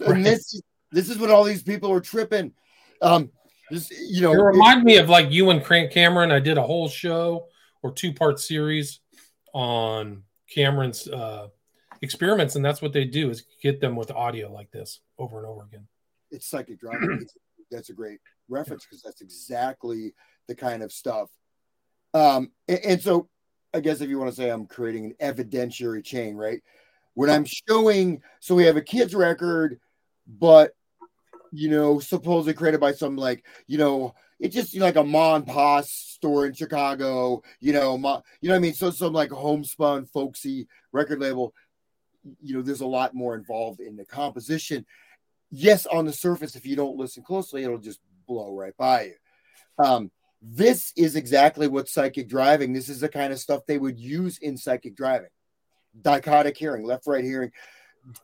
[0.00, 0.10] Right.
[0.16, 0.60] And this
[0.90, 2.52] this is what all these people are tripping.
[3.00, 3.30] Um,
[3.70, 6.30] this, you know, It remind me of like you and Crank Cameron.
[6.30, 7.46] I did a whole show
[7.82, 9.00] or two part series
[9.54, 10.22] on
[10.52, 11.48] Cameron's uh,
[12.02, 15.46] experiments, and that's what they do is get them with audio like this over and
[15.46, 15.86] over again.
[16.30, 17.18] it's psychic drama.
[17.70, 20.12] That's a great reference because that's exactly
[20.46, 21.30] the kind of stuff.
[22.12, 23.30] Um, and, and so
[23.74, 26.60] I guess if you want to say I'm creating an evidentiary chain, right?
[27.14, 29.80] When I'm showing, so we have a kid's record,
[30.26, 30.74] but
[31.52, 35.04] you know, supposedly created by some like, you know, it's just you know, like a
[35.04, 38.74] ma and pa store in Chicago, you know, ma, you know what I mean?
[38.74, 41.54] So some like homespun, folksy record label.
[42.40, 44.86] You know, there's a lot more involved in the composition
[45.52, 49.14] yes, on the surface, if you don't listen closely, it'll just blow right by you.
[49.78, 50.10] Um,
[50.42, 52.72] this is exactly what psychic driving.
[52.72, 55.28] This is the kind of stuff they would use in psychic driving.
[56.00, 57.52] Dichotic hearing, left right hearing,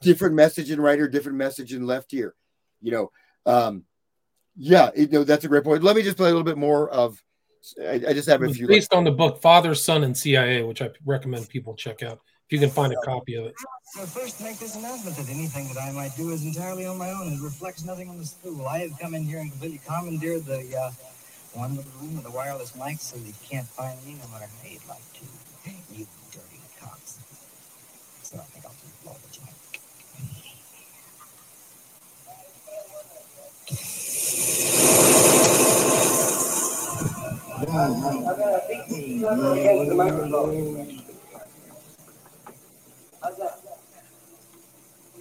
[0.00, 2.34] different message in right ear, different message in left ear.
[2.82, 3.10] You know,
[3.46, 3.84] um,
[4.56, 5.84] yeah, it, no, that's a great point.
[5.84, 7.22] Let me just play a little bit more of.
[7.80, 8.66] I, I just have a few.
[8.66, 12.52] based on the book Father, Son, and CIA, which I recommend people check out if
[12.52, 13.54] you can find a copy of it.
[13.92, 17.10] So first make this announcement that anything that I might do is entirely on my
[17.10, 18.66] own and reflects nothing on the school.
[18.66, 20.90] I have come in here and completely commandeered the uh,
[21.54, 24.68] one little room with a wireless mic so you can't find me no matter how
[24.68, 25.24] you'd like to.
[25.94, 27.18] You dirty cocks.
[28.22, 29.54] So I think I'll just blow the joint.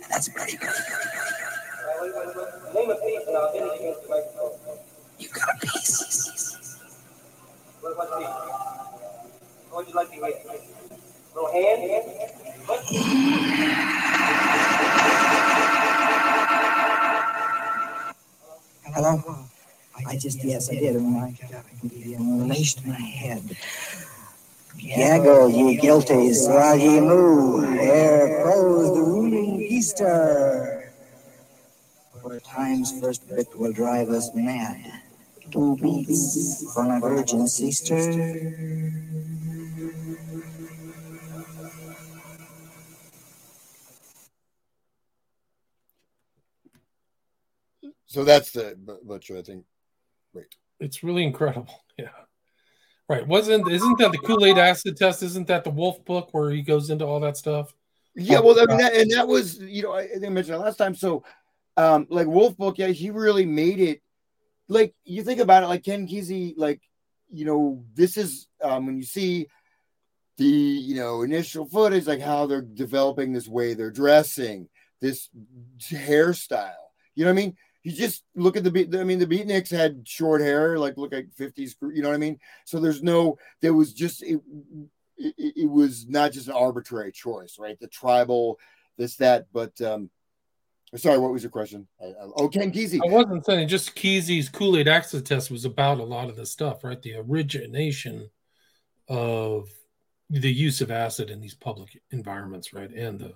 [0.10, 0.70] That's pretty good.
[5.20, 6.78] You got a piece.
[7.82, 7.98] What
[9.74, 10.24] would you like to hear?
[11.34, 11.82] Little hand?
[18.94, 19.46] Hello?
[20.06, 20.96] I just, yes, I did.
[20.96, 21.36] And I
[22.18, 23.58] unleashed my head.
[24.78, 30.92] Gaggle, ye guilties, while ye moo, ere crows the ruling Easter.
[32.22, 35.02] For time's first bit will drive us mad.
[35.52, 38.94] Two beats from a virgin sister.
[48.08, 49.66] So that's the but- butcher, I think.
[50.34, 50.46] Right.
[50.80, 51.74] It's really incredible.
[51.98, 52.10] Yeah.
[53.10, 53.26] Right.
[53.26, 55.24] Wasn't isn't that the Kool-Aid acid test?
[55.24, 57.74] Isn't that the Wolfe book where he goes into all that stuff?
[58.14, 60.78] Yeah, well, I mean, that, and that was, you know, I, I mentioned that last
[60.78, 60.94] time.
[60.94, 61.24] So,
[61.76, 64.02] um, like Wolfe Book, yeah, he really made it.
[64.68, 66.82] Like you think about it, like Ken Kesey, like
[67.30, 69.48] you know, this is um, when you see
[70.38, 74.70] the you know initial footage, like how they're developing this way they're dressing,
[75.02, 75.30] this
[75.80, 76.74] hairstyle.
[77.16, 77.58] You know what I mean?
[77.84, 78.94] You just look at the beat.
[78.96, 81.76] I mean, the Beatniks had short hair, like look like fifties.
[81.82, 82.40] You know what I mean?
[82.66, 83.38] So there's no.
[83.62, 84.42] There was just it,
[85.18, 87.80] it, it was not just an arbitrary choice, right?
[87.80, 88.60] The tribal,
[88.98, 90.10] this, that, but um
[90.96, 91.88] sorry, what was your question?
[92.02, 93.00] I, I, oh, Ken Kesey.
[93.04, 96.84] I wasn't saying just Kesey's Kool-Aid acid test was about a lot of this stuff,
[96.84, 97.02] right?
[97.02, 98.30] The origination
[99.08, 99.70] of
[100.30, 102.92] the use of acid in these public environments, right?
[102.92, 103.34] And the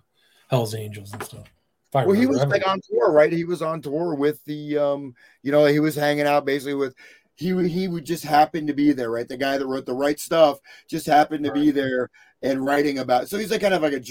[0.49, 1.47] Hell's Angels and stuff.
[1.93, 3.31] Well, he was like on tour, right?
[3.31, 5.13] He was on tour with the, um,
[5.43, 6.95] you know, he was hanging out basically with.
[7.35, 9.27] He he would just happen to be there, right?
[9.27, 12.11] The guy that wrote the right stuff just happened to be there
[12.43, 13.23] and writing about.
[13.23, 13.29] It.
[13.29, 14.03] So he's like kind of like a,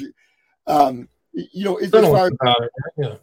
[0.66, 3.08] um, you know, as, as journalist far as about it, right?
[3.10, 3.16] Yeah.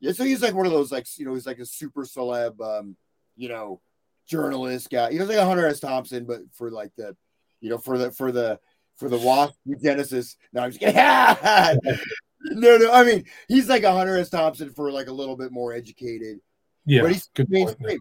[0.00, 2.60] Yeah, so he's like one of those like you know he's like a super celeb,
[2.60, 2.96] um,
[3.36, 3.80] you know,
[4.26, 5.10] journalist guy.
[5.10, 5.80] You know, like a Hunter S.
[5.80, 7.16] Thompson, but for like the,
[7.60, 8.58] you know, for the for the
[8.96, 10.36] for the Wasp Genesis.
[10.52, 10.96] No, I'm just kidding.
[12.60, 14.28] no, no, I mean he's like a Hunter S.
[14.30, 16.38] Thompson for like a little bit more educated,
[16.84, 17.02] Yeah.
[17.02, 17.78] but he's good point.
[17.80, 18.00] mainstream.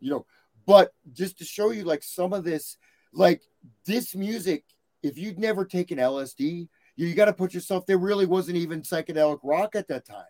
[0.00, 0.26] You know,
[0.66, 2.76] but just to show you like some of this,
[3.12, 3.42] like
[3.86, 4.64] this music,
[5.02, 7.86] if you'd never taken LSD, you, you got to put yourself.
[7.86, 10.24] There really wasn't even psychedelic rock at that time.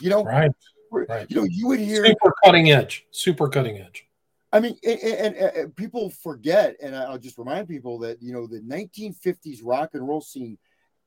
[0.00, 0.50] You know, Right.
[0.90, 1.26] Right.
[1.28, 2.06] you know, you would hear.
[2.06, 3.06] Super cutting edge.
[3.10, 4.06] Super cutting edge.
[4.52, 8.46] I mean, and, and, and people forget, and I'll just remind people that you know
[8.46, 10.56] the 1950s rock and roll scene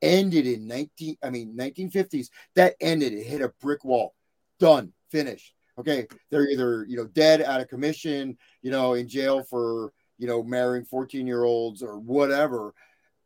[0.00, 1.16] ended in 19.
[1.22, 3.12] I mean, 1950s that ended.
[3.12, 4.14] It hit a brick wall.
[4.60, 4.92] Done.
[5.10, 5.54] Finished.
[5.78, 10.26] Okay, they're either you know dead, out of commission, you know, in jail for you
[10.28, 12.74] know marrying 14 year olds or whatever,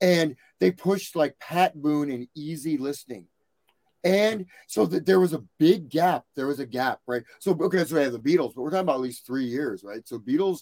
[0.01, 3.27] and they pushed like Pat Boone and easy listening.
[4.07, 6.25] And so th- there was a big gap.
[6.37, 7.25] There was a gap, right?
[7.41, 9.83] So okay, so we have the Beatles, but we're talking about at least three years,
[9.83, 10.07] right?
[10.07, 10.61] So Beatles,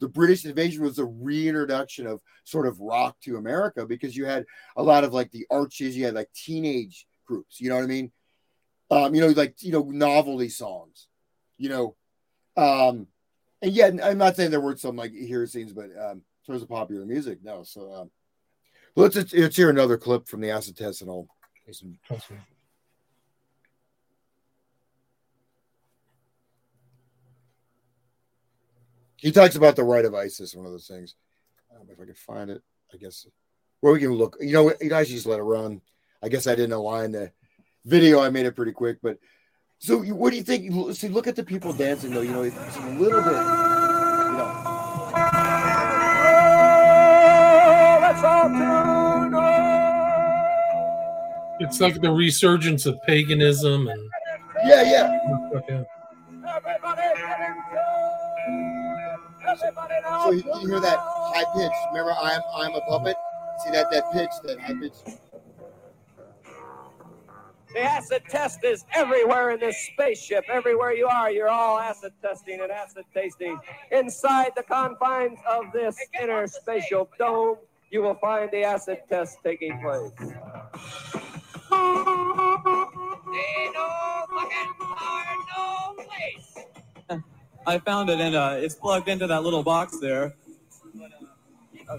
[0.00, 4.44] the British invasion was a reintroduction of sort of rock to America because you had
[4.76, 7.86] a lot of like the Archies, you had like teenage groups, you know what I
[7.86, 8.10] mean?
[8.90, 11.06] Um, you know, like you know, novelty songs,
[11.58, 11.94] you know.
[12.56, 13.06] Um,
[13.62, 16.62] and yeah, I'm not saying there weren't some like hero scenes, but um, in terms
[16.62, 17.62] of popular music, no.
[17.62, 18.10] So um,
[18.96, 21.28] let's let's, let's hear another clip from the acid test and I'll
[29.20, 31.14] He talks about the rite of Isis, one of those things.
[31.70, 33.26] I don't know if I can find it, I guess.
[33.82, 34.36] Well, we can look.
[34.40, 35.80] You know, you guys just let it run.
[36.22, 37.30] I guess I didn't align the
[37.84, 38.20] video.
[38.20, 39.18] I made it pretty quick, but
[39.78, 40.94] so you- what do you think?
[40.94, 42.20] See, look at the people dancing though.
[42.22, 43.32] You know, it's a little bit.
[43.32, 44.66] You know,
[51.62, 54.00] It's like the resurgence of paganism and
[54.64, 55.18] yeah, yeah.
[55.54, 55.84] okay.
[59.58, 61.72] So you, you hear that high pitch?
[61.88, 63.16] Remember, I'm I'm a puppet.
[63.64, 64.94] See that that pitch, that high pitch.
[67.72, 70.44] The acid test is everywhere in this spaceship.
[70.48, 73.58] Everywhere you are, you're all acid testing and acid tasting.
[73.92, 77.58] Inside the confines of this inner spatial dome,
[77.90, 80.10] you will find the acid test taking place.
[80.18, 80.36] They
[83.72, 83.88] no
[84.30, 86.49] fucking are no place.
[87.70, 90.34] I found it and uh, it's plugged into that little box there.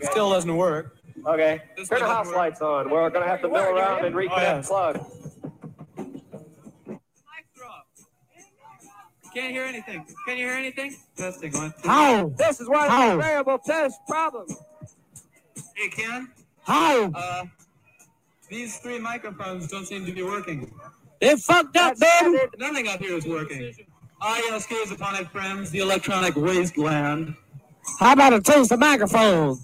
[0.01, 0.97] Still doesn't work.
[1.25, 2.35] Okay, This turn the house work.
[2.35, 2.89] lights on.
[2.89, 4.67] We're going to have to mill around and reconnect Oh, yes.
[4.67, 5.05] plug.
[9.33, 10.05] Can't hear anything.
[10.27, 10.97] Can you hear anything?
[11.15, 11.73] Testing one.
[11.85, 12.27] How?
[12.37, 13.05] This is why How?
[13.05, 14.45] it's a variable test problem.
[15.75, 16.29] Hey, Ken.
[16.63, 17.09] How?
[17.13, 17.45] Uh,
[18.49, 20.73] these three microphones don't seem to be working.
[21.21, 22.39] They fucked up, baby.
[22.57, 23.73] Nothing up here is working.
[24.23, 27.35] Yes, gaze upon it, friends, the electronic wasteland.
[27.99, 29.57] How about a taste of microphone?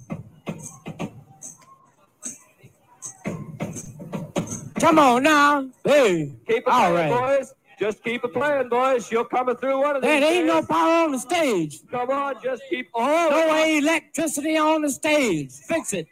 [4.79, 5.69] Come on now.
[5.84, 6.31] Hey.
[6.47, 7.38] Keep it All playing, right.
[7.39, 7.53] boys.
[7.79, 9.11] Just keep it playing, boys.
[9.11, 10.09] You're coming through one of these.
[10.09, 11.79] There ain't no power on the stage.
[11.91, 12.88] Come on, just keep.
[12.95, 15.51] Oh, No electricity on the stage.
[15.51, 16.07] Fix it.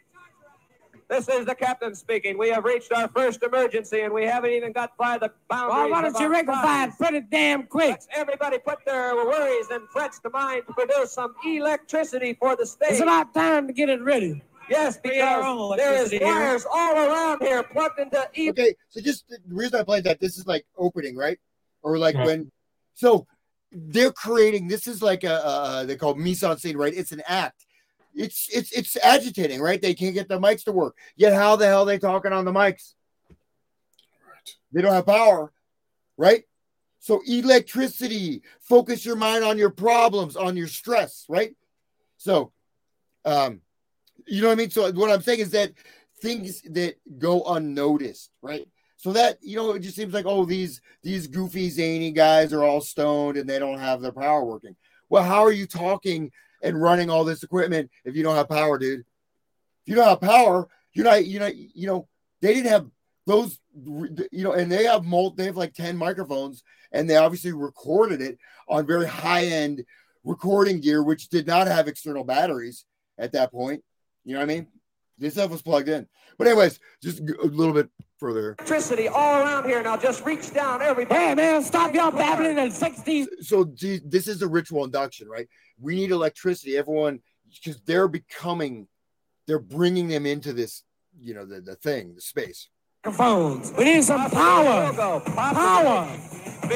[1.08, 2.36] This is the captain speaking.
[2.36, 5.74] We have reached our first emergency, and we haven't even got by the boundaries.
[5.76, 7.90] Well, why don't of you our rectify it pretty damn quick?
[7.90, 12.66] Let's everybody put their worries and threats to mind to produce some electricity for the
[12.66, 12.90] stage.
[12.92, 14.42] It's about time to get it ready.
[14.68, 16.34] Yes, We got our own because there is electricity here.
[16.34, 18.50] wires all around here plugged into each.
[18.50, 21.38] Okay, so just the reason I played that, this is like opening, right?
[21.82, 22.26] Or like Right.
[22.26, 22.50] when,
[22.94, 23.28] so
[23.70, 24.66] they're creating.
[24.66, 26.92] This is like a, uh they call mise en scene, right?
[26.92, 27.64] It's an act.
[28.16, 29.80] It's it's it's agitating, right?
[29.80, 30.96] They can't get the mics to work.
[31.16, 32.94] Yet how the hell are they talking on the mics?
[34.72, 35.52] They don't have power,
[36.16, 36.44] right?
[36.98, 38.42] So electricity.
[38.60, 41.54] Focus your mind on your problems, on your stress, right?
[42.16, 42.52] So,
[43.24, 43.60] um,
[44.26, 44.70] you know what I mean.
[44.70, 45.72] So what I'm saying is that
[46.20, 48.66] things that go unnoticed, right?
[48.96, 52.64] So that you know, it just seems like oh, these these goofy zany guys are
[52.64, 54.74] all stoned and they don't have their power working.
[55.10, 56.32] Well, how are you talking
[56.62, 59.00] and running all this equipment if you don't have power, dude?
[59.00, 59.04] If
[59.90, 62.08] you don't have power, you're not, you know, you know,
[62.42, 62.86] they didn't have
[63.26, 66.62] those, you know, and they have mul- they have like 10 microphones
[66.92, 68.38] and they obviously recorded it
[68.68, 69.84] on very high end
[70.24, 72.84] recording gear, which did not have external batteries
[73.18, 73.82] at that point.
[74.24, 74.66] You know what I mean?
[75.18, 76.06] This stuff was plugged in.
[76.38, 77.88] But anyways, just a little bit
[78.18, 78.54] further.
[78.58, 79.82] Electricity all around here.
[79.82, 81.18] Now just reach down, everybody.
[81.20, 83.26] Hey, man, stop y'all babbling and 60s.
[83.40, 85.48] So the- this is a ritual induction, right?
[85.80, 86.76] We need electricity.
[86.76, 88.88] Everyone, because they're becoming,
[89.46, 90.82] they're bringing them into this,
[91.18, 92.68] you know, the, the thing, the space.
[93.12, 93.72] Phones.
[93.78, 94.92] We need some power.
[94.92, 95.20] Power.
[95.20, 96.18] Power.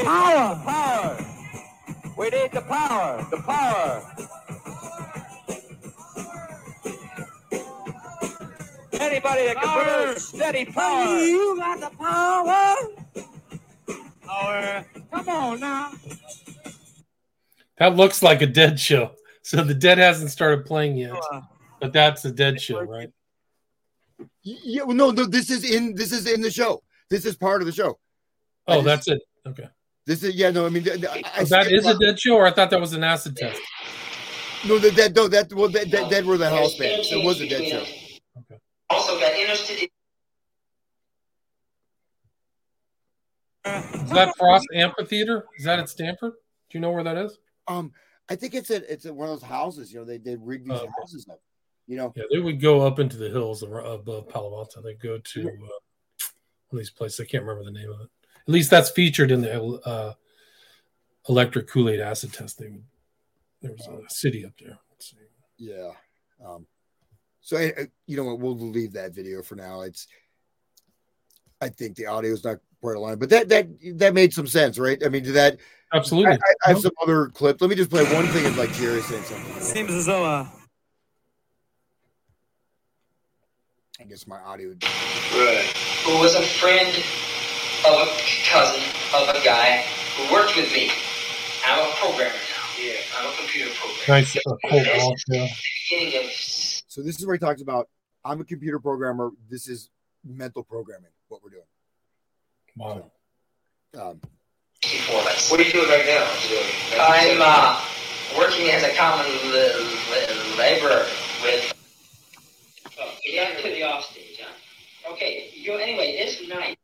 [0.05, 0.63] Power.
[0.65, 1.27] Power.
[2.17, 3.27] We need the power.
[3.31, 4.03] The power.
[8.93, 11.17] Anybody that can produce steady power.
[11.19, 12.77] You got the power.
[14.23, 14.85] Power.
[15.11, 15.91] Come on now.
[17.81, 19.13] That looks like a dead show.
[19.43, 21.15] So the dead hasn't started playing yet,
[21.81, 23.09] but that's a dead show, right?
[24.43, 26.83] Yeah, well, no, no, this is in this is in the show.
[27.09, 27.99] This is part of the show.
[28.69, 29.23] Oh, just- that's it.
[29.47, 29.69] Okay.
[30.07, 31.99] This is yeah, no, I mean, th- th- I, oh, I that skipped is a
[31.99, 33.61] dead show, or I thought that was an acid test.
[34.67, 37.11] No, that that no, that well, that that, that were the house bands.
[37.11, 37.81] It was a dead show.
[37.81, 38.61] Okay.
[38.91, 39.89] Also got interested
[43.65, 45.47] in Is that Frost Amphitheater?
[45.59, 46.33] Is that at Stanford?
[46.69, 47.39] Do you know where that is?
[47.69, 47.93] Um,
[48.29, 49.93] I think it's a it's a, one of those houses.
[49.93, 50.91] You know, they they rig these okay.
[50.99, 51.41] houses up.
[51.87, 54.81] You know, Yeah, they would go up into the hills above Palo Alto.
[54.81, 55.71] They go to uh, one
[56.73, 57.21] of these places.
[57.21, 58.09] I can't remember the name of it.
[58.47, 60.15] At least that's featured in the uh,
[61.29, 62.59] electric Kool Aid acid test.
[62.59, 62.85] They would,
[63.61, 64.79] there was a city up there.
[64.91, 65.17] Let's see.
[65.59, 65.91] Yeah.
[66.45, 66.67] Um,
[67.41, 68.39] so I, I- you know what?
[68.39, 69.83] We'll leave that video for now.
[69.83, 70.07] It's.
[71.61, 74.79] I think the audio is not quite aligned, but that that that made some sense,
[74.79, 75.05] right?
[75.05, 75.59] I mean, did that
[75.93, 76.33] Absolutely.
[76.33, 77.61] I, I, I have some other clips.
[77.61, 78.45] Let me just play one thing.
[78.45, 79.63] Is like Jerry saying something.
[79.63, 80.47] Seems as though uh,
[84.01, 84.69] I guess my audio.
[84.71, 86.89] who was a friend
[87.87, 88.83] of a cousin
[89.15, 89.85] of a guy
[90.17, 90.91] who worked with me.
[91.67, 92.83] I'm a programmer now.
[92.83, 94.21] Yeah, I'm a computer programmer.
[94.21, 94.41] Nice uh,
[94.71, 95.33] cold That's wall show.
[95.35, 95.51] the
[95.91, 97.89] beginning of So this is where he talks about.
[98.25, 99.31] I'm a computer programmer.
[99.51, 99.91] This is
[100.25, 101.11] mental programming.
[101.29, 101.63] What we're doing.
[102.77, 103.11] Wow.
[103.99, 104.21] Um,
[104.83, 105.51] before us.
[105.51, 106.27] What are you doing right now?
[107.01, 107.81] I'm uh,
[108.39, 111.05] working as a common l- l- laborer
[111.43, 111.73] with.
[112.99, 115.13] Oh, yeah, to the offstage, huh?
[115.13, 116.79] Okay, you anyway, this night,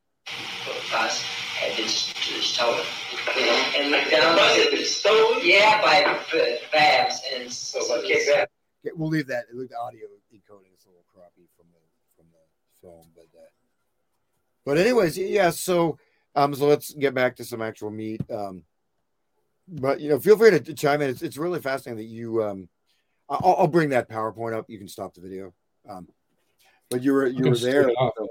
[0.94, 2.84] us had been st- stolen.
[3.36, 4.84] You know, and looked down.
[4.84, 5.40] stolen?
[5.42, 7.50] Yeah, by b- Babs and.
[7.50, 8.50] So okay, Babs.
[8.84, 9.44] okay, we'll leave that.
[9.54, 11.80] Look, the audio encoding is a little crappy from the
[12.16, 13.44] from the film, but uh,
[14.66, 15.50] but anyways, yeah.
[15.50, 15.98] So
[16.36, 18.20] um, so let's get back to some actual meat.
[18.30, 18.62] Um,
[19.66, 21.10] but you know, feel free to, chime in.
[21.10, 22.68] It's, it's really fascinating that you um,
[23.28, 24.66] I'll, I'll bring that PowerPoint up.
[24.68, 25.52] You can stop the video.
[25.88, 26.08] Um,
[26.90, 27.90] but you were you were there.
[27.90, 28.28] start off.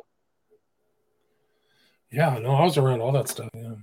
[2.11, 3.49] Yeah, no, I was around all that stuff.
[3.53, 3.73] Yeah.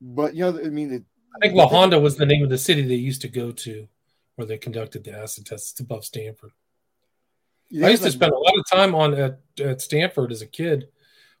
[0.00, 1.04] But you know, I mean, the,
[1.36, 3.86] I think La Honda was the name of the city they used to go to
[4.34, 5.72] where they conducted the acid tests.
[5.72, 6.50] It's above Stanford.
[7.82, 10.88] I used to spend a lot of time on at, at Stanford as a kid.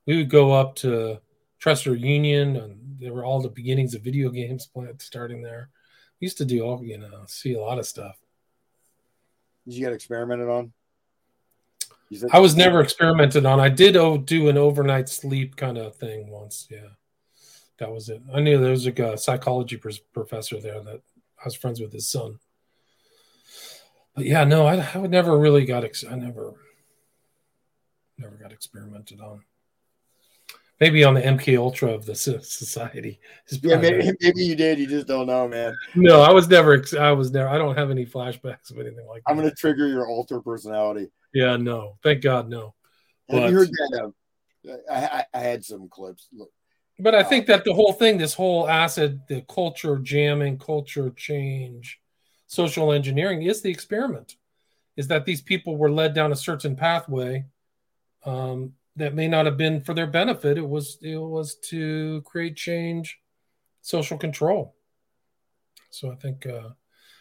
[0.06, 1.20] We would go up to
[1.60, 5.70] Tresidder Union, and there were all the beginnings of video games plant starting there.
[6.20, 8.18] We used to do all, you know, see a lot of stuff.
[9.64, 10.72] Did you get experimented on?
[12.12, 13.58] Said- I was never experimented on.
[13.60, 16.68] I did oh, do an overnight sleep kind of thing once.
[16.70, 16.88] Yeah,
[17.78, 18.22] that was it.
[18.32, 19.76] I knew there was like a psychology
[20.12, 21.00] professor there that
[21.40, 22.38] I was friends with his son.
[24.14, 25.82] But yeah, no, I, I would never really got.
[25.82, 26.54] Ex- I never,
[28.16, 29.42] never got experimented on.
[30.80, 33.20] Maybe on the MK Ultra of the society.
[33.62, 34.78] Yeah, maybe, maybe you did.
[34.78, 35.74] You just don't know, man.
[35.94, 36.84] No, I was never.
[36.98, 37.48] I was never.
[37.48, 39.30] I don't have any flashbacks of anything like that.
[39.30, 41.10] I'm going to trigger your alter personality.
[41.32, 41.96] Yeah, no.
[42.02, 42.74] Thank God, no.
[43.30, 44.00] Have But- you heard that?
[44.02, 44.14] Um,
[44.90, 46.28] I, I, I had some clips.
[46.32, 46.50] Look,
[46.98, 52.00] But I think that the whole thing, this whole acid, the culture jamming, culture change,
[52.46, 54.36] social engineering is the experiment.
[54.96, 57.44] Is that these people were led down a certain pathway
[58.24, 60.58] um, that may not have been for their benefit.
[60.58, 63.18] It was it was to create change,
[63.82, 64.74] social control.
[65.90, 66.70] So I think, uh,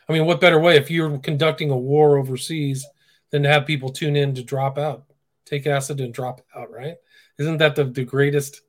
[0.10, 2.86] I mean, what better way if you're conducting a war overseas
[3.30, 5.06] than to have people tune in to drop out,
[5.46, 6.96] take acid and drop out, right?
[7.38, 8.62] Isn't that the, the greatest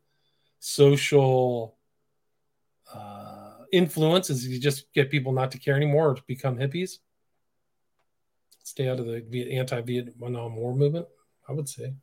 [0.59, 1.76] social
[2.93, 4.31] uh, influence?
[4.31, 6.98] Is you just get people not to care anymore or to become hippies?
[8.62, 11.06] Stay out of the anti-Vietnam War movement,
[11.48, 11.94] I would say.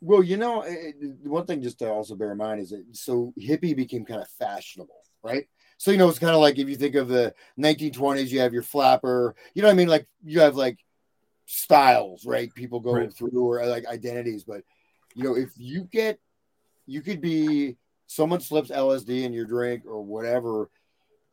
[0.00, 2.84] Well, you know, eh, eh, one thing just to also bear in mind is that
[2.92, 5.48] so hippie became kind of fashionable, right?
[5.78, 8.52] So you know, it's kind of like if you think of the 1920s, you have
[8.52, 9.34] your flapper.
[9.54, 9.88] You know what I mean?
[9.88, 10.78] Like you have like
[11.46, 12.54] styles, right?
[12.54, 13.12] People go Right.
[13.12, 14.62] through or like identities, but
[15.14, 16.18] you know, if you get,
[16.86, 17.76] you could be
[18.06, 20.70] someone slips LSD in your drink or whatever,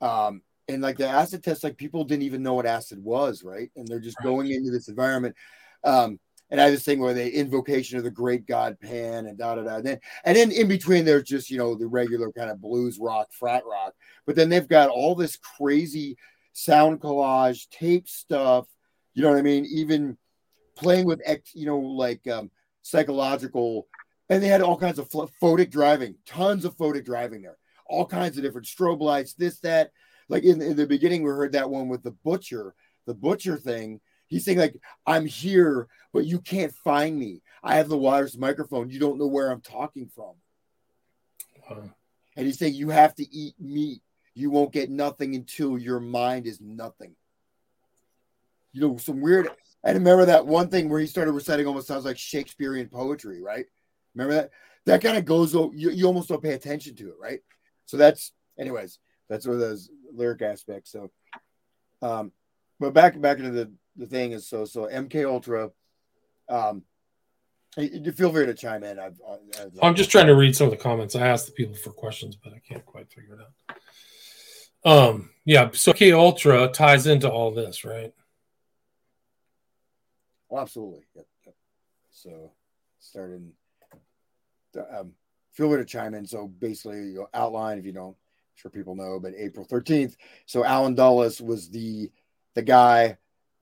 [0.01, 3.71] um, and like the acid test, like people didn't even know what acid was, right?
[3.75, 4.25] And they're just Right.
[4.25, 5.35] going into this environment.
[5.83, 6.19] Um,
[6.49, 9.55] and I have this thing where they invocation of the great god Pan and da
[9.55, 9.75] da da.
[9.75, 12.99] And then and then in between there's just you know the regular kind of blues
[12.99, 13.93] rock, frat rock.
[14.25, 16.17] But then they've got all this crazy
[16.53, 18.67] sound collage, tape stuff.
[19.13, 19.65] You know what I mean?
[19.65, 20.17] Even
[20.75, 22.51] playing with ex, you know, like um,
[22.81, 23.87] psychological,
[24.29, 28.05] and they had all kinds of ph- photic driving, tons of photic driving there, all
[28.05, 29.91] kinds of different strobe lights, this that.
[30.29, 32.75] Like in, in the beginning, we heard that one with the butcher,
[33.05, 34.75] the butcher thing He's saying like,
[35.05, 37.41] "I'm here, but you can't find me.
[37.63, 38.89] I have the wireless microphone.
[38.89, 40.33] You don't know where I'm talking from."
[41.69, 41.89] Wow.
[42.35, 44.01] And he's saying you have to eat meat.
[44.35, 47.15] You won't get nothing until your mind is nothing.
[48.73, 49.49] You know, some weird.
[49.83, 53.65] I remember that one thing where he started reciting almost sounds like Shakespearean poetry, right?
[54.13, 54.51] Remember that?
[54.85, 55.53] That kind of goes.
[55.53, 57.39] You, you almost don't pay attention to it, right?
[57.85, 58.99] So that's, anyways,
[59.29, 60.91] that's one of those lyric aspects.
[60.91, 61.09] So,
[62.01, 62.31] um,
[62.79, 65.71] but back back into the the thing is so so MK Ultra.
[66.49, 66.83] Um,
[67.77, 68.97] you feel free to chime in.
[68.97, 71.15] I've, I've, I'm just trying to read some of the comments.
[71.15, 73.77] I asked the people for questions, but I can't quite figure it out.
[74.83, 78.13] Um, yeah, so MK Ultra ties into all this, right?
[80.49, 81.01] Oh, absolutely.
[81.15, 81.55] Yep, yep.
[82.09, 82.51] So,
[82.99, 83.51] starting,
[84.75, 85.11] um,
[85.51, 86.25] feel free to chime in.
[86.25, 90.15] So, basically, you know, outline if you don't, I'm sure people know, but April 13th.
[90.45, 92.09] So, Allen Dulles was the
[92.55, 93.17] the guy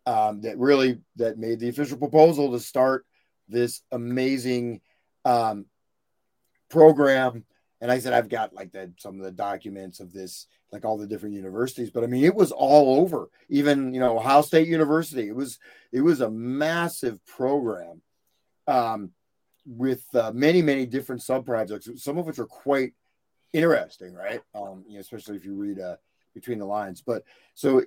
[0.06, 3.06] um, that really that made the official proposal to start
[3.48, 4.82] this amazing
[5.24, 5.66] um,
[6.70, 7.46] program.
[7.82, 10.98] And I said I've got like that some of the documents of this, like all
[10.98, 11.90] the different universities.
[11.90, 13.30] But I mean, it was all over.
[13.50, 15.28] Even you know Ohio State University.
[15.28, 15.60] It was
[15.92, 18.02] it was a massive program
[18.68, 19.12] um,
[19.66, 21.90] with uh, many many different sub projects.
[21.98, 22.94] Some of which are quite
[23.54, 24.42] interesting, right?
[24.54, 25.98] Um, you know, especially if you read uh,
[26.34, 27.02] between the lines.
[27.02, 27.24] But
[27.56, 27.84] so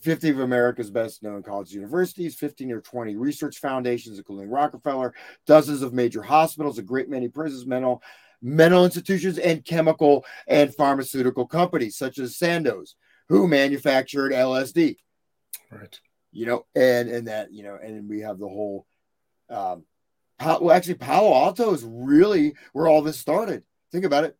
[0.00, 5.14] 50 of America's best known college universities, 15 or 20 research foundations, including Rockefeller,
[5.46, 8.02] dozens of major hospitals, a great many prisons, mental,
[8.40, 12.94] mental institutions, and chemical and pharmaceutical companies such as Sandoz,
[13.28, 14.96] who manufactured LSD.
[15.70, 16.00] Right.
[16.32, 18.86] You know, and and that, you know, and we have the whole
[19.48, 19.84] um
[20.40, 23.62] well, actually, Palo Alto is really where all this started.
[23.90, 24.36] Think about it.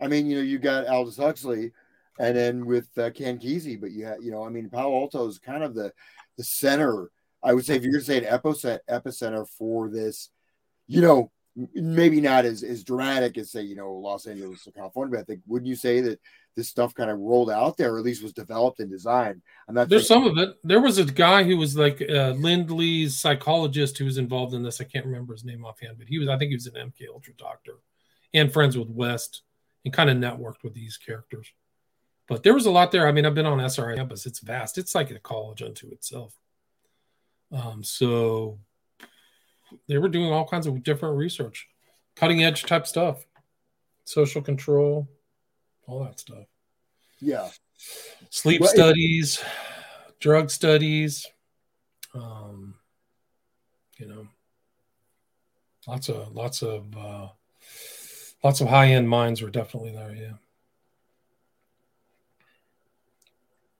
[0.00, 1.72] I mean, you know, you got Aldous Huxley,
[2.22, 5.64] and then with uh, But you have, you know, I mean, Palo Alto is kind
[5.64, 5.92] of the
[6.38, 7.10] the center.
[7.42, 10.30] I would say if you're going to say an epicenter, epicenter for this,
[10.86, 11.32] you know,
[11.74, 15.10] maybe not as as dramatic as say you know Los Angeles or California.
[15.16, 16.20] But I think wouldn't you say that
[16.54, 19.42] this stuff kind of rolled out there, or at least was developed and designed?
[19.68, 19.88] I'm not.
[19.88, 20.56] There's some of it.
[20.62, 24.80] There was a guy who was like uh, Lindley's psychologist who was involved in this.
[24.80, 26.28] I can't remember his name offhand, but he was.
[26.28, 27.78] I think he was an MK Ultra doctor
[28.32, 29.42] and friends with West
[29.84, 31.52] and kind of networked with these characters.
[32.32, 33.06] But there was a lot there.
[33.06, 34.24] I mean, I've been on SRI campus.
[34.24, 34.78] It's vast.
[34.78, 36.34] It's like a college unto itself.
[37.52, 38.58] Um, so
[39.86, 41.68] they were doing all kinds of different research,
[42.16, 43.26] cutting edge type stuff,
[44.06, 45.06] social control,
[45.86, 46.46] all that stuff.
[47.20, 47.50] Yeah.
[48.30, 49.44] Sleep Well, it- studies,
[50.18, 51.26] drug studies,
[52.14, 52.76] um,
[53.98, 54.26] you know,
[55.86, 57.28] lots of lots of uh,
[58.42, 60.14] lots of high end minds were definitely there.
[60.14, 60.32] Yeah.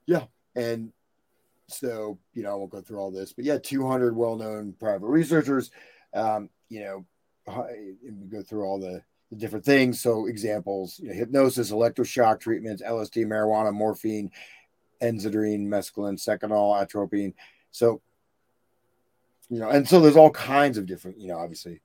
[0.05, 0.25] Yeah.
[0.55, 0.91] And
[1.67, 5.07] so, you know, I won't go through all this, but yeah, 200 well known private
[5.07, 5.71] researchers.
[6.13, 7.05] Um, you know,
[8.03, 10.01] we go through all the, the different things.
[10.01, 14.31] So, examples you know, hypnosis, electroshock treatments, LSD, marijuana, morphine,
[15.01, 17.33] Benzedrine, mescaline, seconal, atropine.
[17.71, 18.01] So,
[19.49, 21.81] you know, and so there's all kinds of different, you know, obviously,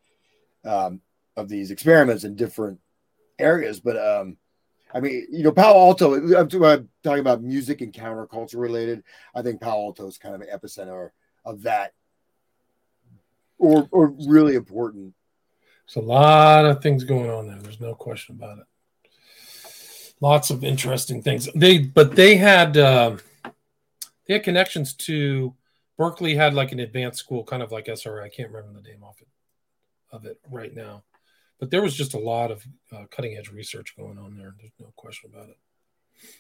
[0.64, 1.00] um,
[1.36, 2.80] of these experiments in different
[3.38, 3.80] areas.
[3.80, 4.36] But, um,
[4.92, 9.02] I mean, you know, Palo Alto, I'm talking about music and counterculture related.
[9.34, 11.10] I think Palo Alto is kind of an epicenter
[11.44, 11.92] of that,
[13.58, 15.14] or, or really important.
[15.86, 17.58] There's a lot of things going on there.
[17.58, 18.64] There's no question about it.
[20.20, 21.48] Lots of interesting things.
[21.54, 23.16] They but they had uh,
[24.26, 25.54] they had connections to
[25.96, 26.34] Berkeley.
[26.34, 28.24] Had like an advanced school, kind of like SRI.
[28.24, 29.28] I can't remember the name of it
[30.10, 31.04] of it right now,
[31.58, 34.54] but there was just a lot of uh, cutting edge research going on there.
[34.58, 35.58] There's no question about it.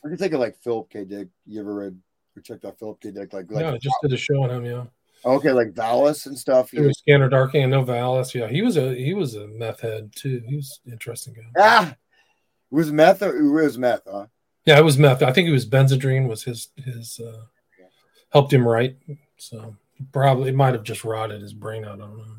[0.04, 1.04] I can think of like Philip K.
[1.04, 1.28] Dick.
[1.46, 1.98] You ever read
[2.36, 3.10] or checked out Philip K.
[3.10, 3.32] Dick?
[3.32, 4.64] Like, like yeah, I just did a show on him.
[4.64, 4.84] Yeah,
[5.24, 6.70] okay, like Valis and stuff.
[6.70, 8.34] he was Scanner Darkly and Novalis.
[8.34, 10.42] Yeah, he was a he was a meth head too.
[10.46, 11.50] He was an interesting guy.
[11.58, 11.96] Ah, it
[12.70, 14.26] was meth or it was meth, huh?
[14.64, 15.22] Yeah, it was meth.
[15.22, 17.42] I think it was Benzedrine was his his uh,
[18.30, 18.96] helped him write.
[19.36, 19.76] So
[20.12, 22.00] probably it might have just rotted his brain out.
[22.00, 22.36] I don't know.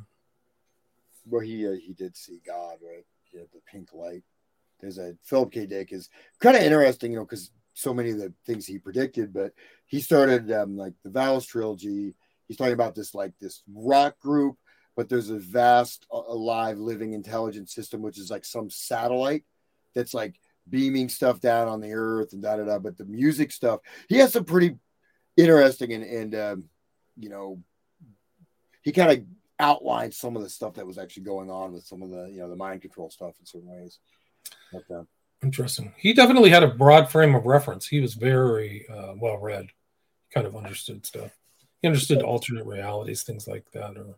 [1.30, 3.06] Well, he uh, he did see God, right?
[3.34, 4.24] Had the pink light.
[4.80, 5.66] There's a Philip K.
[5.66, 9.34] Dick is kind of interesting, you know, because so many of the things he predicted,
[9.34, 9.54] but
[9.86, 12.16] he started um, like the Valis trilogy.
[12.48, 14.58] He's talking about this like this rock group,
[14.96, 19.44] but there's a vast, alive, living, intelligence system, which is like some satellite
[19.94, 20.36] that's like
[20.70, 22.80] beaming stuff down on the earth and da da da.
[22.80, 24.76] But the music stuff, he has some pretty
[25.38, 26.64] interesting and and um,
[27.18, 27.62] you know,
[28.82, 29.24] he kind of
[29.60, 32.40] outlined some of the stuff that was actually going on with some of the you
[32.40, 33.99] know the mind control stuff in certain ways.
[34.72, 35.03] But, uh,
[35.41, 35.94] Interesting.
[35.98, 37.88] He definitely had a broad frame of reference.
[37.88, 39.68] He was very uh, well read,
[40.34, 41.31] kind of understood stuff.
[41.81, 44.15] He understood alternate realities, things like that, or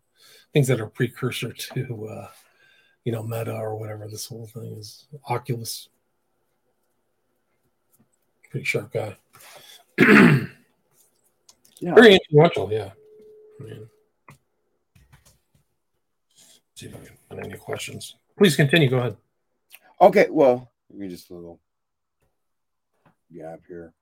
[0.51, 2.27] things that are precursor to, uh,
[3.03, 5.05] you know, meta or whatever this whole thing is.
[5.30, 5.89] Oculus.
[8.49, 9.15] Pretty sharp guy.
[11.81, 11.95] Yeah.
[11.95, 12.91] Very influential, yeah.
[13.59, 13.89] I mean,
[16.82, 18.16] see if I can find any questions.
[18.38, 18.90] Please continue.
[18.90, 19.18] Go ahead.
[19.99, 21.60] Okay, well, let me just a little
[23.32, 23.94] gap here.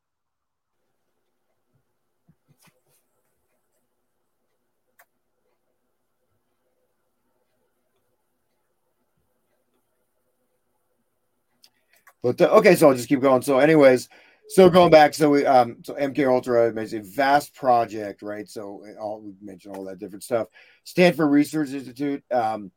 [12.22, 13.42] But uh, okay, so I'll just keep going.
[13.42, 14.10] So, anyways,
[14.50, 18.50] so going back, so we um, so MK Ultra is a vast project, right?
[18.50, 20.48] So uh, all we mentioned all that different stuff.
[20.84, 22.72] Stanford Research Institute, um,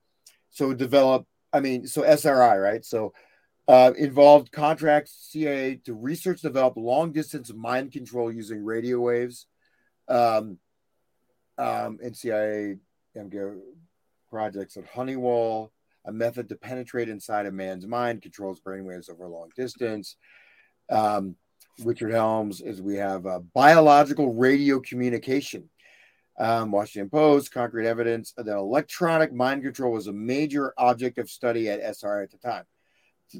[0.50, 1.26] so develop.
[1.50, 2.84] I mean, so SRI, right?
[2.84, 3.14] So
[3.68, 9.46] uh, involved contracts CIA to research, develop long distance mind control using radio waves.
[10.08, 10.58] Um,
[11.56, 12.76] um, and CIA
[13.16, 13.58] MK
[14.30, 15.72] projects at Honeywell,
[16.04, 20.16] a method to penetrate inside a man's mind, controls brainwaves over long distance.
[20.90, 21.36] Um,
[21.80, 25.68] Richard Helms is we have uh, biological radio communication.
[26.38, 31.68] Um, Washington Post, concrete evidence that electronic mind control was a major object of study
[31.68, 32.64] at SRI at the time.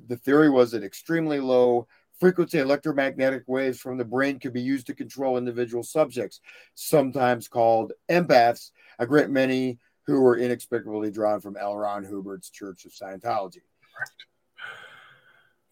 [0.08, 1.86] The theory was that extremely low
[2.20, 6.40] frequency electromagnetic waves from the brain could be used to control individual subjects,
[6.74, 11.76] sometimes called empaths, a great many who were inexplicably drawn from L.
[11.76, 13.62] Ron Hubbard's Church of Scientology.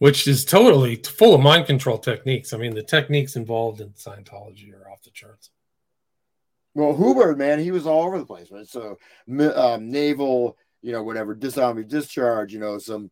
[0.01, 2.53] Which is totally full of mind control techniques.
[2.53, 5.51] I mean, the techniques involved in Scientology are off the charts.
[6.73, 8.67] Well, Hubbard, man, he was all over the place, right?
[8.67, 8.97] So,
[9.55, 13.11] um, naval, you know, whatever, disarming discharge, you know, some,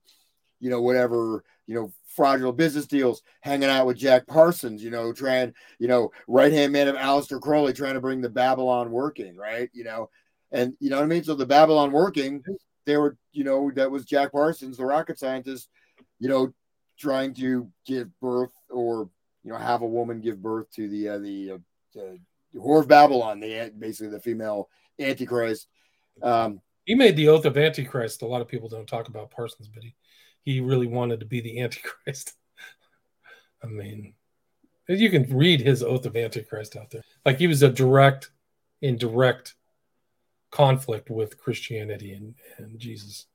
[0.60, 5.14] you know, whatever, you know, fraudulent business deals, hanging out with Jack Parsons, you know,
[5.14, 9.36] trying, you know, right hand man of Aleister Crowley, trying to bring the Babylon working,
[9.36, 9.70] right?
[9.74, 10.10] You know,
[10.52, 11.24] and you know what I mean?
[11.24, 12.44] So the Babylon working,
[12.88, 15.70] they were, you know, that was Jack Parsons, the rocket scientist,
[16.18, 16.52] you know,
[17.00, 19.10] trying to give birth or,
[19.44, 21.52] you know, have a woman give birth to the, uh, the,
[21.98, 22.18] uh,
[22.56, 24.70] Whore of Babylon, the basically the female
[25.00, 25.68] Antichrist.
[26.22, 28.22] Um, He made the oath of Antichrist.
[28.22, 29.96] A lot of people don't talk about Parsons, but he,
[30.44, 32.34] he really wanted to be the Antichrist.
[33.64, 34.14] I mean,
[34.88, 37.04] you can read his oath of Antichrist out there.
[37.26, 38.32] Like he was a direct,
[38.82, 39.56] in direct
[40.52, 43.28] conflict with Christianity and, and Jesus.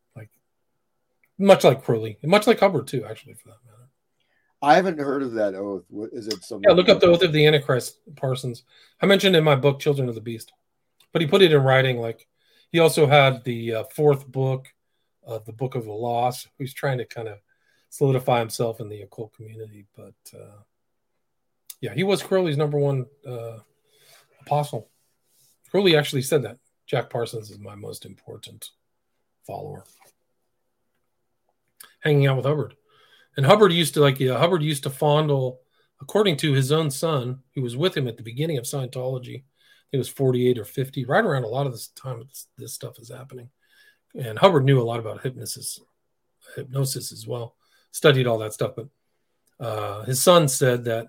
[1.39, 3.89] Much like Crowley, and much like Hubbard too, actually, for that matter.
[4.63, 5.85] I haven't heard of that oath.
[5.89, 6.43] What is it?
[6.45, 8.63] Some Yeah, look up the oath of the Antichrist, Parsons.
[9.01, 10.53] I mentioned in my book, Children of the Beast,
[11.13, 11.99] but he put it in writing.
[11.99, 12.27] Like
[12.71, 14.69] he also had the uh, fourth book
[15.23, 16.49] of the Book of the Lost.
[16.57, 17.39] He's trying to kind of
[17.91, 19.87] solidify himself in the occult community.
[19.97, 20.63] But uh,
[21.81, 23.59] yeah, he was Crowley's number one uh,
[24.41, 24.89] apostle.
[25.71, 28.71] Crowley actually said that Jack Parsons is my most important
[29.47, 29.85] follower.
[32.05, 32.75] Hanging out with Hubbard.
[33.37, 35.61] And Hubbard used to like yeah, Hubbard used to fondle,
[36.01, 39.45] according to his own son, who was with him at the beginning of Scientology.
[39.91, 42.99] He was 48 or 50, right around a lot of this time this, this stuff
[42.99, 43.49] is happening.
[44.15, 45.81] And Hubbard knew a lot about hypnosis,
[46.55, 47.57] hypnosis as well,
[47.91, 48.73] studied all that stuff.
[48.77, 48.89] But
[49.59, 51.09] uh, his son said that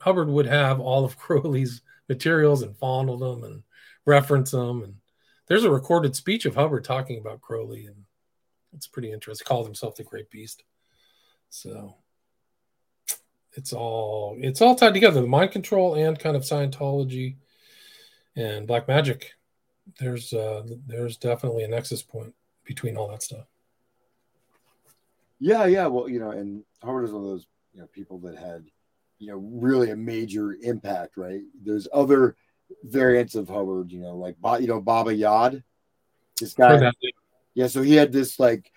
[0.00, 3.62] Hubbard would have all of Crowley's materials and fondle them and
[4.04, 4.82] reference them.
[4.82, 4.94] And
[5.46, 8.04] there's a recorded speech of Hubbard talking about Crowley, and
[8.74, 9.44] it's pretty interesting.
[9.44, 10.64] Called himself the Great Beast.
[11.48, 11.96] So
[13.52, 15.20] it's all it's all tied together.
[15.20, 17.36] The mind control and kind of Scientology
[18.36, 19.32] and black magic.
[19.98, 22.34] There's uh there's definitely a nexus point
[22.64, 23.46] between all that stuff.
[25.40, 25.86] Yeah, yeah.
[25.86, 28.66] Well, you know, and Howard is one of those you know people that had
[29.18, 31.40] you know really a major impact, right?
[31.62, 32.36] There's other
[32.84, 35.62] variants of Hubbard, you know, like you know Baba Yod.
[36.38, 37.12] This guy, Heard that name.
[37.54, 37.66] Yeah.
[37.66, 38.70] So he had this like,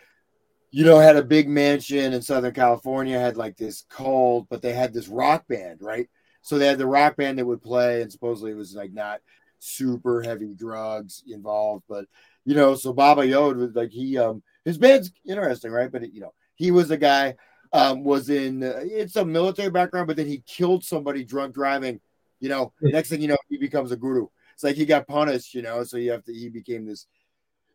[0.72, 4.74] you know, had a big mansion in Southern California, had like this cult, but they
[4.74, 6.10] had this rock band, right?
[6.42, 9.22] So they had the rock band that would play, and supposedly it was like not
[9.60, 12.06] super heavy drugs involved, but
[12.46, 15.92] you know, so Baba Yod was like he um his band's interesting, right?
[15.92, 17.36] But it, you know, he was a guy
[17.72, 22.02] um was in uh, it's a military background, but then he killed somebody drunk driving.
[22.40, 24.28] You know, next thing you know, he becomes a guru.
[24.54, 27.08] It's like he got punished, you know, so you have to he became this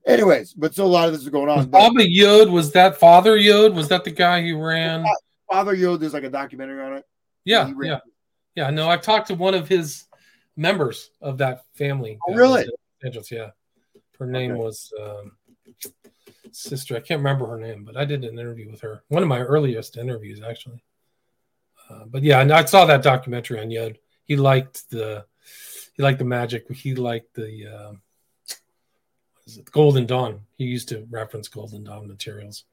[0.09, 1.66] Anyways, but so a lot of this is going on.
[1.66, 3.74] Baba Yod was that Father Yod?
[3.74, 5.05] Was that the guy who ran?
[5.51, 7.05] Father Yod, there's like a documentary on it.
[7.44, 7.98] Yeah, yeah,
[8.55, 8.70] yeah.
[8.70, 10.06] No, I've talked to one of his
[10.56, 12.18] members of that family.
[12.26, 12.60] Oh, really?
[12.60, 13.51] was in Los Angeles, yeah.
[14.18, 14.60] Her name Okay.
[14.60, 15.32] was um,
[16.52, 16.97] sister.
[16.97, 19.02] I can't remember her name, but I did an interview with her.
[19.09, 20.82] One of my earliest interviews, actually.
[21.89, 23.98] Uh, but yeah, and I saw that documentary on Yod.
[24.24, 25.26] He liked the
[25.94, 26.70] he liked the magic.
[26.72, 28.07] He liked the uh, what is it,
[29.70, 30.41] Golden Dawn.
[30.57, 32.65] He used to reference Golden Dawn materials.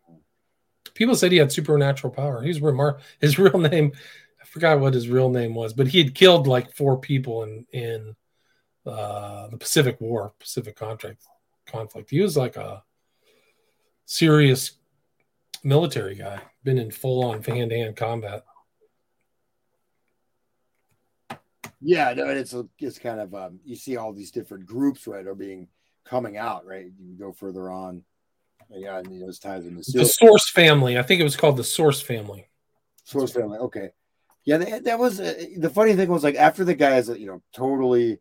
[0.94, 2.42] People said he had supernatural power.
[2.42, 3.94] He was remar- his real name.
[4.42, 7.66] I forgot what his real name was, but he had killed like four people in
[7.72, 8.16] in
[8.86, 11.24] uh, the Pacific War, Pacific conflict.
[11.66, 12.10] Conflict.
[12.12, 12.84] He was like a
[14.06, 14.74] serious
[15.64, 16.42] military guy.
[16.64, 18.46] Been in full on hand to hand combat.
[21.82, 25.28] Yeah, no, it's a, it's kind of um, you see all these different groups right
[25.28, 25.68] are being
[26.06, 26.86] coming out right.
[26.86, 28.04] You go further on,
[28.70, 30.98] yeah, and those ties in the The Source family.
[30.98, 32.48] I think it was called the Source family.
[33.04, 33.58] Source family.
[33.58, 33.90] Okay,
[34.46, 37.28] yeah, that, that was uh, the funny thing was like after the guy is you
[37.28, 38.20] know totally, of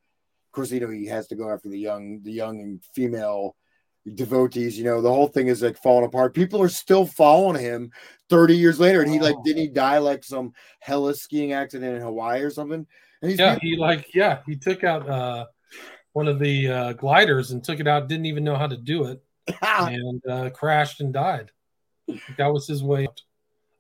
[0.52, 3.56] course you know he has to go after the young the young and female
[4.14, 4.78] devotees.
[4.78, 6.34] You know the whole thing is like falling apart.
[6.34, 7.90] People are still following him
[8.30, 12.02] thirty years later, and he like didn't he die like some hella skiing accident in
[12.02, 12.86] Hawaii or something?
[13.22, 15.46] And he's Yeah, he like yeah, he took out uh
[16.14, 18.08] one of the uh, gliders and took it out.
[18.08, 19.22] Didn't even know how to do it,
[19.62, 21.50] and uh, crashed and died.
[22.38, 23.22] That was his way out.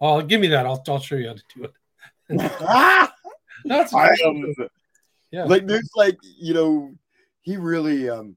[0.00, 0.66] Oh, give me that.
[0.66, 1.72] I'll I'll show you how to do it.
[3.64, 4.10] That's I,
[5.30, 5.44] yeah.
[5.44, 6.94] like there's like you know
[7.40, 8.36] he really um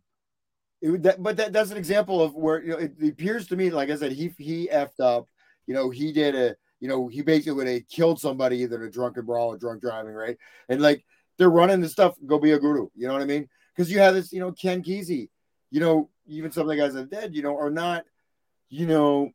[0.81, 3.55] it, would- that, but that, that's an example of where you know it, appears to
[3.55, 5.27] me like i said he he effed up
[5.65, 8.87] you know he did a you know he basically would have killed somebody either in
[8.87, 10.37] a drunken brawl or drunk driving right
[10.69, 11.03] and like
[11.37, 13.99] they're running the stuff go be a guru you know what i mean because you
[13.99, 15.29] have this you know ken Kesey,
[15.69, 18.03] you know even some of the guys that are dead you know are not
[18.69, 19.29] you know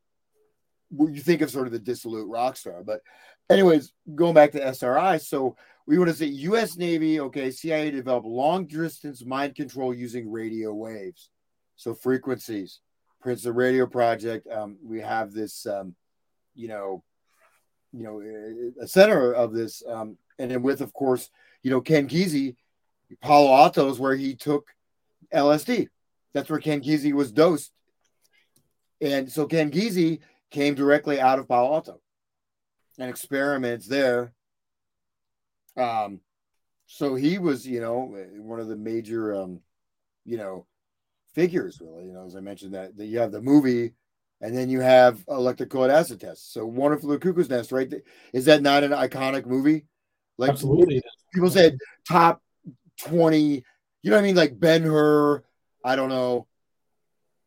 [0.90, 3.00] what you think of sort of the dissolute rock star but
[3.48, 5.56] anyways going back to sri so
[5.86, 6.76] we want to say U.S.
[6.76, 11.30] Navy, okay, CIA developed long distance mind control using radio waves,
[11.74, 12.80] so frequencies.
[13.22, 14.48] Princeton Radio Project.
[14.48, 15.94] Um, we have this, um,
[16.54, 17.04] you know,
[17.92, 21.30] you know, a center of this, um, and then with, of course,
[21.62, 22.56] you know, Ken Kesey,
[23.20, 24.68] Palo Alto is where he took
[25.32, 25.88] LSD.
[26.34, 27.72] That's where Ken Kesey was dosed,
[29.00, 30.20] and so Ken Kesey
[30.50, 32.00] came directly out of Palo Alto,
[32.98, 34.32] and experiments there
[35.76, 36.20] um,
[36.86, 39.60] so he was, you know, one of the major, um,
[40.24, 40.66] you know,
[41.34, 42.06] figures really.
[42.06, 43.94] You know, as I mentioned that, that you have the movie,
[44.40, 46.52] and then you have electric acid test.
[46.52, 47.92] So Wonderful the Cuckoo's Nest, right?
[48.32, 49.86] Is that not an iconic movie?
[50.38, 51.02] Like Absolutely.
[51.32, 51.78] people said
[52.08, 52.42] top
[53.02, 53.64] twenty.
[54.02, 54.36] You know what I mean?
[54.36, 55.42] Like Ben Hur.
[55.84, 56.46] I don't know.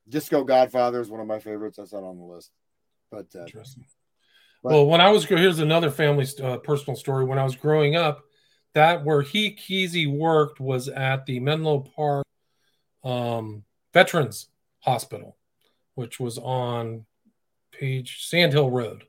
[0.08, 1.78] Disco Godfather is one of my favorites.
[1.78, 2.52] That's not on the list,
[3.12, 3.86] but uh, Interesting.
[4.64, 7.26] But- well, when I was here's another family uh, personal story.
[7.26, 8.24] When I was growing up,
[8.74, 12.26] that where he Kesey worked was at the Menlo Park
[13.04, 13.64] um,
[13.94, 14.48] Veterans
[14.82, 15.38] Hospital,
[15.96, 17.06] which was on
[17.72, 19.06] Page Sandhill Road,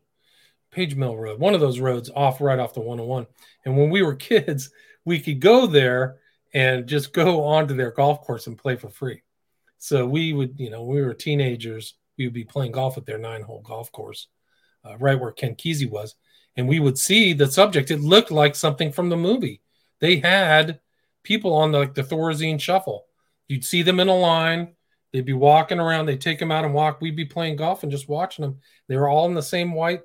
[0.70, 3.26] Page Mill Road, one of those roads off right off the 101.
[3.64, 4.70] And when we were kids,
[5.04, 6.16] we could go there
[6.56, 9.20] and just go onto their golf course and play for free.
[9.76, 13.18] So we would, you know, we were teenagers, we would be playing golf at their
[13.18, 14.28] nine hole golf course,
[14.82, 16.14] uh, right where Ken Kesey was.
[16.56, 17.90] And we would see the subject.
[17.90, 19.60] It looked like something from the movie.
[20.00, 20.80] They had
[21.22, 23.04] people on the, like the Thorazine shuffle.
[23.48, 24.76] You'd see them in a line.
[25.12, 26.06] They'd be walking around.
[26.06, 27.02] They'd take them out and walk.
[27.02, 28.60] We'd be playing golf and just watching them.
[28.88, 30.00] They were all in the same white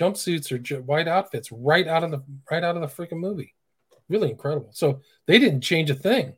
[0.00, 3.54] jumpsuits or ju- white outfits, right out of the right out of the freaking movie.
[4.08, 4.70] Really incredible.
[4.72, 6.34] So they didn't change a thing.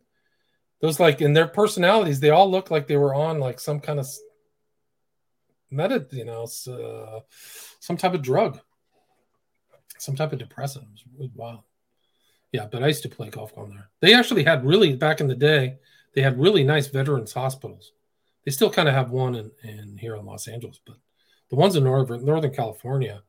[0.81, 4.01] Those like in their personalities, they all look like they were on like some kind
[4.01, 4.07] of
[5.71, 7.21] meta, you know, uh,
[7.79, 8.61] some type of drug,
[9.99, 10.87] some type of depressant.
[10.97, 11.61] It was wild.
[12.53, 13.91] Yeah, but I used to play golf on there.
[14.01, 15.79] They actually had really back in the day.
[16.15, 17.93] They had really nice veterans hospitals.
[18.45, 20.97] They still kind of have one in, in here in Los Angeles, but
[21.51, 23.23] the ones in Northern Northern California,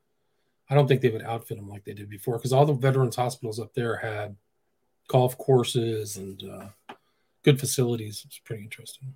[0.71, 3.17] I don't think they would outfit them like they did before because all the veterans
[3.17, 4.37] hospitals up there had
[5.09, 6.93] golf courses and uh,
[7.43, 8.23] good facilities.
[8.25, 9.13] It's pretty interesting.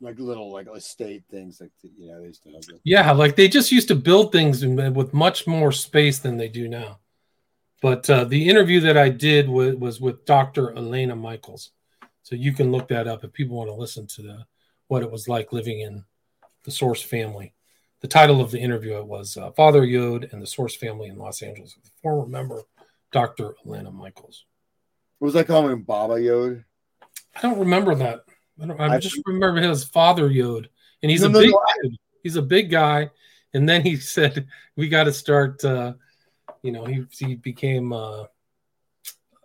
[0.00, 2.62] like little like estate things like you know they used to have.
[2.62, 6.48] The, Yeah, like they just used to build things with much more space than they
[6.48, 7.00] do now.
[7.82, 10.76] But uh, the interview that I did was, was with Dr.
[10.76, 11.72] Elena Michaels.
[12.22, 14.46] So you can look that up if people want to listen to the,
[14.86, 16.04] what it was like living in
[16.64, 17.54] the Source family.
[18.00, 21.42] The title of the interview was uh, Father Yod and the Source family in Los
[21.42, 21.76] Angeles.
[21.76, 22.62] with Former member
[23.12, 23.54] Dr.
[23.66, 24.46] Elena Michaels.
[25.18, 26.64] what was I calling him Baba Yod?
[27.36, 28.24] I don't remember that.
[28.62, 30.68] I, don't, I I- just remember his father Yod,
[31.02, 31.88] and he's No, a no, big no, I...
[32.22, 33.10] he's a big guy,
[33.54, 34.46] and then he said,
[34.76, 35.94] "We got to start." Uh,
[36.62, 38.24] you know, he he became uh,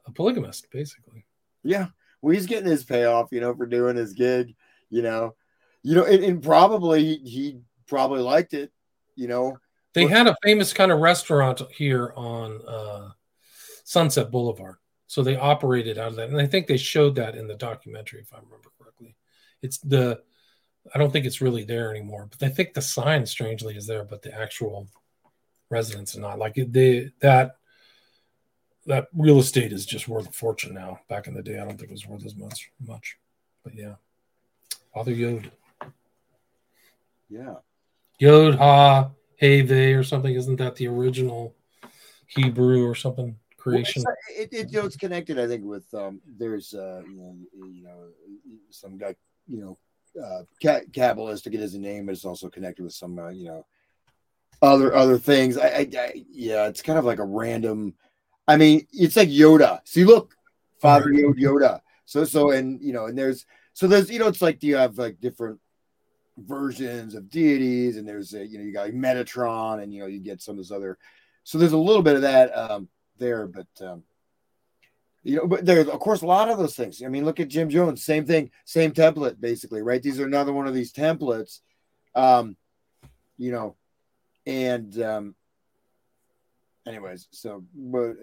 [0.06, 1.26] a polygamist, basically.
[1.64, 1.88] Yeah.
[2.22, 4.56] Well, he's getting his payoff, you know, for doing his gig,
[4.90, 5.36] you know.
[5.84, 8.72] You know, and, and probably he probably liked it,
[9.16, 9.58] you know.
[9.94, 13.10] They had a famous kind of restaurant here on uh,
[13.86, 14.76] Sunset Boulevard,
[15.08, 18.20] so they operated out of that, and I think they showed that in the documentary,
[18.22, 19.16] if I remember correctly.
[19.62, 20.22] It's the,
[20.94, 24.04] I don't think it's really there anymore, but I think the sign, strangely, is there,
[24.04, 24.88] but the actual
[25.70, 26.40] residence is not.
[26.40, 27.58] Like it- they that
[28.86, 31.00] that real estate is just worth a fortune now.
[31.10, 32.70] Back in the day, I don't think it was worth as much.
[32.86, 33.18] Much,
[33.64, 33.96] but yeah,
[34.94, 35.52] Father Yod,
[37.30, 37.56] Yeah.
[38.20, 40.34] Yod Ha Heve or something.
[40.34, 41.56] Isn't that the original
[42.28, 44.04] Hebrew or something creation?
[44.06, 47.18] Well, it's, it, it, you know, it's connected, I think, with um, there's uh, you
[47.18, 48.08] know, you know,
[48.70, 49.16] some guy,
[49.48, 49.78] you know,
[50.24, 53.66] uh, Kabbalist to get his name, but it's also connected with some, uh, you know,
[54.62, 55.58] other other things.
[55.58, 57.96] I, I, I, yeah, it's kind of like a random.
[58.48, 59.82] I mean, it's like Yoda.
[59.86, 60.36] See, look,
[60.80, 61.82] Father Yoda, Yoda.
[62.06, 64.78] So, so, and you know, and there's so there's you know, it's like do you
[64.78, 65.60] have like different
[66.38, 70.08] versions of deities, and there's a, you know, you got like Metatron, and you know,
[70.08, 70.98] you get some of those other.
[71.44, 74.04] So there's a little bit of that um, there, but um,
[75.24, 77.02] you know, but there's of course a lot of those things.
[77.04, 80.02] I mean, look at Jim Jones, same thing, same template, basically, right?
[80.02, 81.62] These are another one of these templates,
[82.14, 82.58] um,
[83.38, 83.76] you know,
[84.46, 85.36] and um,
[86.88, 88.16] anyways, so but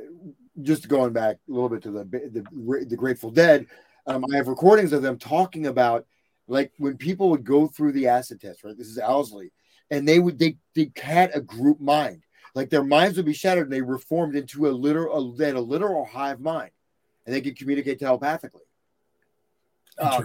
[0.60, 3.66] just going back a little bit to the the, the Grateful Dead,
[4.06, 6.06] um, I have recordings of them talking about
[6.48, 8.76] like when people would go through the acid test, right?
[8.76, 9.52] This is Owsley,
[9.90, 12.22] and they would they they had a group mind,
[12.54, 15.60] like their minds would be shattered, and they reformed into a literal they had a
[15.60, 16.70] literal hive mind,
[17.26, 18.62] and they could communicate telepathically.
[19.98, 20.22] Uh,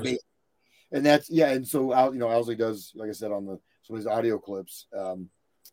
[0.92, 3.60] and that's yeah, and so Al, you know Owsley does, like I said, on the
[3.84, 5.30] some of his audio clips um,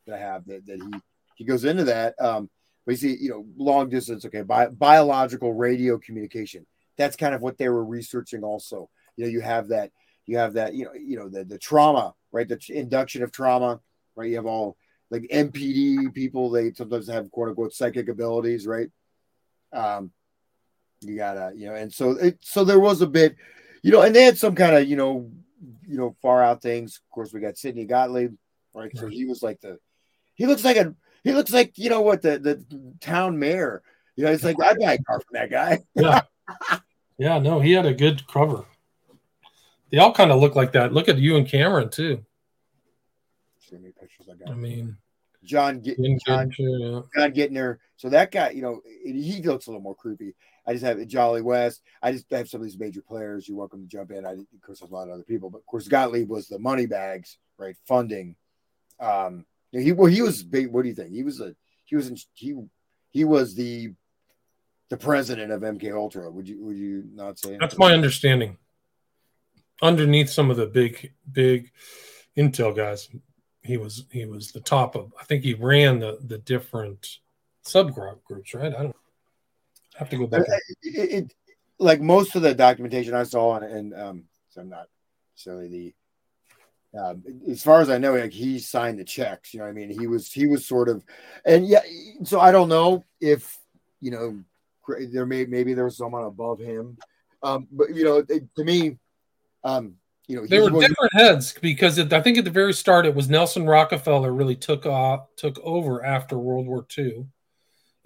[0.07, 1.01] that I have that, that he
[1.37, 2.21] he goes into that.
[2.21, 2.51] Um,
[2.85, 6.66] but you see, you know, long distance, okay, bi- biological radio communication.
[6.97, 8.45] That's kind of what they were researching.
[8.45, 9.91] Also, you know, you have that,
[10.27, 12.49] you have that, you know, you know, the the trauma, right?
[12.49, 13.81] The induction of trauma,
[14.17, 14.29] right?
[14.29, 14.77] You have all
[15.11, 16.51] like MPD people.
[16.51, 18.89] They sometimes have quote unquote psychic abilities, right?
[19.73, 20.13] Um,
[21.01, 23.37] you gotta, you know, and so it, so there was a bit,
[23.83, 25.31] you know, and they had some kind of, you know,
[25.87, 26.97] you know, far out things.
[26.97, 28.35] Of course, we got Sidney Gottlieb,
[28.75, 28.97] right?
[28.97, 29.79] So he was like the,
[30.35, 32.65] he looks like a, he looks like you know what the the
[33.01, 33.83] town mayor.
[34.17, 35.81] You know, it's like I'd buy a car from that guy.
[35.95, 36.23] Yeah.
[37.19, 38.65] yeah, no, he had a good cover.
[39.95, 40.93] They all kind of look like that.
[40.93, 42.25] Look at Ewen Cameron too.
[43.61, 44.51] See many pictures I got.
[44.51, 44.97] I mean,
[45.45, 47.01] John Get John, yeah.
[47.15, 47.79] John Gittinger.
[47.97, 50.35] So that guy, you know, he looks a little more creepy.
[50.66, 51.83] I just have Jolly West.
[52.03, 53.49] I just have some of these major players.
[53.49, 54.27] You're welcome to jump in.
[54.27, 56.59] I of course there's a lot of other people, but of course Gottlieb was the
[56.59, 57.77] money bags, right?
[57.87, 58.35] Funding.
[58.99, 60.73] Um, he well, he was big.
[60.73, 61.12] What do you think?
[61.12, 61.55] He was a
[61.85, 62.57] he was in, he
[63.11, 63.93] he was the
[64.89, 66.29] the president of MK Ultra.
[66.33, 67.59] Would you would you not say?
[67.61, 68.59] That's my understanding.
[69.85, 71.70] Underneath some of the big, big
[72.39, 73.09] Intel guys,
[73.62, 75.12] he was he was the top of.
[75.20, 77.19] I think he ran the the different
[77.66, 78.74] subgroup groups, right?
[78.74, 78.97] I don't
[79.94, 80.43] I have to go back.
[80.82, 81.35] it, it,
[81.78, 84.86] like most of the documentation I saw, and, and um, so I'm not
[85.35, 85.94] necessarily the.
[86.98, 89.52] Um, as far as I know, like he signed the checks.
[89.52, 91.05] You know, I mean, he was he was sort of,
[91.44, 91.81] and yeah.
[92.23, 93.59] So I don't know if
[94.01, 94.43] you know
[95.12, 96.97] there may maybe there was someone above him,
[97.43, 98.97] um, but you know, it, to me,
[99.65, 99.97] um,
[100.27, 103.15] you know, They were different heads because it, I think at the very start it
[103.15, 107.27] was Nelson Rockefeller really took off, took over after World War II,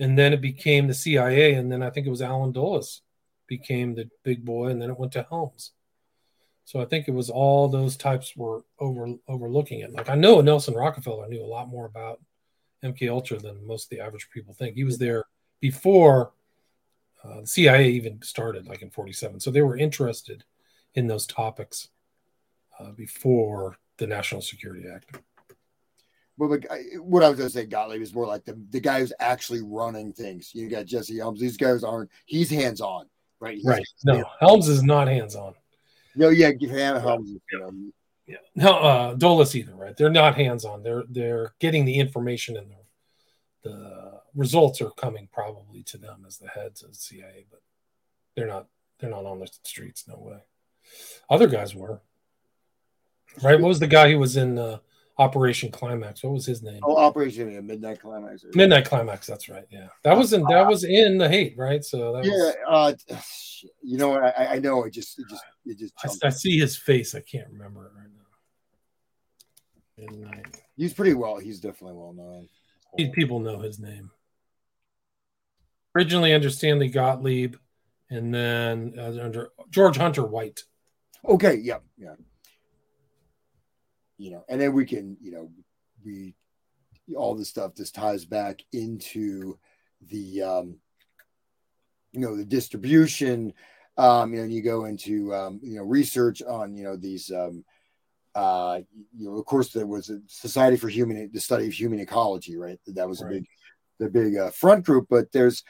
[0.01, 3.02] and then it became the CIA, and then I think it was Allen Dulles
[3.47, 5.72] became the big boy, and then it went to Helms.
[6.64, 9.93] So I think it was all those types were over overlooking it.
[9.93, 12.20] Like I know Nelson Rockefeller knew a lot more about
[12.85, 14.74] MK Ultra than most of the average people think.
[14.74, 15.24] He was there
[15.60, 16.32] before
[17.24, 19.40] uh, the CIA even started, like in '47.
[19.40, 20.44] So they were interested
[20.98, 21.88] in those topics
[22.78, 25.16] uh, before the National Security Act.
[26.36, 28.80] Well, the guy, what I was going to say, Gottlieb is more like the, the
[28.80, 30.50] guy who's actually running things.
[30.54, 31.40] You got Jesse Helms.
[31.40, 32.10] These guys aren't.
[32.26, 33.06] He's hands on,
[33.40, 33.54] right?
[33.54, 33.84] He's- Right.
[34.04, 35.54] No, Helms is not hands on.
[36.14, 37.30] No, yeah, give him Helms.
[37.52, 37.72] You know,
[38.26, 38.36] Yeah.
[38.54, 39.96] No, uh, Dulles either, right?
[39.96, 40.82] They're not hands on.
[40.82, 46.38] They're they're getting the information and the the results are coming probably to them as
[46.38, 47.60] the heads of the CIA, but
[48.36, 48.66] they're not
[48.98, 50.06] they're not on the streets.
[50.06, 50.38] No way.
[51.31, 52.01] Other guys were.
[53.43, 53.60] Right.
[53.60, 54.78] What was the guy who was in uh,
[55.19, 56.23] Operation Climax.
[56.23, 56.78] What was his name?
[56.85, 58.44] Oh, Operation yeah, Midnight Climax.
[58.55, 59.27] Midnight Climax.
[59.27, 59.65] That's right.
[59.69, 61.85] Yeah, that was in that was in the hate, right?
[61.85, 63.16] So that Yeah, was, uh,
[63.82, 64.16] you know?
[64.16, 65.94] I, I know it just it just it just.
[66.05, 67.16] I, I see his face.
[67.16, 68.09] I can't remember it right
[70.06, 70.12] now.
[70.12, 70.62] Midnight.
[70.77, 71.39] he's pretty well.
[71.39, 72.48] He's definitely well known.
[72.97, 74.12] These people know his name.
[75.97, 77.56] Originally under Stanley Gottlieb,
[78.09, 80.60] and then uh, under George Hunter White.
[81.27, 82.15] Okay, yeah, yeah.
[84.16, 85.51] You know, and then we can, you know,
[86.05, 86.35] we
[87.16, 89.59] all this stuff this ties back into
[90.11, 90.77] the um
[92.12, 93.53] you know the distribution
[93.97, 97.31] um you know and you go into um you know research on you know these
[97.31, 97.65] um
[98.35, 98.81] uh
[99.16, 102.57] you know of course there was a society for human the study of human ecology
[102.57, 103.47] right that was a big
[103.99, 105.65] the big uh, front group but there's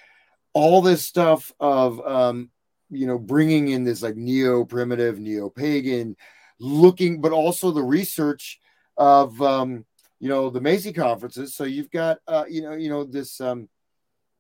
[0.53, 2.51] all this stuff of um
[2.91, 6.17] you know bringing in this like neo primitive neo pagan
[6.59, 8.59] looking but also the research
[8.97, 9.85] of um
[10.21, 13.69] you know the macy conferences so you've got uh you know you know this um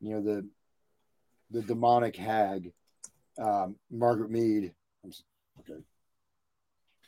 [0.00, 0.46] you know the
[1.50, 2.72] the demonic hag
[3.38, 4.72] um margaret mead
[5.04, 5.12] I'm
[5.60, 5.80] okay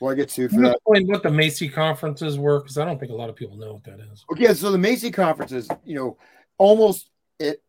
[0.00, 2.60] well i get sued for that explain what the Macy conferences were?
[2.60, 4.24] Because I don't think a lot of people know what that is.
[4.32, 6.16] Okay, so the Macy conferences, you know,
[6.58, 7.62] almost it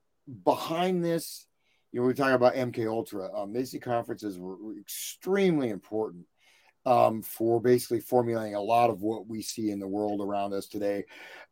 [0.44, 1.46] behind this,
[1.92, 3.30] you we're talking about MK Ultra.
[3.36, 6.26] Um, Macy conferences were, were extremely important
[6.86, 10.68] um, for basically formulating a lot of what we see in the world around us
[10.68, 11.06] today.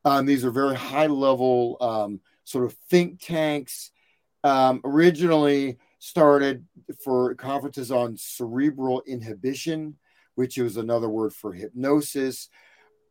[0.06, 3.92] Um, these are very high level um, sort of think tanks.
[4.44, 6.66] Um, originally started
[7.04, 9.98] for conferences on cerebral inhibition,
[10.36, 12.48] which was another word for hypnosis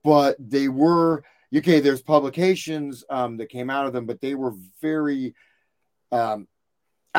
[0.04, 1.22] but they were
[1.54, 5.34] okay there's publications um, that came out of them but they were very
[6.12, 6.46] um,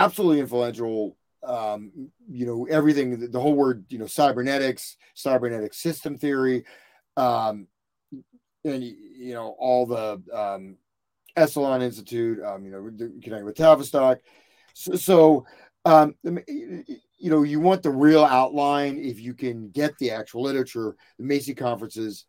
[0.04, 1.92] absolutely influential um,
[2.30, 6.66] you know everything the, whole word you know cybernetics cybernetic system theory
[7.18, 7.68] um,
[8.64, 10.78] and you know all the um,
[11.38, 12.90] Esalen Institute, um, you know,
[13.22, 14.20] connected with Tavistock.
[14.74, 15.46] So, so
[15.86, 20.96] um, you know, you want the real outline if you can get the actual literature.
[21.18, 22.26] The Macy conferences,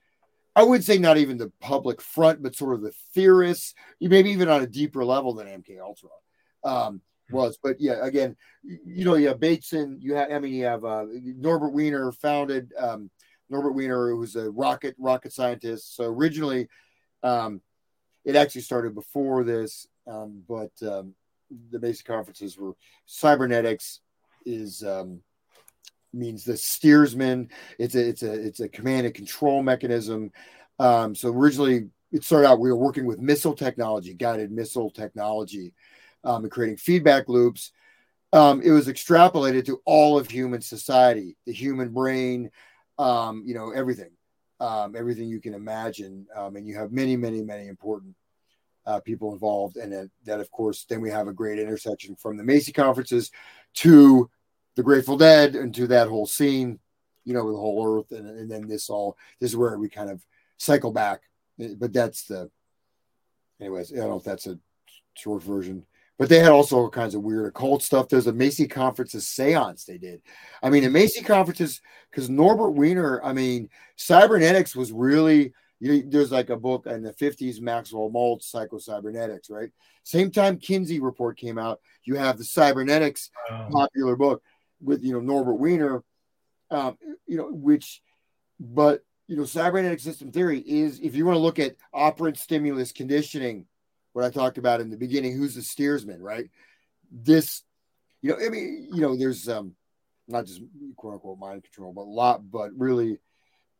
[0.55, 4.49] I would say not even the public front, but sort of the theorists, maybe even
[4.49, 6.11] on a deeper level than MK Ultra
[6.65, 7.01] um,
[7.33, 7.59] was.
[7.63, 11.07] But yeah, again, you know, you have Bateson, you have, I mean, you have uh,
[11.11, 13.11] Norbert Wiener founded um,
[13.49, 15.97] Norbert Wiener, who was a rocket rocket scientist.
[15.97, 16.69] So originally,
[17.23, 17.61] um,
[18.25, 21.15] it actually started before this, um, but um,
[21.71, 22.73] the basic conferences were
[23.07, 24.01] cybernetics
[24.47, 25.21] is um,
[26.13, 27.51] means the steersman.
[27.79, 30.33] It's a it's a it's a command and control mechanism.
[30.79, 35.73] Um, so originally, it started out we were working with missile technology, guided missile technology,
[36.25, 37.73] um, and creating feedback loops.
[38.33, 42.51] Um, it was extrapolated to all of human society, the human brain,
[42.99, 44.11] um, you know, everything,
[44.61, 46.27] um, everything you can imagine.
[46.37, 48.15] Um, and you have many, many, many important
[48.87, 49.77] uh, people involved.
[49.77, 53.31] And that, that, of course, then we have a great intersection from the Macy conferences
[53.75, 54.31] to
[54.77, 56.79] the Grateful Dead and to that whole scene,
[57.25, 58.13] you know, with the whole earth.
[58.13, 60.25] And, and then this all, this is where we kind of
[60.57, 61.23] cycle back.
[61.59, 62.51] But that's the,
[63.61, 64.59] anyways, I don't know if that's a
[65.15, 65.85] short version
[66.21, 68.11] but they had also all kinds of weird occult stuff.
[68.11, 70.21] There's a Macy conferences seance they did.
[70.63, 71.81] I mean, the Macy conferences,
[72.11, 77.03] because Norbert Wiener, I mean, cybernetics was really, you know, there's like a book in
[77.03, 79.71] the 50s, Maxwell Maltz, Psycho-Cybernetics, right?
[80.05, 83.31] Same time Kinsey report came out, you have the cybernetics
[83.71, 84.43] popular book
[84.83, 86.05] with, you know, Norbert Wiener,
[86.71, 88.03] um, you know, which,
[88.61, 92.93] but, you know, cybernetic system theory is, if you want to look at operant stimulus
[92.93, 93.65] conditioning,
[94.13, 96.51] what I talked about in the beginning, who's the steersman, right?
[97.11, 97.63] This,
[98.23, 99.75] you know, I mean, you know, there's um
[100.29, 100.63] not just
[100.97, 103.19] quote unquote mind control, but a lot, but really,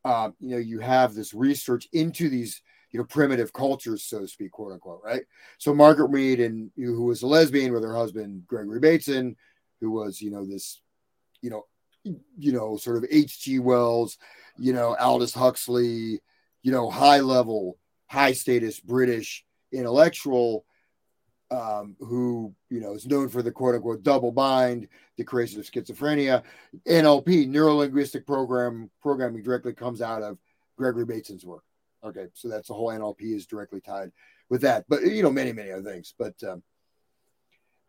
[0.03, 4.27] um, you know, you have this research into these, you know, primitive cultures, so to
[4.27, 5.23] speak, quote unquote, right?
[5.57, 9.35] So Margaret Mead and who was a lesbian with her husband Gregory Bateson,
[9.79, 10.81] who was, you know, this,
[11.41, 11.65] you know,
[12.03, 13.59] you know, sort of H.G.
[13.59, 14.17] Wells,
[14.57, 16.19] you know, Aldous Huxley,
[16.63, 17.77] you know, high level,
[18.07, 20.65] high status British intellectual
[21.51, 24.87] um, who you know is known for the quote unquote double bind,
[25.17, 26.43] the creation of schizophrenia.
[26.87, 30.37] NLP, neuro linguistic program programming, directly comes out of
[30.77, 31.63] Gregory Bateson's work.
[32.03, 34.11] Okay, so that's the whole NLP is directly tied
[34.49, 36.13] with that, but you know many many other things.
[36.17, 36.63] But um,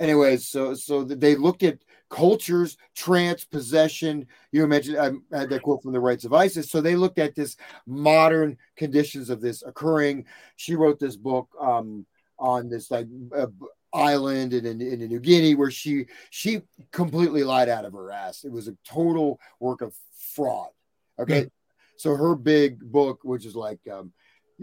[0.02, 1.78] anyways, so so they looked at
[2.10, 4.26] cultures, trance, possession.
[4.50, 6.70] You mentioned I had that quote from the Rites of Isis.
[6.70, 7.56] So they looked at this
[7.86, 10.26] modern conditions of this occurring.
[10.56, 12.04] She wrote this book um,
[12.38, 13.46] on this like uh,
[13.94, 18.44] island in, in, in New Guinea where she she completely lied out of her ass.
[18.44, 19.94] It was a total work of
[20.34, 20.70] fraud.
[21.18, 21.48] Okay.
[21.96, 24.12] So her big book, which is like um,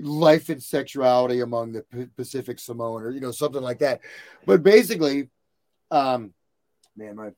[0.01, 4.01] life and sexuality among the P- Pacific Samoan, or you know, something like that.
[4.45, 5.29] But basically,
[5.91, 6.33] um,
[6.95, 7.31] man, my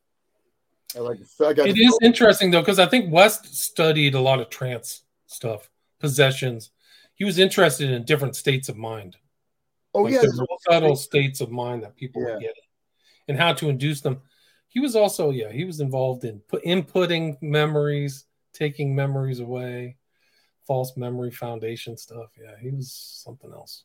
[0.96, 4.40] I like I got It is interesting though, because I think West studied a lot
[4.40, 5.70] of trance stuff,
[6.00, 6.72] possessions.
[7.16, 9.18] He was interested in different states of mind.
[9.94, 10.24] Oh Like yeah,
[10.70, 12.40] subtle states of mind that people Yeah.
[12.40, 12.64] getting
[13.28, 14.22] and how to induce them.
[14.68, 19.98] He was also, yeah, he was involved in put inputting memories, taking memories away,
[20.72, 22.30] false memory foundation stuff.
[22.42, 23.84] Yeah, he was something else.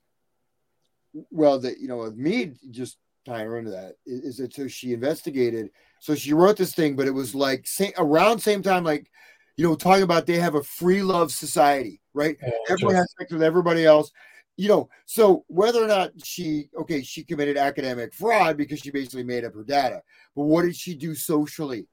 [1.32, 4.92] well, that you know, with me just tying her into that is, that so she
[4.92, 5.70] investigated.
[5.98, 9.10] So she wrote this thing, but it was like same, around same time, like
[9.56, 12.36] you know, talking about they have a free love society, right?
[12.46, 14.12] Oh, Everyone just- has sex with everybody else.
[14.56, 19.24] You know, so whether or not she okay, she committed academic fraud because she basically
[19.24, 20.02] made up her data.
[20.36, 21.88] But what did she do socially?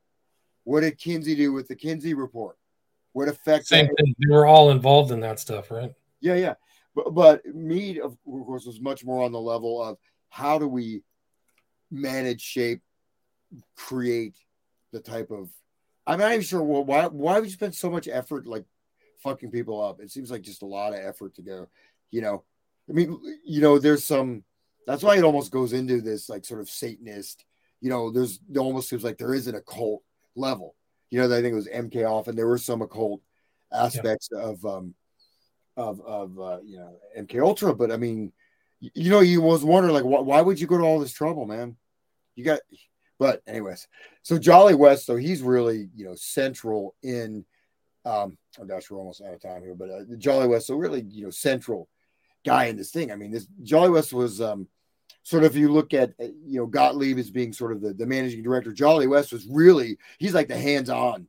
[0.66, 2.58] What did Kinsey do with the Kinsey report?
[3.14, 3.68] What effect?
[3.68, 4.16] Same that- thing.
[4.20, 5.94] They were all involved in that stuff, right?
[6.20, 6.54] yeah, yeah.
[6.96, 9.98] But, but Mead, of course, was much more on the level of
[10.30, 11.02] how do we
[11.90, 12.82] manage, shape,
[13.76, 14.36] create
[14.92, 15.50] the type of.
[16.06, 18.66] I'm not even sure well, why why would you spend so much effort like
[19.20, 20.02] fucking people up?
[20.02, 21.68] It seems like just a lot of effort to go.
[22.12, 22.44] You know,
[22.90, 24.44] I mean, you know, there's some.
[24.86, 27.46] That's why it almost goes into this like sort of Satanist.
[27.80, 30.04] You know, there's it almost seems like there is an occult
[30.36, 30.76] level.
[31.14, 33.22] You know, I think it was MK off, and there were some occult
[33.72, 34.96] aspects of um
[35.78, 38.34] of of uh, you know MK Ultra, but I mean,
[38.82, 41.14] y- you know, you was wondering like, why, why would you go to all this
[41.14, 41.78] trouble, man?
[42.36, 42.62] You got,
[43.20, 43.88] but anyways,
[44.24, 47.46] so Jolly West, so he's really you know central in.
[48.06, 51.06] Um, oh gosh, we're almost out of time here, but uh, Jolly West, so really
[51.08, 51.90] you know central
[52.44, 53.12] guy in this thing.
[53.12, 54.68] I mean, this Jolly West was um
[55.24, 57.94] sort of if you look at uh, you know Gottlieb as being sort of the,
[57.94, 61.28] the managing director, Jolly West was really he's like the hands on.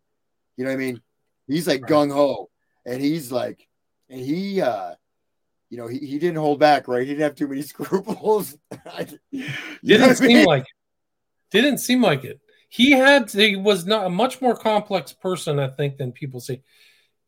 [0.57, 1.03] You know what I mean?
[1.47, 2.51] He's like gung ho,
[2.87, 3.67] and he's like,
[4.09, 4.95] and he, uh,
[5.71, 7.03] you know, he, he didn't hold back, right?
[7.03, 8.57] He didn't have too many scruples.
[9.33, 9.51] Didn't
[9.83, 10.15] I mean?
[10.15, 10.69] seem like it.
[11.51, 12.41] Didn't seem like it.
[12.69, 16.63] He had he was not a much more complex person, I think, than people say.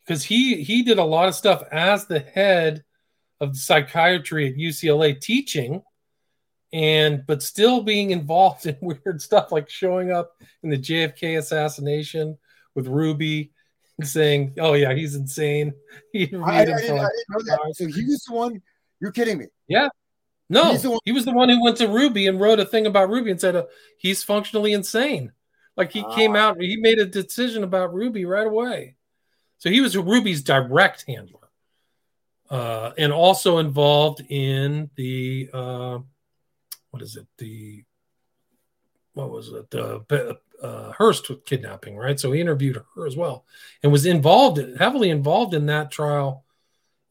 [0.05, 2.85] Because he he did a lot of stuff as the head
[3.41, 5.83] of the psychiatry at UCLA teaching
[6.77, 12.37] and but still being involved in weird stuff like showing up in the JFK assassination
[12.75, 13.51] with Ruby
[13.99, 15.73] and saying, "Oh yeah, he's insane."
[16.13, 17.75] He I, I, interviewed didn't, for I didn't know that.
[17.77, 18.63] So he was the one.
[19.01, 19.47] You're kidding me.
[19.67, 19.89] yeah.
[20.49, 23.09] No, one- he was the one who went to Ruby and wrote a thing about
[23.11, 23.65] Ruby and said uh,
[23.99, 25.33] he's functionally insane.
[25.77, 26.41] Like he came Ah.
[26.51, 28.97] out, he made a decision about Ruby right away.
[29.59, 31.49] So he was Ruby's direct handler,
[32.51, 35.99] uh, and also involved in the uh,
[36.97, 37.27] what is it?
[37.37, 37.85] The
[39.13, 39.71] what was it?
[39.71, 42.19] The uh, Hearst kidnapping, right?
[42.19, 43.45] So he interviewed her as well,
[43.83, 46.47] and was involved heavily involved in that trial,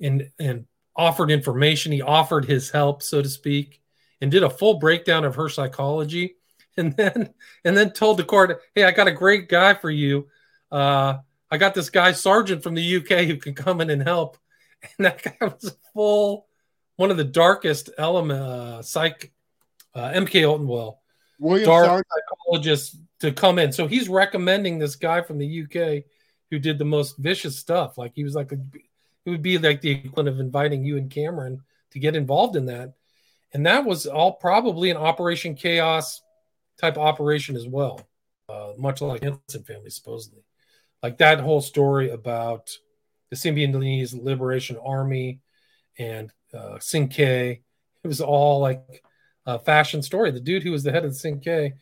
[0.01, 1.91] and and offered information.
[1.91, 3.79] He offered his help, so to speak,
[4.21, 6.37] and did a full breakdown of her psychology,
[6.77, 7.31] and then
[7.63, 10.29] and then told the court, "Hey, I got a great guy for you.
[10.71, 11.19] Uh,
[11.51, 14.37] I got this guy Sargant from the UK who can come in and help."
[14.97, 16.45] And that guy was full
[16.95, 19.33] one of the darkest element uh, psych
[19.95, 20.97] uh, MK Ultenwell
[21.39, 22.03] William dark Sargant.
[22.13, 23.72] psychologist to come in.
[23.72, 26.03] So he's recommending this guy from the UK
[26.51, 27.97] who did the most vicious stuff.
[27.97, 28.57] Like he was like, a,
[29.26, 31.61] it would be like the equivalent of inviting Ewen Cameron
[31.91, 32.93] to get involved in that.
[33.53, 36.22] And that was all probably an Operation Chaos
[36.80, 38.01] type operation as well,
[38.49, 40.43] uh, much like Henson family, supposedly.
[41.01, 42.69] Like that whole story about
[43.30, 45.39] the Symbionese Liberation Army
[45.97, 47.19] and uh, Cinque.
[47.19, 47.61] It
[48.03, 49.03] was all like
[49.45, 50.31] a fashion story.
[50.31, 51.73] The dude who was the head of the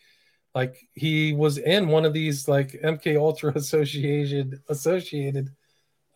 [0.56, 5.50] like he was in one of these like MK Ultra associated associated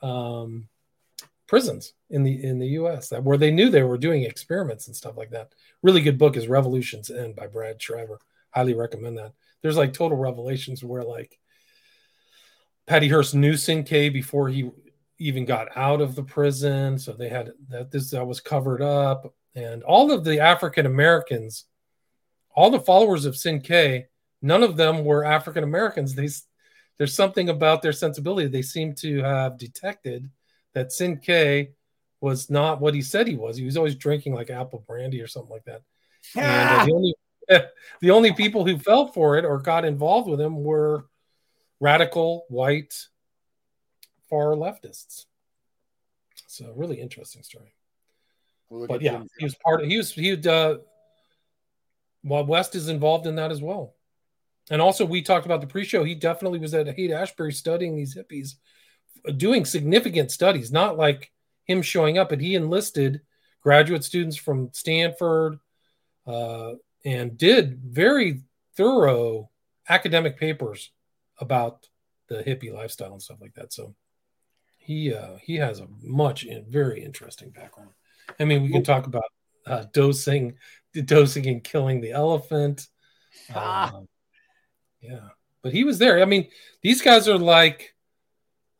[0.01, 0.67] um,
[1.47, 3.09] prisons in the in the U.S.
[3.09, 5.53] that where they knew they were doing experiments and stuff like that.
[5.81, 8.19] Really good book is Revolution's End by Brad Schreiber.
[8.51, 9.33] Highly recommend that.
[9.61, 11.39] There's like total revelations where like
[12.85, 14.69] Patty Hearst knew Cinque before he
[15.19, 19.33] even got out of the prison, so they had that this that was covered up,
[19.57, 21.65] and all of the African Americans,
[22.55, 24.05] all the followers of Cinque,
[24.41, 26.13] none of them were African Americans.
[26.13, 26.29] They
[26.97, 28.47] there's something about their sensibility.
[28.47, 30.29] They seem to have detected
[30.73, 31.69] that Cinque
[32.21, 33.57] was not what he said he was.
[33.57, 35.81] He was always drinking like apple brandy or something like that.
[36.35, 37.15] And uh, the only
[38.01, 41.05] the only people who fell for it or got involved with him were
[41.79, 42.93] radical white
[44.29, 45.25] far leftists.
[46.47, 47.76] So really interesting story.
[48.69, 50.77] Well, But yeah, he was part of he was he would uh
[52.23, 53.93] while West is involved in that as well.
[54.69, 56.03] And also we talked about the pre-show.
[56.03, 58.55] He definitely was at Haight Ashbury studying these hippies,
[59.37, 61.31] doing significant studies, not like
[61.65, 63.21] him showing up, but he enlisted
[63.61, 65.59] graduate students from Stanford
[66.25, 66.73] uh,
[67.05, 68.41] and did very
[68.75, 69.49] thorough
[69.87, 70.91] academic papers
[71.39, 71.87] about
[72.27, 73.71] the hippie lifestyle and stuff like that.
[73.71, 73.95] So
[74.77, 77.91] he uh, he has a much very interesting background.
[78.39, 79.23] I mean, we can talk about
[79.65, 80.55] uh, dosing,
[80.93, 82.87] dosing and killing the elephant.
[83.53, 83.93] Ah.
[83.95, 84.07] Um,
[84.99, 85.19] yeah,
[85.61, 86.21] but he was there.
[86.21, 86.49] I mean,
[86.81, 87.93] these guys are like,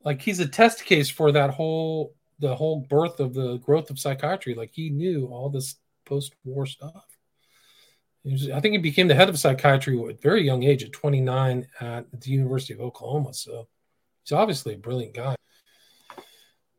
[0.03, 3.99] like he's a test case for that whole the whole birth of the growth of
[3.99, 4.55] psychiatry.
[4.55, 5.75] Like he knew all this
[6.05, 7.05] post-war stuff.
[8.23, 10.83] He was- I think he became the head of psychiatry at a very young age,
[10.83, 13.33] at 29, at the University of Oklahoma.
[13.33, 13.67] So
[14.23, 15.35] he's obviously a brilliant guy.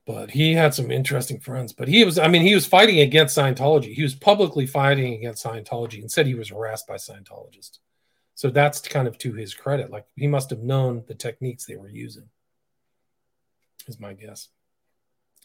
[0.09, 1.75] But he had some interesting friends.
[1.75, 3.93] But he was, I mean, he was fighting against Scientology.
[3.93, 7.81] He was publicly fighting against Scientology and said he was harassed by Scientologists.
[8.35, 9.91] So that's kind of to his credit.
[9.91, 12.31] Like he must have known the techniques they were using,
[13.87, 14.49] is my guess.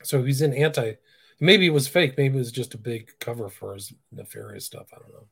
[0.01, 0.93] So he's in anti.
[1.41, 2.13] Maybe it was fake.
[2.17, 4.87] Maybe it was just a big cover for his nefarious stuff.
[4.93, 5.27] I don't know.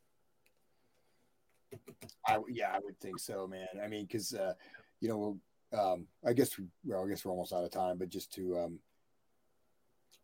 [2.27, 3.67] I, yeah, I would think so, man.
[3.81, 4.55] I mean, because uh,
[4.99, 5.39] you know,
[5.71, 8.59] um, I guess we, well, I guess we're almost out of time, but just to,
[8.59, 8.79] um,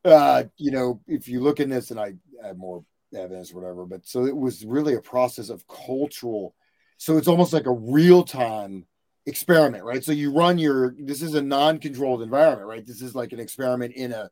[0.08, 2.14] uh, you know, if you look in this, and I
[2.44, 6.56] have more evidence, whatever, but so it was really a process of cultural.
[6.98, 8.86] So it's almost like a real time
[9.26, 10.04] experiment, right?
[10.04, 10.96] So you run your.
[10.98, 12.86] This is a non-controlled environment, right?
[12.86, 14.30] This is like an experiment in a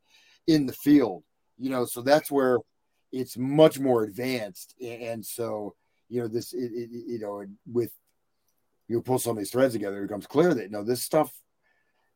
[0.47, 1.23] in the field,
[1.57, 1.85] you know.
[1.85, 2.57] So that's where
[3.11, 5.76] it's much more advanced, and so
[6.10, 7.91] you know this it, it, you know with
[8.88, 11.34] you pull some of these threads together it becomes clear that you know this stuff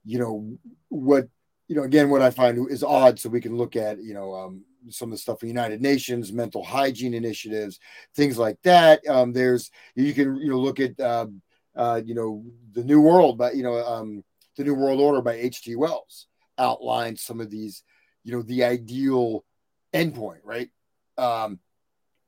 [0.05, 0.57] you know
[0.89, 1.27] what
[1.69, 4.33] you know again what i find is odd so we can look at you know
[4.33, 7.79] um, some of the stuff from united nations mental hygiene initiatives
[8.15, 11.27] things like that um, there's you can you know look at uh,
[11.75, 12.43] uh, you know
[12.73, 14.23] the new world but you know um,
[14.57, 15.77] the new world order by H.G.
[15.77, 16.27] wells
[16.57, 17.83] outlines some of these
[18.25, 19.45] you know the ideal
[19.93, 20.69] endpoint right
[21.17, 21.59] um,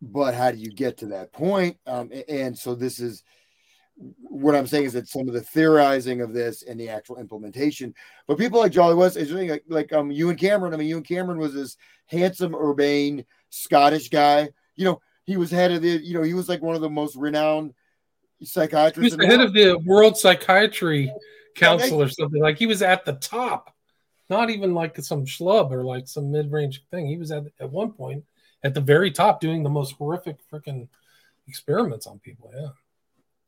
[0.02, 1.78] but how do you get to that point?
[1.86, 3.24] Um, and so this is
[4.20, 7.94] what I'm saying is that some of the theorizing of this and the actual implementation,
[8.28, 10.74] but people like Jolly West is doing like, like um Ewen Cameron.
[10.74, 14.50] I mean, Ewen Cameron was this handsome, urbane Scottish guy.
[14.76, 15.90] You know, he was head of the.
[15.90, 17.74] You know, he was like one of the most renowned
[18.42, 18.98] psychiatrists.
[18.98, 19.18] He was psychiatrists.
[19.18, 19.48] the head world.
[19.48, 21.14] of the World Psychiatry
[21.56, 22.42] Council or something.
[22.42, 23.76] Like he was at the top,
[24.30, 27.08] not even like some schlub or like some mid-range thing.
[27.08, 28.24] He was at at one point
[28.64, 30.88] at the very top doing the most horrific freaking
[31.48, 32.52] experiments on people.
[32.56, 32.70] Yeah.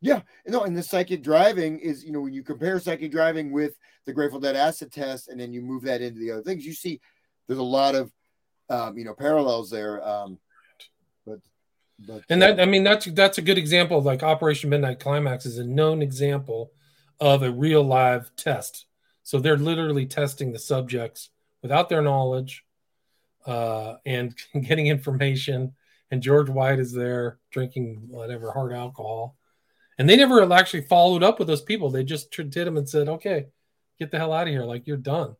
[0.03, 3.77] Yeah, no, and the psychic driving is, you know, when you compare psychic driving with
[4.05, 6.73] the Grateful Dead acid test, and then you move that into the other things, you
[6.73, 6.99] see
[7.47, 8.11] there's a lot of,
[8.69, 10.05] um, you know, parallels there.
[10.05, 10.39] Um,
[11.25, 11.39] but,
[12.05, 15.45] but And that I mean that's that's a good example of like Operation Midnight Climax
[15.45, 16.73] is a known example
[17.21, 18.87] of a real live test.
[19.23, 21.29] So they're literally testing the subjects
[21.61, 22.65] without their knowledge
[23.45, 25.75] uh, and getting information.
[26.11, 29.37] And George White is there drinking whatever hard alcohol.
[30.03, 31.89] And they never actually followed up with those people.
[31.89, 33.45] They just did them and said, okay,
[33.97, 34.65] get the hell out of here.
[34.65, 35.37] Like you're done.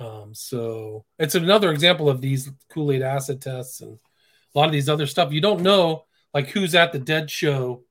[0.00, 3.98] Um, so it's another example of these Kool Aid acid tests and
[4.54, 5.34] a lot of these other stuff.
[5.34, 7.84] You don't know like who's at the dead show,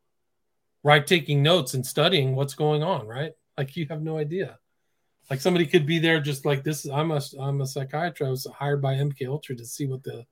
[0.83, 1.05] right?
[1.05, 3.33] Taking notes and studying what's going on, right?
[3.55, 4.57] Like you have no idea.
[5.29, 6.87] Like somebody could be there just like this.
[6.87, 8.27] I'm a I'm a psychiatrist.
[8.27, 10.25] I was hired by MK Ultra to see what the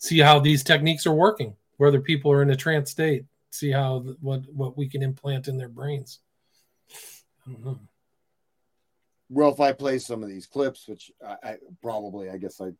[0.00, 4.00] see how these techniques are working, whether people are in a trance state, see how
[4.20, 6.20] what what we can implant in their brains.
[7.46, 7.80] I don't know.
[9.28, 12.72] well, if I play some of these clips, which I, I probably, I guess I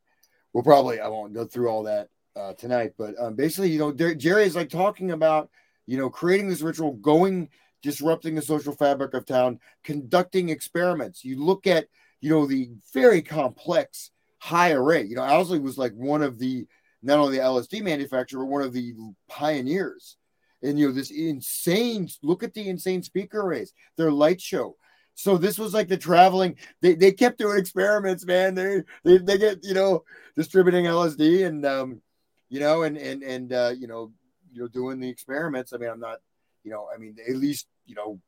[0.52, 3.92] will probably, I won't go through all that uh, tonight, but um, basically, you know,
[3.92, 5.51] Jerry is like talking about,
[5.86, 7.51] you know, creating this ritual, going,
[7.82, 11.24] disrupting the social fabric of town, conducting experiments.
[11.24, 11.86] You look at,
[12.20, 15.02] you know, the very complex high array.
[15.02, 16.66] You know, Owsley was like one of the,
[17.02, 18.94] not only the LSD manufacturer, but one of the
[19.28, 20.16] pioneers.
[20.65, 24.77] And, you know, this insane, look at the insane speaker arrays, their light show.
[25.15, 26.57] So this was like the traveling.
[26.81, 28.55] They, they kept doing experiments, man.
[28.55, 30.05] They, they they get you know
[30.35, 32.03] distributing LSD and um,
[32.49, 34.12] you know and and and uh, you know
[34.53, 35.73] you know doing the experiments.
[35.73, 36.19] I mean, I'm not
[36.65, 38.20] you know I mean at least you know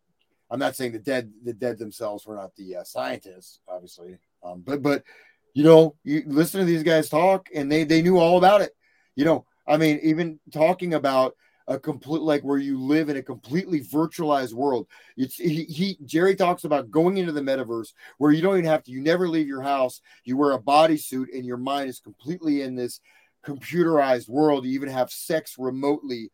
[0.50, 4.18] I'm not saying the dead the dead themselves were not the uh, scientists, obviously.
[4.44, 5.02] Um, but but
[5.54, 8.72] you know you listen to these guys talk and they they knew all about it.
[9.16, 11.34] You know, I mean, even talking about
[11.68, 14.86] a complete like where you live in a completely virtualized world.
[15.16, 18.84] It's he, he Jerry talks about going into the metaverse where you don't even have
[18.84, 22.62] to, you never leave your house, you wear a bodysuit and your mind is completely
[22.62, 23.00] in this
[23.44, 24.64] computerized world.
[24.64, 26.30] You even have sex remotely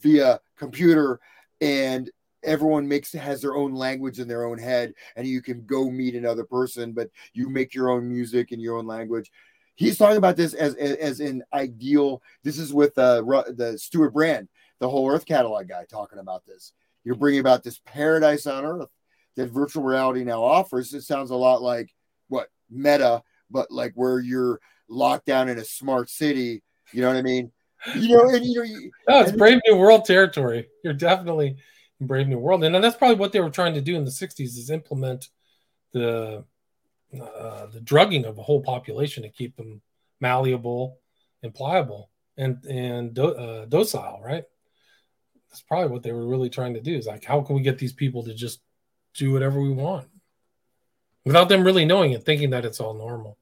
[0.00, 1.20] via computer
[1.60, 2.10] and
[2.42, 6.14] everyone makes has their own language in their own head and you can go meet
[6.14, 9.30] another person but you make your own music in your own language
[9.74, 13.22] he's talking about this as as, an ideal this is with uh
[13.56, 14.48] the stewart brand
[14.80, 16.72] the whole earth catalog guy talking about this
[17.04, 18.90] you're bringing about this paradise on earth
[19.36, 21.92] that virtual reality now offers it sounds a lot like
[22.28, 27.16] what meta but like where you're locked down in a smart city you know what
[27.16, 27.50] i mean
[27.96, 30.68] you know and you know you, No, it's Brave New World territory.
[30.82, 31.56] You're definitely
[32.00, 34.10] in Brave New World, and that's probably what they were trying to do in the
[34.10, 35.28] '60s is implement
[35.92, 36.44] the
[37.14, 39.80] uh, the drugging of a whole population to keep them
[40.20, 40.98] malleable
[41.42, 44.20] and pliable and and do, uh, docile.
[44.24, 44.44] Right?
[45.54, 46.96] That's probably what they were really trying to do.
[46.96, 48.60] Is like, how can we get these people to just
[49.14, 50.08] do whatever we want
[51.24, 53.38] without them really knowing it, thinking that it's all normal?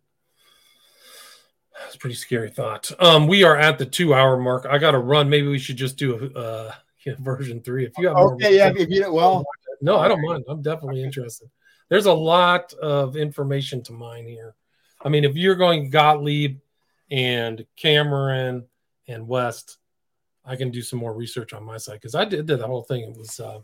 [1.82, 2.92] that's a pretty scary thought.
[3.00, 4.66] Um, we are at the two hour mark.
[4.68, 5.30] I got to run.
[5.30, 6.72] Maybe we should just do a uh,
[7.18, 7.86] version three.
[7.86, 9.42] If you have more, okay yeah if you well
[9.80, 10.44] no, I don't mind.
[10.48, 11.50] I'm definitely interested.
[11.88, 14.54] There's a lot of information to mine here.
[15.02, 16.60] I mean, if you're going Gottlieb
[17.10, 18.66] and Cameron
[19.08, 19.78] and West,
[20.44, 22.82] I can do some more research on my side because I did, did the whole
[22.82, 23.02] thing.
[23.02, 23.60] It was uh,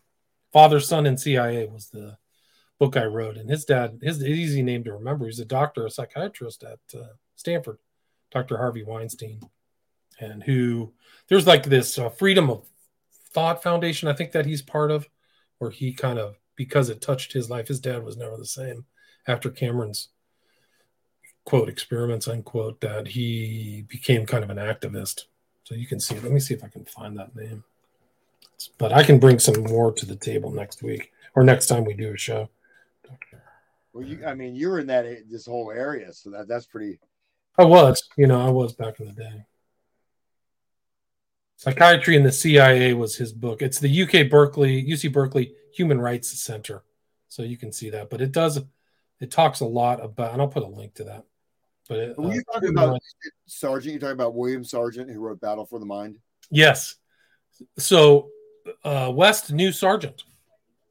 [0.53, 2.17] Father, Son, and CIA was the
[2.79, 5.27] book I wrote, and his dad, his easy name to remember.
[5.27, 7.79] He's a doctor, a psychiatrist at uh, Stanford,
[8.31, 8.57] Dr.
[8.57, 9.41] Harvey Weinstein,
[10.21, 10.93] and who
[11.29, 12.67] there's like this uh, freedom of
[13.33, 14.09] thought foundation.
[14.09, 15.09] I think that he's part of,
[15.59, 17.69] where he kind of because it touched his life.
[17.69, 18.85] His dad was never the same
[19.27, 20.09] after Cameron's
[21.45, 25.23] quote experiments unquote that he became kind of an activist.
[25.69, 26.19] So you can see.
[26.19, 27.63] Let me see if I can find that name.
[28.79, 31.93] But I can bring some more to the table next week or next time we
[31.93, 32.49] do a show.
[33.93, 36.99] well you i mean you were in that this whole area so that that's pretty
[37.59, 39.45] I was, you know, I was back in the day.
[41.57, 43.63] Psychiatry in the CIA was his book.
[43.63, 46.85] It's the UK Berkeley, UC Berkeley Human Rights Center.
[47.29, 48.11] So you can see that.
[48.11, 48.61] But it does,
[49.21, 51.25] it talks a lot about, and I'll put a link to that.
[51.89, 53.01] But it, were you uh, talking about
[53.49, 56.19] sargant you're talking about william sargant who wrote battle for the mind
[56.51, 56.97] Yes.
[57.79, 58.31] So
[58.85, 60.23] uh, West knew Sargant.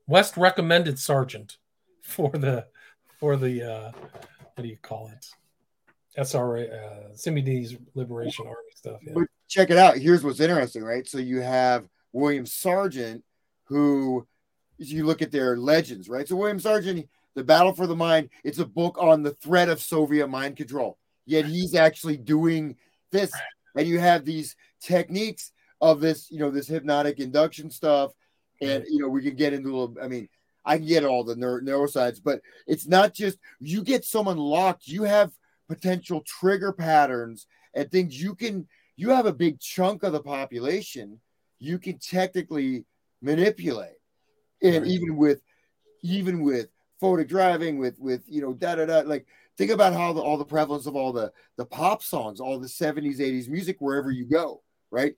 [0.07, 1.57] West recommended Sargant
[2.01, 2.65] for the
[3.19, 3.91] for the uh,
[4.55, 5.25] what do you call it?
[6.17, 8.99] SRA uh, Symbionese Liberation Army stuff.
[9.03, 9.13] Yeah.
[9.15, 9.97] But check it out.
[9.97, 11.07] Here's what's interesting, right?
[11.07, 13.21] So you have William Sargant,
[13.65, 14.25] who
[14.77, 16.27] you look at their legends, right?
[16.27, 17.07] So William Sargant,
[17.37, 20.97] The Battle for the Mind, it's a book on the threat of Soviet mind control.
[21.27, 22.77] Yet he's actually doing
[23.11, 23.31] this,
[23.75, 28.11] and you have these techniques of this, you know, this hypnotic induction stuff,
[28.59, 29.95] and you know, we can get into a little.
[30.01, 30.29] I mean,
[30.65, 34.87] I can get all the neuro- neuroscience, but it's not just you get someone locked.
[34.87, 35.31] You have
[35.67, 37.45] potential trigger patterns
[37.75, 41.19] and things you can you have a big chunk of the population
[41.59, 42.85] you can technically
[43.21, 43.97] manipulate
[44.63, 45.41] and even with
[46.01, 46.69] even with
[47.01, 48.99] photic driving with with you know da da da.
[49.01, 52.59] Like think about how the, all the prevalence of all the the pop songs all
[52.59, 54.61] the 70s 80s music wherever you go
[54.91, 55.15] right?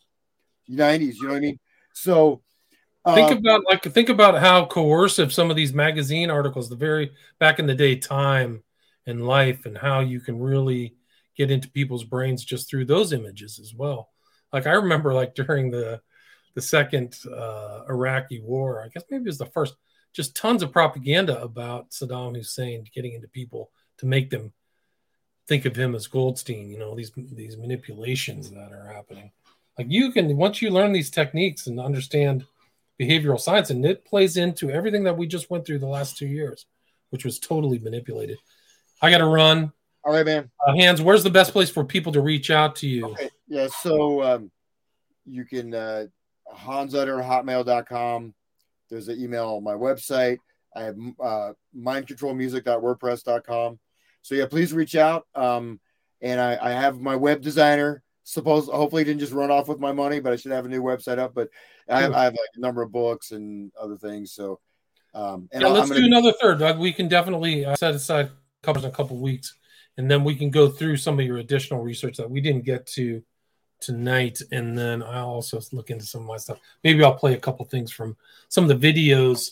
[0.69, 1.59] 90s you know what i mean?
[1.93, 2.41] So
[3.05, 7.11] think uh, about like think about how coercive some of these magazine articles the very
[7.39, 8.63] back in the day time
[9.07, 10.95] and life and how you can really
[11.35, 14.09] get into people's brains just through those images as well.
[14.53, 16.01] Like i remember like during the
[16.55, 19.75] the second uh iraqi war i guess maybe it was the first
[20.13, 24.51] just tons of propaganda about saddam hussein getting into people to make them
[25.47, 29.31] think of him as goldstein you know these these manipulations that are happening
[29.77, 32.45] like you can once you learn these techniques and understand
[32.99, 36.27] behavioral science and it plays into everything that we just went through the last two
[36.27, 36.65] years
[37.09, 38.37] which was totally manipulated
[39.01, 39.71] i gotta run
[40.03, 42.87] all right man uh, hans where's the best place for people to reach out to
[42.87, 43.29] you Okay.
[43.49, 43.67] Yeah.
[43.67, 44.51] So um,
[45.25, 46.05] you can uh,
[46.55, 48.33] hansutter hotmail.com.
[48.89, 50.37] There's an email on my website.
[50.75, 53.79] I have uh, mindcontrolmusic.wordpress.com.
[54.21, 55.25] So yeah, please reach out.
[55.35, 55.79] Um,
[56.21, 58.03] and I, I have my web designer.
[58.23, 60.69] Suppose hopefully he didn't just run off with my money, but I should have a
[60.69, 61.33] new website up.
[61.33, 61.49] But
[61.89, 64.33] I have, I have like a number of books and other things.
[64.33, 64.59] So
[65.13, 66.77] um, and yeah, let's do another third Doug.
[66.77, 68.29] we can definitely uh, set aside
[68.61, 69.55] covers in a couple weeks
[69.99, 72.85] and then we can go through some of your additional research that we didn't get
[72.85, 73.21] to
[73.79, 77.39] tonight and then i'll also look into some of my stuff maybe i'll play a
[77.39, 78.15] couple things from
[78.47, 79.51] some of the videos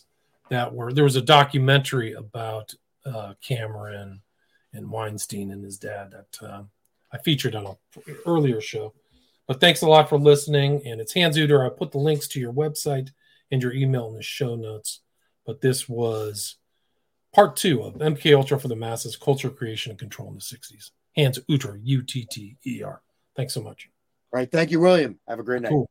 [0.49, 2.73] that were there was a documentary about
[3.05, 4.21] uh, cameron
[4.73, 6.63] and weinstein and his dad that uh,
[7.11, 7.75] i featured on an
[8.25, 8.93] earlier show
[9.47, 12.39] but thanks a lot for listening and it's hans utter i put the links to
[12.39, 13.09] your website
[13.51, 15.01] and your email in the show notes
[15.45, 16.57] but this was
[17.33, 20.91] part two of MK Ultra for the masses, culture creation and control in the 60s.
[21.15, 23.01] Hans Utter, U T T E R.
[23.35, 23.89] Thanks so much.
[24.33, 24.51] All right.
[24.51, 25.19] Thank you, William.
[25.27, 25.69] Have a great night.
[25.71, 25.89] Cool.